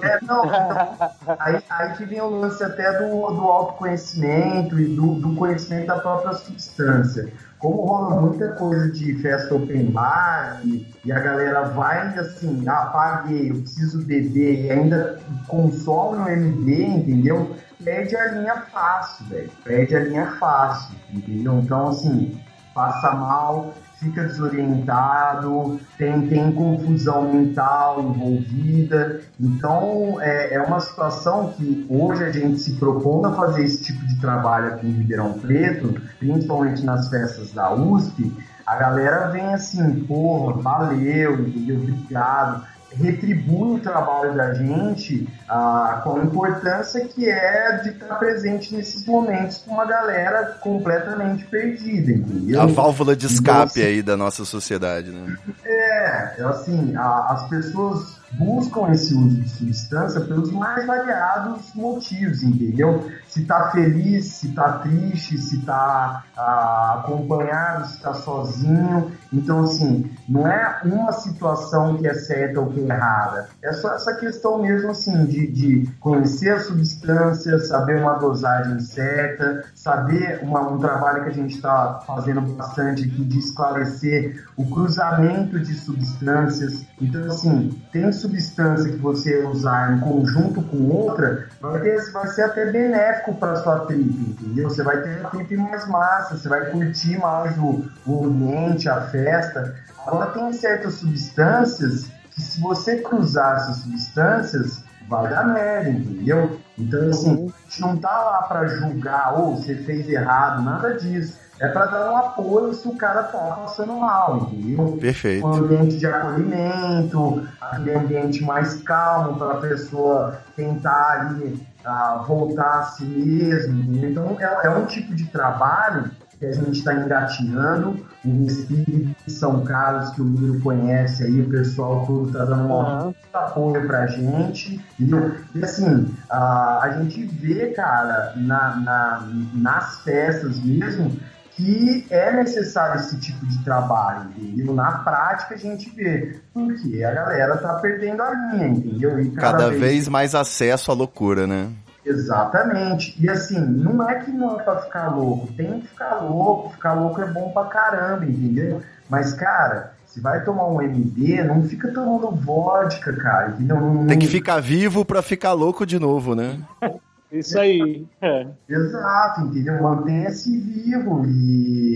É, 0.02 0.18
não, 0.24 0.44
então, 0.44 1.10
aí, 1.38 1.62
aí 1.70 1.92
que 1.96 2.04
vem 2.04 2.20
o 2.20 2.28
lance 2.28 2.62
até 2.62 2.98
do, 2.98 3.08
do 3.30 3.40
autoconhecimento 3.42 4.78
e 4.80 4.84
do, 4.94 5.14
do 5.14 5.34
conhecimento 5.36 5.86
da 5.86 5.98
própria 6.00 6.32
substância. 6.34 7.32
Como 7.60 7.84
rola 7.84 8.22
muita 8.22 8.52
coisa 8.52 8.90
de 8.90 9.14
festa 9.16 9.54
open 9.54 9.90
bar 9.90 10.62
e, 10.64 10.86
e 11.04 11.12
a 11.12 11.20
galera 11.20 11.68
vai 11.68 12.18
assim, 12.18 12.66
ah, 12.66 12.86
paguei, 12.86 13.50
eu 13.50 13.56
preciso 13.56 14.02
beber 14.06 14.64
e 14.64 14.70
ainda 14.70 15.20
consome 15.46 16.22
o 16.22 16.28
MD, 16.28 16.84
entendeu? 16.84 17.54
Perde 17.84 18.16
a 18.16 18.32
linha 18.32 18.56
fácil, 18.72 19.26
velho. 19.26 19.50
Perde 19.62 19.94
a 19.94 20.00
linha 20.00 20.26
fácil, 20.38 20.96
entendeu? 21.12 21.60
Então, 21.60 21.88
assim, 21.88 22.40
passa 22.74 23.12
mal, 23.12 23.74
fica 24.00 24.24
desorientado, 24.24 25.78
tem, 25.98 26.26
tem 26.26 26.50
confusão 26.52 27.30
mental 27.30 28.00
envolvida. 28.00 29.20
Então, 29.38 30.18
é, 30.20 30.54
é 30.54 30.62
uma 30.62 30.80
situação 30.80 31.52
que 31.52 31.86
hoje 31.88 32.24
a 32.24 32.32
gente 32.32 32.58
se 32.58 32.72
propondo 32.72 33.26
a 33.26 33.34
fazer 33.34 33.64
esse 33.64 33.82
tipo 33.82 34.04
de 34.06 34.18
trabalho 34.18 34.68
aqui 34.68 34.86
em 34.86 34.92
Ribeirão 34.92 35.34
Preto, 35.34 36.00
principalmente 36.18 36.82
nas 36.82 37.08
festas 37.08 37.52
da 37.52 37.72
USP, 37.74 38.34
a 38.66 38.76
galera 38.76 39.28
vem 39.28 39.52
assim, 39.52 40.04
porra, 40.04 40.62
valeu? 40.62 41.34
Obrigado. 41.34 42.64
Retribui 42.96 43.76
o 43.76 43.80
trabalho 43.80 44.34
da 44.34 44.52
gente 44.54 45.28
ah, 45.48 46.00
com 46.02 46.16
a 46.20 46.24
importância 46.24 47.04
que 47.06 47.28
é 47.28 47.78
de 47.82 47.90
estar 47.90 48.14
presente 48.16 48.74
nesses 48.74 49.04
momentos 49.06 49.58
com 49.58 49.72
uma 49.74 49.84
galera 49.86 50.56
completamente 50.60 51.44
perdida, 51.44 52.12
entendeu? 52.12 52.60
A 52.60 52.66
válvula 52.66 53.14
de 53.14 53.26
escape 53.26 53.78
Então, 53.80 53.88
aí 53.90 54.02
da 54.02 54.16
nossa 54.16 54.44
sociedade, 54.44 55.10
né? 55.10 55.36
é, 55.64 56.34
é 56.40 56.44
assim, 56.44 56.94
a- 56.96 57.26
as 57.30 57.48
pessoas 57.48 58.19
buscam 58.32 58.90
esse 58.90 59.14
uso 59.14 59.36
de 59.40 59.48
substância 59.48 60.20
pelos 60.20 60.50
mais 60.52 60.86
variados 60.86 61.74
motivos, 61.74 62.42
entendeu? 62.42 63.10
Se 63.26 63.44
tá 63.44 63.70
feliz, 63.70 64.26
se 64.26 64.52
tá 64.52 64.78
triste, 64.78 65.38
se 65.38 65.58
tá 65.62 66.24
ah, 66.36 67.00
acompanhado, 67.00 67.86
se 67.88 68.00
tá 68.00 68.14
sozinho. 68.14 69.10
Então, 69.32 69.62
assim, 69.64 70.10
não 70.28 70.46
é 70.46 70.80
uma 70.84 71.12
situação 71.12 71.96
que 71.96 72.06
é 72.06 72.14
certa 72.14 72.60
ou 72.60 72.66
que 72.70 72.80
é 72.80 72.84
errada. 72.84 73.48
É 73.62 73.72
só 73.72 73.94
essa 73.94 74.14
questão 74.14 74.60
mesmo, 74.60 74.90
assim, 74.90 75.24
de, 75.26 75.46
de 75.46 75.90
conhecer 76.00 76.50
a 76.50 76.60
substância, 76.60 77.58
saber 77.60 78.00
uma 78.00 78.14
dosagem 78.14 78.80
certa, 78.80 79.64
saber 79.74 80.40
uma- 80.42 80.68
um 80.68 80.78
trabalho 80.78 81.24
que 81.24 81.30
a 81.30 81.34
gente 81.34 81.54
está 81.54 82.00
fazendo 82.06 82.40
bastante 82.40 83.04
aqui 83.04 83.24
de 83.24 83.38
esclarecer 83.38 84.44
o 84.56 84.66
cruzamento 84.66 85.58
de 85.60 85.74
substâncias. 85.74 86.84
Então, 87.00 87.24
assim, 87.26 87.70
tem 87.92 88.10
substância 88.20 88.90
que 88.90 88.98
você 88.98 89.44
usar 89.44 89.96
em 89.96 90.00
conjunto 90.00 90.62
com 90.62 90.88
outra, 90.88 91.48
vai, 91.60 91.80
ter, 91.80 92.12
vai 92.12 92.26
ser 92.28 92.42
até 92.42 92.70
benéfico 92.70 93.34
para 93.34 93.56
sua 93.56 93.80
trip, 93.86 94.02
entendeu? 94.02 94.68
Você 94.68 94.82
vai 94.82 95.00
ter 95.02 95.24
a 95.24 95.30
trip 95.30 95.56
mais 95.56 95.88
massa, 95.88 96.36
você 96.36 96.48
vai 96.48 96.70
curtir 96.70 97.18
mais 97.18 97.56
o, 97.58 97.84
o 98.06 98.24
ambiente, 98.24 98.88
a 98.88 99.00
festa. 99.02 99.74
Agora, 100.06 100.30
tem 100.30 100.52
certas 100.52 100.94
substâncias 100.94 102.10
que, 102.30 102.40
se 102.40 102.60
você 102.60 102.98
cruzar 102.98 103.56
essas 103.56 103.78
substâncias, 103.78 104.84
vai 105.08 105.28
dar 105.28 105.48
merda, 105.48 105.90
entendeu? 105.90 106.60
Então, 106.78 107.08
assim, 107.10 107.48
a 107.48 107.68
gente 107.68 107.80
não 107.80 107.96
tá 107.96 108.16
lá 108.24 108.42
para 108.42 108.68
julgar, 108.68 109.38
ou 109.38 109.56
você 109.56 109.74
fez 109.74 110.08
errado, 110.08 110.62
nada 110.62 110.94
disso. 110.94 111.38
É 111.60 111.68
para 111.68 111.86
dar 111.86 112.10
um 112.12 112.16
apoio 112.16 112.72
se 112.72 112.88
o 112.88 112.96
cara 112.96 113.22
tá 113.24 113.38
passando 113.38 113.92
mal, 113.94 114.48
entendeu? 114.50 114.96
Perfeito. 115.00 115.46
Um 115.46 115.52
ambiente 115.52 115.98
de 115.98 116.06
acolhimento, 116.06 117.46
aquele 117.60 117.94
ambiente 117.96 118.42
mais 118.44 118.80
calmo 118.82 119.38
para 119.38 119.52
a 119.52 119.56
pessoa 119.58 120.38
tentar 120.56 121.20
ali 121.20 121.60
ah, 121.84 122.24
voltar 122.26 122.78
a 122.80 122.82
si 122.84 123.04
mesmo. 123.04 123.78
entendeu? 123.78 124.10
Então 124.10 124.36
é, 124.40 124.66
é 124.66 124.70
um 124.70 124.86
tipo 124.86 125.14
de 125.14 125.26
trabalho 125.26 126.10
que 126.38 126.46
a 126.46 126.52
gente 126.52 126.78
está 126.78 126.94
engatinhando. 126.94 128.06
O 128.24 128.44
Respire 128.44 129.16
de 129.26 129.32
São 129.32 129.62
Carlos, 129.64 130.10
que 130.10 130.20
o 130.20 130.24
Miro 130.24 130.60
conhece 130.60 131.24
aí, 131.24 131.40
o 131.40 131.48
pessoal 131.50 132.04
todo 132.06 132.26
está 132.28 132.44
dando 132.44 132.64
um 132.72 133.04
muito 133.04 133.16
apoio 133.34 133.86
pra 133.86 134.06
gente. 134.06 134.80
Entendeu? 134.98 135.34
E 135.54 135.62
assim, 135.64 136.14
a, 136.30 136.80
a 136.82 136.90
gente 136.98 137.24
vê, 137.26 137.66
cara, 137.68 138.32
na, 138.36 138.76
na- 138.76 139.28
nas 139.54 140.00
festas 140.00 140.58
mesmo, 140.62 141.12
que 141.56 142.06
é 142.10 142.32
necessário 142.32 143.00
esse 143.00 143.18
tipo 143.18 143.44
de 143.46 143.62
trabalho, 143.64 144.30
entendeu? 144.36 144.74
Na 144.74 144.92
prática 144.98 145.54
a 145.54 145.58
gente 145.58 145.90
vê, 145.90 146.38
porque 146.52 147.02
a 147.04 147.12
galera 147.12 147.56
tá 147.58 147.74
perdendo 147.74 148.22
a 148.22 148.30
linha, 148.30 148.68
entendeu? 148.68 149.20
E 149.20 149.30
Cada 149.32 149.68
vez 149.70 150.08
mais 150.08 150.34
acesso 150.34 150.90
à 150.90 150.94
loucura, 150.94 151.46
né? 151.46 151.68
Exatamente. 152.04 153.14
E 153.22 153.28
assim, 153.28 153.60
não 153.60 154.08
é 154.08 154.20
que 154.20 154.30
não 154.30 154.58
é 154.58 154.62
pra 154.62 154.82
ficar 154.82 155.08
louco, 155.08 155.52
tem 155.52 155.80
que 155.80 155.88
ficar 155.88 156.20
louco, 156.20 156.70
ficar 156.70 156.94
louco 156.94 157.20
é 157.20 157.26
bom 157.26 157.50
pra 157.50 157.64
caramba, 157.64 158.24
entendeu? 158.24 158.80
Mas, 159.08 159.32
cara, 159.34 159.92
se 160.06 160.20
vai 160.20 160.42
tomar 160.44 160.66
um 160.66 160.80
MD, 160.80 161.44
não 161.44 161.62
fica 161.64 161.92
tomando 161.92 162.30
vodka, 162.30 163.12
cara, 163.12 163.50
entendeu? 163.50 164.04
Tem 164.08 164.18
que 164.18 164.26
ficar 164.26 164.60
vivo 164.60 165.04
pra 165.04 165.22
ficar 165.22 165.52
louco 165.52 165.84
de 165.84 165.98
novo, 165.98 166.34
né? 166.34 166.58
Isso 167.32 167.58
aí. 167.58 168.06
É. 168.20 168.46
Exato, 168.68 169.42
entendeu? 169.42 169.80
Mantenha-se 169.80 170.58
vivo 170.58 171.24
e, 171.26 171.94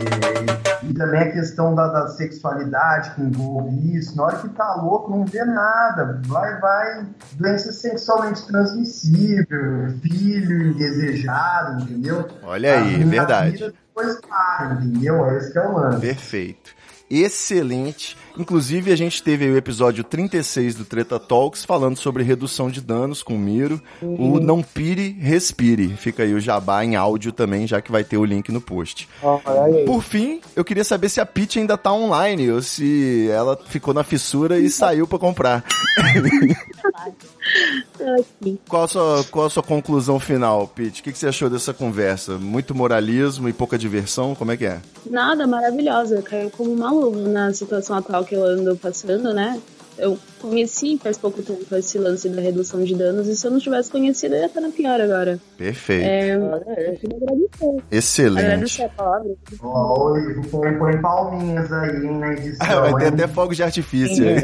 e 0.82 0.95
também 0.95 1.22
a 1.22 1.32
questão 1.32 1.74
da, 1.74 1.89
da 1.89 2.09
sexualidade 2.09 3.14
que 3.14 3.22
envolve 3.22 3.97
isso. 3.97 4.16
Na 4.16 4.24
hora 4.24 4.39
que 4.39 4.49
tá 4.51 4.74
louco, 4.76 5.11
não 5.11 5.24
vê 5.24 5.45
nada. 5.45 6.20
Vai, 6.26 6.61
vai. 6.61 7.07
Doença 7.32 7.72
sexualmente 7.72 8.47
transmissível, 8.47 9.89
filho 10.03 10.68
indesejado, 10.68 11.82
entendeu? 11.82 12.28
Olha 12.43 12.80
aí, 12.80 13.03
A 13.03 13.07
verdade. 13.07 13.74
Depois 13.95 14.20
para, 14.20 14.74
entendeu? 14.74 15.37
Esse 15.37 15.53
que 15.53 15.59
é 15.59 15.66
o 15.66 15.72
lance. 15.72 16.01
Perfeito. 16.01 16.74
Excelente. 17.11 18.17
Inclusive, 18.37 18.91
a 18.91 18.97
gente 18.97 19.23
teve 19.23 19.45
aí 19.45 19.51
o 19.51 19.57
episódio 19.57 20.03
36 20.03 20.75
do 20.75 20.85
Treta 20.85 21.21
Talks 21.21 21.65
falando 21.65 21.97
sobre 21.97 22.25
redução 22.25 22.69
de 22.69 22.81
danos 22.81 23.23
com 23.23 23.35
o 23.35 23.39
Miro. 23.39 23.81
O 24.03 24.41
Não 24.41 24.63
Pire, 24.63 25.11
Respire. 25.21 25.97
Fica 25.97 26.25
aí 26.25 26.35
o 26.35 26.41
jabá 26.41 26.85
em 26.85 26.97
áudio 26.97 27.31
também, 27.31 27.67
já 27.67 27.81
que 27.81 27.93
vai 27.93 28.03
ter 28.03 28.17
o 28.17 28.25
link 28.25 28.51
no 28.51 28.61
post. 28.61 29.09
Aí. 29.23 29.85
Por 29.85 30.03
fim, 30.03 30.41
eu 30.57 30.65
queria 30.65 30.83
saber 30.83 31.09
se 31.09 31.21
a 31.21 31.27
Peach 31.27 31.59
ainda 31.59 31.79
tá 31.79 31.93
online 31.93 32.51
ou 32.51 32.61
se 32.61 33.29
ela 33.31 33.57
ficou 33.69 33.95
na 33.95 34.03
fissura 34.03 34.59
e 34.59 34.69
saiu 34.69 35.07
pra 35.07 35.19
comprar. 35.19 35.65
Aqui. 36.95 38.59
Qual 38.68 38.84
a 38.84 38.88
sua, 38.88 39.24
qual 39.30 39.47
a 39.47 39.51
sua 39.51 39.62
conclusão 39.62 40.20
final, 40.20 40.68
Peach? 40.68 41.01
O 41.01 41.05
que, 41.05 41.12
que 41.12 41.18
você 41.18 41.26
achou 41.26 41.51
dessa 41.51 41.74
conversa? 41.74 42.38
Muito 42.38 42.74
moralismo 42.74 43.49
e 43.49 43.53
pouca 43.53 43.76
diversão? 43.76 44.34
Como 44.34 44.53
é 44.53 44.57
que 44.57 44.64
é? 44.64 44.80
Nada, 45.11 45.47
maravilhosa. 45.47 46.22
Caiu 46.22 46.51
como 46.51 46.72
uma 46.72 46.90
luva 46.92 47.28
na 47.28 47.53
situação 47.53 47.97
atual 47.97 48.24
que 48.24 48.34
eu 48.34 48.45
ando 48.45 48.76
passando, 48.76 49.32
né? 49.34 49.61
Eu 49.97 50.18
conheci 50.40 50.99
faz 51.01 51.16
pouco 51.16 51.40
tempo 51.40 51.72
esse 51.76 51.99
lance 51.99 52.28
da 52.28 52.42
redução 52.42 52.82
de 52.82 52.97
danos 52.97 53.28
e 53.28 53.36
se 53.36 53.47
eu 53.47 53.51
não 53.53 53.61
tivesse 53.61 53.90
conhecido, 53.90 54.34
eu 54.34 54.40
ia 54.40 54.47
estar 54.47 54.61
na 54.61 54.70
pior 54.70 55.01
agora. 55.01 55.38
Perfeito. 55.57 56.05
É, 56.05 56.34
eu 56.34 56.97
queria 56.99 57.16
agradecer. 57.16 57.84
Excelente. 57.92 58.45
Agradecer 58.45 58.82
a 58.82 58.88
palavra. 58.88 59.34
Ó, 59.62 60.11
oi, 60.11 60.42
põe, 60.51 60.74
põe 60.78 61.01
palminhas 61.01 61.72
aí 61.72 62.11
na 62.11 62.32
edição. 62.32 62.66
Ah, 62.66 62.80
vai 62.80 62.95
ter 62.95 63.05
hein? 63.05 63.12
até 63.14 63.28
fogos 63.28 63.57
de 63.57 63.62
artifício. 63.62 64.24
aí. 64.26 64.34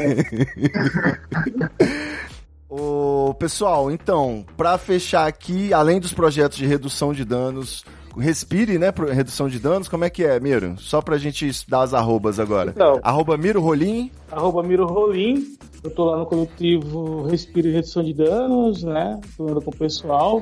Ô, 2.71 3.33
pessoal, 3.33 3.91
então, 3.91 4.45
pra 4.55 4.77
fechar 4.77 5.27
aqui, 5.27 5.73
além 5.73 5.99
dos 5.99 6.13
projetos 6.13 6.57
de 6.57 6.65
redução 6.65 7.13
de 7.13 7.25
danos, 7.25 7.83
respire, 8.17 8.79
né? 8.79 8.93
Redução 9.11 9.49
de 9.49 9.59
danos, 9.59 9.89
como 9.89 10.05
é 10.05 10.09
que 10.09 10.23
é, 10.23 10.39
Miro? 10.39 10.75
Só 10.77 11.01
pra 11.01 11.17
gente 11.17 11.51
dar 11.67 11.81
as 11.81 11.93
arrobas 11.93 12.39
agora. 12.39 12.71
Então. 12.73 12.97
Arroba 13.03 13.35
Miro 13.35 13.59
Rolim. 13.59 14.09
Arroba 14.31 14.63
Miro 14.63 14.85
Rolim. 14.85 15.57
Eu 15.83 15.91
tô 15.91 16.05
lá 16.05 16.17
no 16.17 16.25
coletivo 16.25 17.23
Respiro 17.23 17.67
e 17.67 17.73
Redução 17.73 18.03
de 18.03 18.13
Danos, 18.13 18.83
né? 18.83 19.19
Tô 19.35 19.43
andando 19.43 19.61
com 19.61 19.71
o 19.71 19.75
pessoal. 19.75 20.41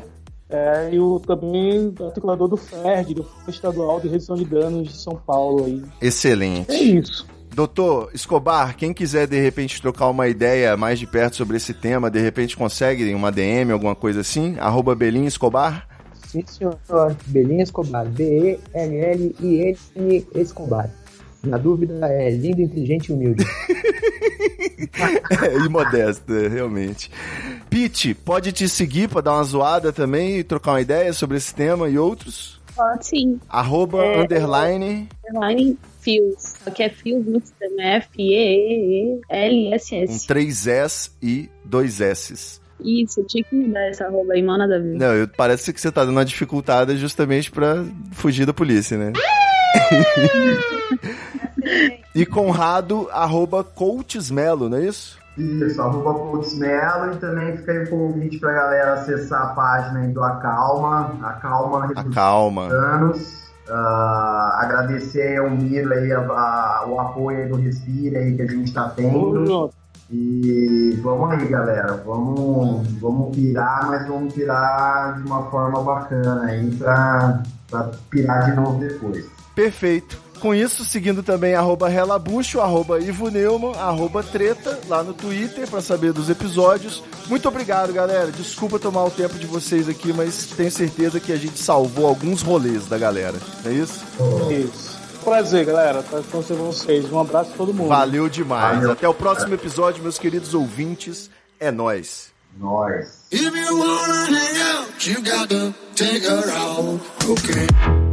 É, 0.52 0.94
e 0.94 1.00
o 1.00 1.20
também 1.20 1.94
articulador 2.00 2.48
do 2.48 2.58
FERD, 2.58 3.16
do 3.16 3.24
Fundo 3.24 3.50
Estadual 3.50 4.00
de 4.00 4.08
Redução 4.08 4.36
de 4.36 4.46
Danos 4.46 4.88
de 4.88 5.02
São 5.02 5.14
Paulo 5.16 5.66
aí. 5.66 5.82
Excelente. 6.00 6.72
É 6.72 6.80
isso. 6.80 7.26
Doutor 7.60 8.12
Escobar, 8.14 8.74
quem 8.78 8.94
quiser 8.94 9.28
de 9.28 9.38
repente 9.38 9.82
trocar 9.82 10.08
uma 10.08 10.30
ideia 10.30 10.78
mais 10.78 10.98
de 10.98 11.06
perto 11.06 11.36
sobre 11.36 11.58
esse 11.58 11.74
tema, 11.74 12.10
de 12.10 12.18
repente 12.18 12.56
consegue 12.56 13.14
uma 13.14 13.34
DM, 13.34 13.74
alguma 13.74 13.94
coisa 13.94 14.22
assim? 14.22 14.56
Arroba 14.58 14.96
Belim 14.96 15.26
Escobar. 15.26 15.86
Sim, 16.26 16.42
senhor. 16.48 16.78
Belinha 17.26 17.64
Escobar. 17.64 18.06
B-E-L-L-I-N 18.06 18.58
Escobar. 20.36 20.90
Na 21.44 21.58
dúvida, 21.58 22.00
é 22.08 22.30
lindo, 22.30 22.62
inteligente 22.62 23.08
e 23.08 23.12
humilde. 23.12 23.44
É, 25.42 25.58
e 25.58 25.70
modesta, 25.70 26.48
realmente. 26.48 27.12
Pete, 27.70 28.14
pode 28.14 28.52
te 28.54 28.70
seguir 28.70 29.10
pra 29.10 29.20
dar 29.22 29.34
uma 29.34 29.44
zoada 29.44 29.92
também 29.92 30.38
e 30.38 30.44
trocar 30.44 30.72
uma 30.72 30.82
ideia 30.82 31.12
sobre 31.12 31.36
esse 31.38 31.54
tema 31.54 31.90
e 31.90 31.98
outros? 31.98 32.60
Pode 32.76 33.06
sim. 33.06 33.40
Arroba, 33.50 34.04
É. 34.04 34.22
underline. 34.22 35.10
Underline 35.30 35.78
Fios. 36.00 36.54
Só 36.64 36.72
que 36.72 36.84
é 36.84 36.90
Fios 36.90 37.26
no 37.26 37.40
sistema. 37.40 37.82
É 37.82 38.00
Com 38.00 38.08
F-E-E-L-S-S. 39.30 40.28
três 40.28 40.68
S 40.68 41.12
e 41.22 41.50
dois 41.66 42.00
S. 42.02 42.60
Isso, 42.80 43.24
tinha 43.26 43.44
que 43.44 43.56
mudar 43.56 43.82
essa 43.90 44.06
arroba 44.06 44.34
aí, 44.34 44.48
a 44.48 44.68
ver. 44.68 44.98
Não, 44.98 45.14
eu- 45.14 45.28
parece 45.28 45.74
que 45.74 45.82
você 45.82 45.92
tá 45.92 46.06
dando 46.06 46.16
uma 46.16 46.24
dificultada 46.24 46.96
justamente 46.96 47.52
pra 47.52 47.84
fugir 48.14 48.46
da 48.46 48.54
polícia, 48.54 48.98
né? 48.98 49.12
e 52.16 52.26
Conrado, 52.26 53.10
arroba 53.12 53.64
Coachesmelo, 53.64 54.70
não 54.70 54.78
é 54.78 54.86
isso? 54.86 55.20
Isso, 55.38 55.82
arroba 55.82 56.14
Putz 56.32 56.58
Melo 56.58 57.14
e 57.14 57.18
também 57.18 57.56
fica 57.58 57.72
aí 57.72 57.84
o 57.84 57.90
convite 57.90 58.40
pra 58.40 58.52
galera 58.52 58.94
acessar 58.94 59.42
a 59.42 59.48
página 59.54 60.02
aí 60.02 60.12
do 60.12 60.22
Acalma, 60.24 61.18
Acalma 61.22 61.88
Redução 61.88 62.12
Calma. 62.12 62.68
Ah, 63.70 64.60
agradecer 64.64 65.22
aí 65.22 65.38
ao 65.38 65.50
Miro 65.50 65.94
aí 65.94 66.12
a- 66.12 66.20
a- 66.20 66.86
o 66.88 67.00
apoio 67.00 67.48
do 67.50 67.56
Respira 67.56 68.20
aí 68.20 68.36
que 68.36 68.42
a 68.42 68.48
gente 68.48 68.74
tá 68.74 68.90
tendo. 68.96 69.70
E 70.12 71.00
vamos 71.04 71.30
aí, 71.32 71.48
galera. 71.48 72.02
Vamos, 72.06 72.88
vamos 73.00 73.36
pirar, 73.36 73.88
mas 73.88 74.08
vamos 74.08 74.34
pirar 74.34 75.22
de 75.22 75.28
uma 75.28 75.44
forma 75.52 75.84
bacana 75.84 76.46
aí 76.46 76.68
pra 76.72 77.42
pirar 78.10 78.46
de 78.46 78.56
novo 78.56 78.80
depois. 78.80 79.26
Perfeito. 79.54 80.18
Com 80.40 80.56
isso, 80.56 80.86
seguindo 80.86 81.22
também 81.22 81.54
arroba 81.54 81.90
Relabucho, 81.90 82.62
arroba 82.62 83.00
Ivo 83.00 83.30
Neumann, 83.30 83.74
arroba 83.78 84.24
Treta, 84.24 84.80
lá 84.88 85.04
no 85.04 85.14
Twitter, 85.14 85.68
pra 85.68 85.82
saber 85.82 86.14
dos 86.14 86.30
episódios. 86.30 87.04
Muito 87.28 87.48
obrigado, 87.48 87.92
galera. 87.92 88.32
Desculpa 88.32 88.80
tomar 88.80 89.04
o 89.04 89.12
tempo 89.12 89.38
de 89.38 89.46
vocês 89.46 89.90
aqui, 89.90 90.14
mas 90.14 90.48
tenho 90.56 90.72
certeza 90.72 91.20
que 91.20 91.34
a 91.34 91.38
gente 91.38 91.60
salvou 91.60 92.08
alguns 92.08 92.42
rolês 92.42 92.86
da 92.88 92.98
galera. 92.98 93.36
Não 93.64 93.72
é 93.72 93.76
isso? 93.76 94.04
Isso. 94.50 94.98
Prazer, 95.24 95.66
galera. 95.66 96.02
Prazer 96.02 96.32
conhecer 96.32 96.54
vocês. 96.56 97.12
Um 97.12 97.20
abraço 97.20 97.52
a 97.54 97.58
todo 97.58 97.74
mundo. 97.74 97.90
Valeu 97.90 98.30
demais. 98.30 98.78
Valeu. 98.78 98.92
Até 98.92 99.08
o 99.08 99.14
próximo 99.14 99.54
episódio, 99.54 100.02
meus 100.02 100.18
queridos 100.18 100.54
ouvintes. 100.54 101.30
É 101.60 101.70
nóis. 101.70 102.32
Nós. 102.58 103.20
If 103.32 103.42
you 103.42 103.78
wanna 103.78 104.26
hang 104.26 104.62
out, 104.62 105.10
you 105.10 105.22
gotta 105.22 105.74
take 105.96 106.26
her 106.26 106.50
out. 106.50 107.02
Okay. 107.30 108.09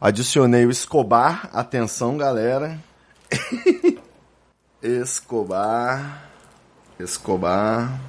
Adicionei 0.00 0.64
o 0.64 0.70
Escobar. 0.70 1.50
Atenção, 1.52 2.16
galera. 2.16 2.78
Escobar. 4.80 6.30
Escobar. 7.00 8.00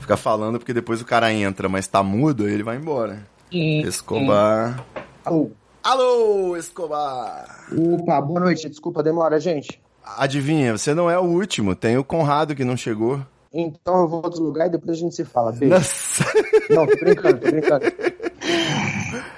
Fica 0.00 0.16
falando 0.16 0.58
porque 0.58 0.74
depois 0.74 1.00
o 1.00 1.04
cara 1.04 1.32
entra, 1.32 1.68
mas 1.68 1.86
tá 1.86 2.02
mudo, 2.02 2.44
aí 2.44 2.52
ele 2.52 2.64
vai 2.64 2.76
embora. 2.76 3.24
Escobar. 3.52 4.84
Alô. 5.24 5.52
Alô, 5.82 6.56
Escobar. 6.56 7.66
Opa, 7.72 8.20
boa 8.20 8.40
noite. 8.40 8.68
Desculpa 8.68 8.98
a 9.00 9.04
demora, 9.04 9.38
gente. 9.38 9.80
Adivinha, 10.16 10.76
você 10.76 10.92
não 10.92 11.08
é 11.08 11.18
o 11.18 11.22
último. 11.22 11.76
Tem 11.76 11.96
o 11.96 12.04
Conrado 12.04 12.54
que 12.54 12.64
não 12.64 12.76
chegou. 12.76 13.20
Então 13.52 14.00
eu 14.00 14.08
vou 14.08 14.28
deslugar 14.28 14.66
e 14.66 14.70
depois 14.70 14.98
a 14.98 15.00
gente 15.00 15.14
se 15.14 15.24
fala. 15.24 15.52
Beijo. 15.52 15.74
Nossa. 15.74 16.24
Não, 16.68 16.86
tô 16.86 16.96
brincando, 16.96 17.38
tô 17.38 17.50
brincando. 17.50 17.84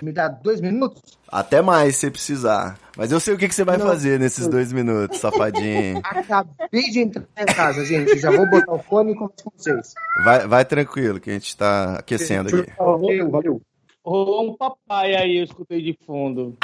Me 0.02 0.12
dá 0.12 0.28
dois 0.28 0.60
minutos? 0.60 1.02
Até 1.28 1.60
mais 1.60 1.96
se 1.96 2.10
precisar. 2.10 2.78
Mas 2.96 3.12
eu 3.12 3.20
sei 3.20 3.34
o 3.34 3.38
que, 3.38 3.48
que 3.48 3.54
você 3.54 3.64
vai 3.64 3.76
Não. 3.76 3.86
fazer 3.86 4.18
nesses 4.18 4.48
dois 4.48 4.72
minutos, 4.72 5.18
safadinho. 5.18 5.98
Acabei 6.02 6.82
de 6.90 7.00
entrar 7.00 7.24
em 7.38 7.46
casa, 7.46 7.84
gente. 7.84 8.18
Já 8.18 8.30
vou 8.30 8.48
botar 8.48 8.72
o 8.72 8.78
fone 8.82 9.12
e 9.12 9.14
começo 9.14 9.44
com 9.44 9.52
vocês. 9.56 9.94
Vai, 10.24 10.46
vai 10.46 10.64
tranquilo, 10.64 11.20
que 11.20 11.30
a 11.30 11.34
gente 11.34 11.56
tá 11.56 11.96
aquecendo 11.98 12.48
aqui. 12.48 12.72
Valeu, 12.78 13.30
valeu. 13.30 13.62
Rolou 14.04 14.50
um 14.50 14.56
papai 14.56 15.14
aí, 15.14 15.36
eu 15.38 15.44
escutei 15.44 15.82
de 15.82 15.96
fundo. 16.06 16.56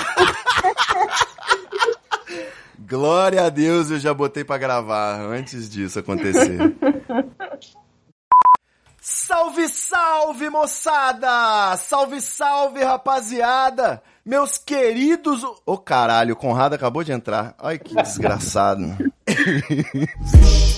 Glória 2.89 3.45
a 3.45 3.49
Deus, 3.49 3.91
eu 3.91 3.99
já 3.99 4.15
botei 4.15 4.45
pra 4.45 4.59
gravar 4.59 5.21
antes 5.21 5.69
disso 5.69 5.99
acontecer. 5.99 6.59
Salve, 9.27 9.69
salve, 9.69 10.49
moçada! 10.49 11.77
Salve, 11.79 12.21
salve, 12.21 12.85
rapaziada! 12.85 14.01
Meus 14.25 14.57
queridos. 14.57 15.43
Ô 15.67 15.77
caralho, 15.77 16.35
o 16.35 16.37
Conrado 16.37 16.75
acabou 16.75 17.03
de 17.03 17.11
entrar. 17.11 17.53
Ai 17.59 17.77
que 17.77 17.93
desgraçado. 17.97 18.97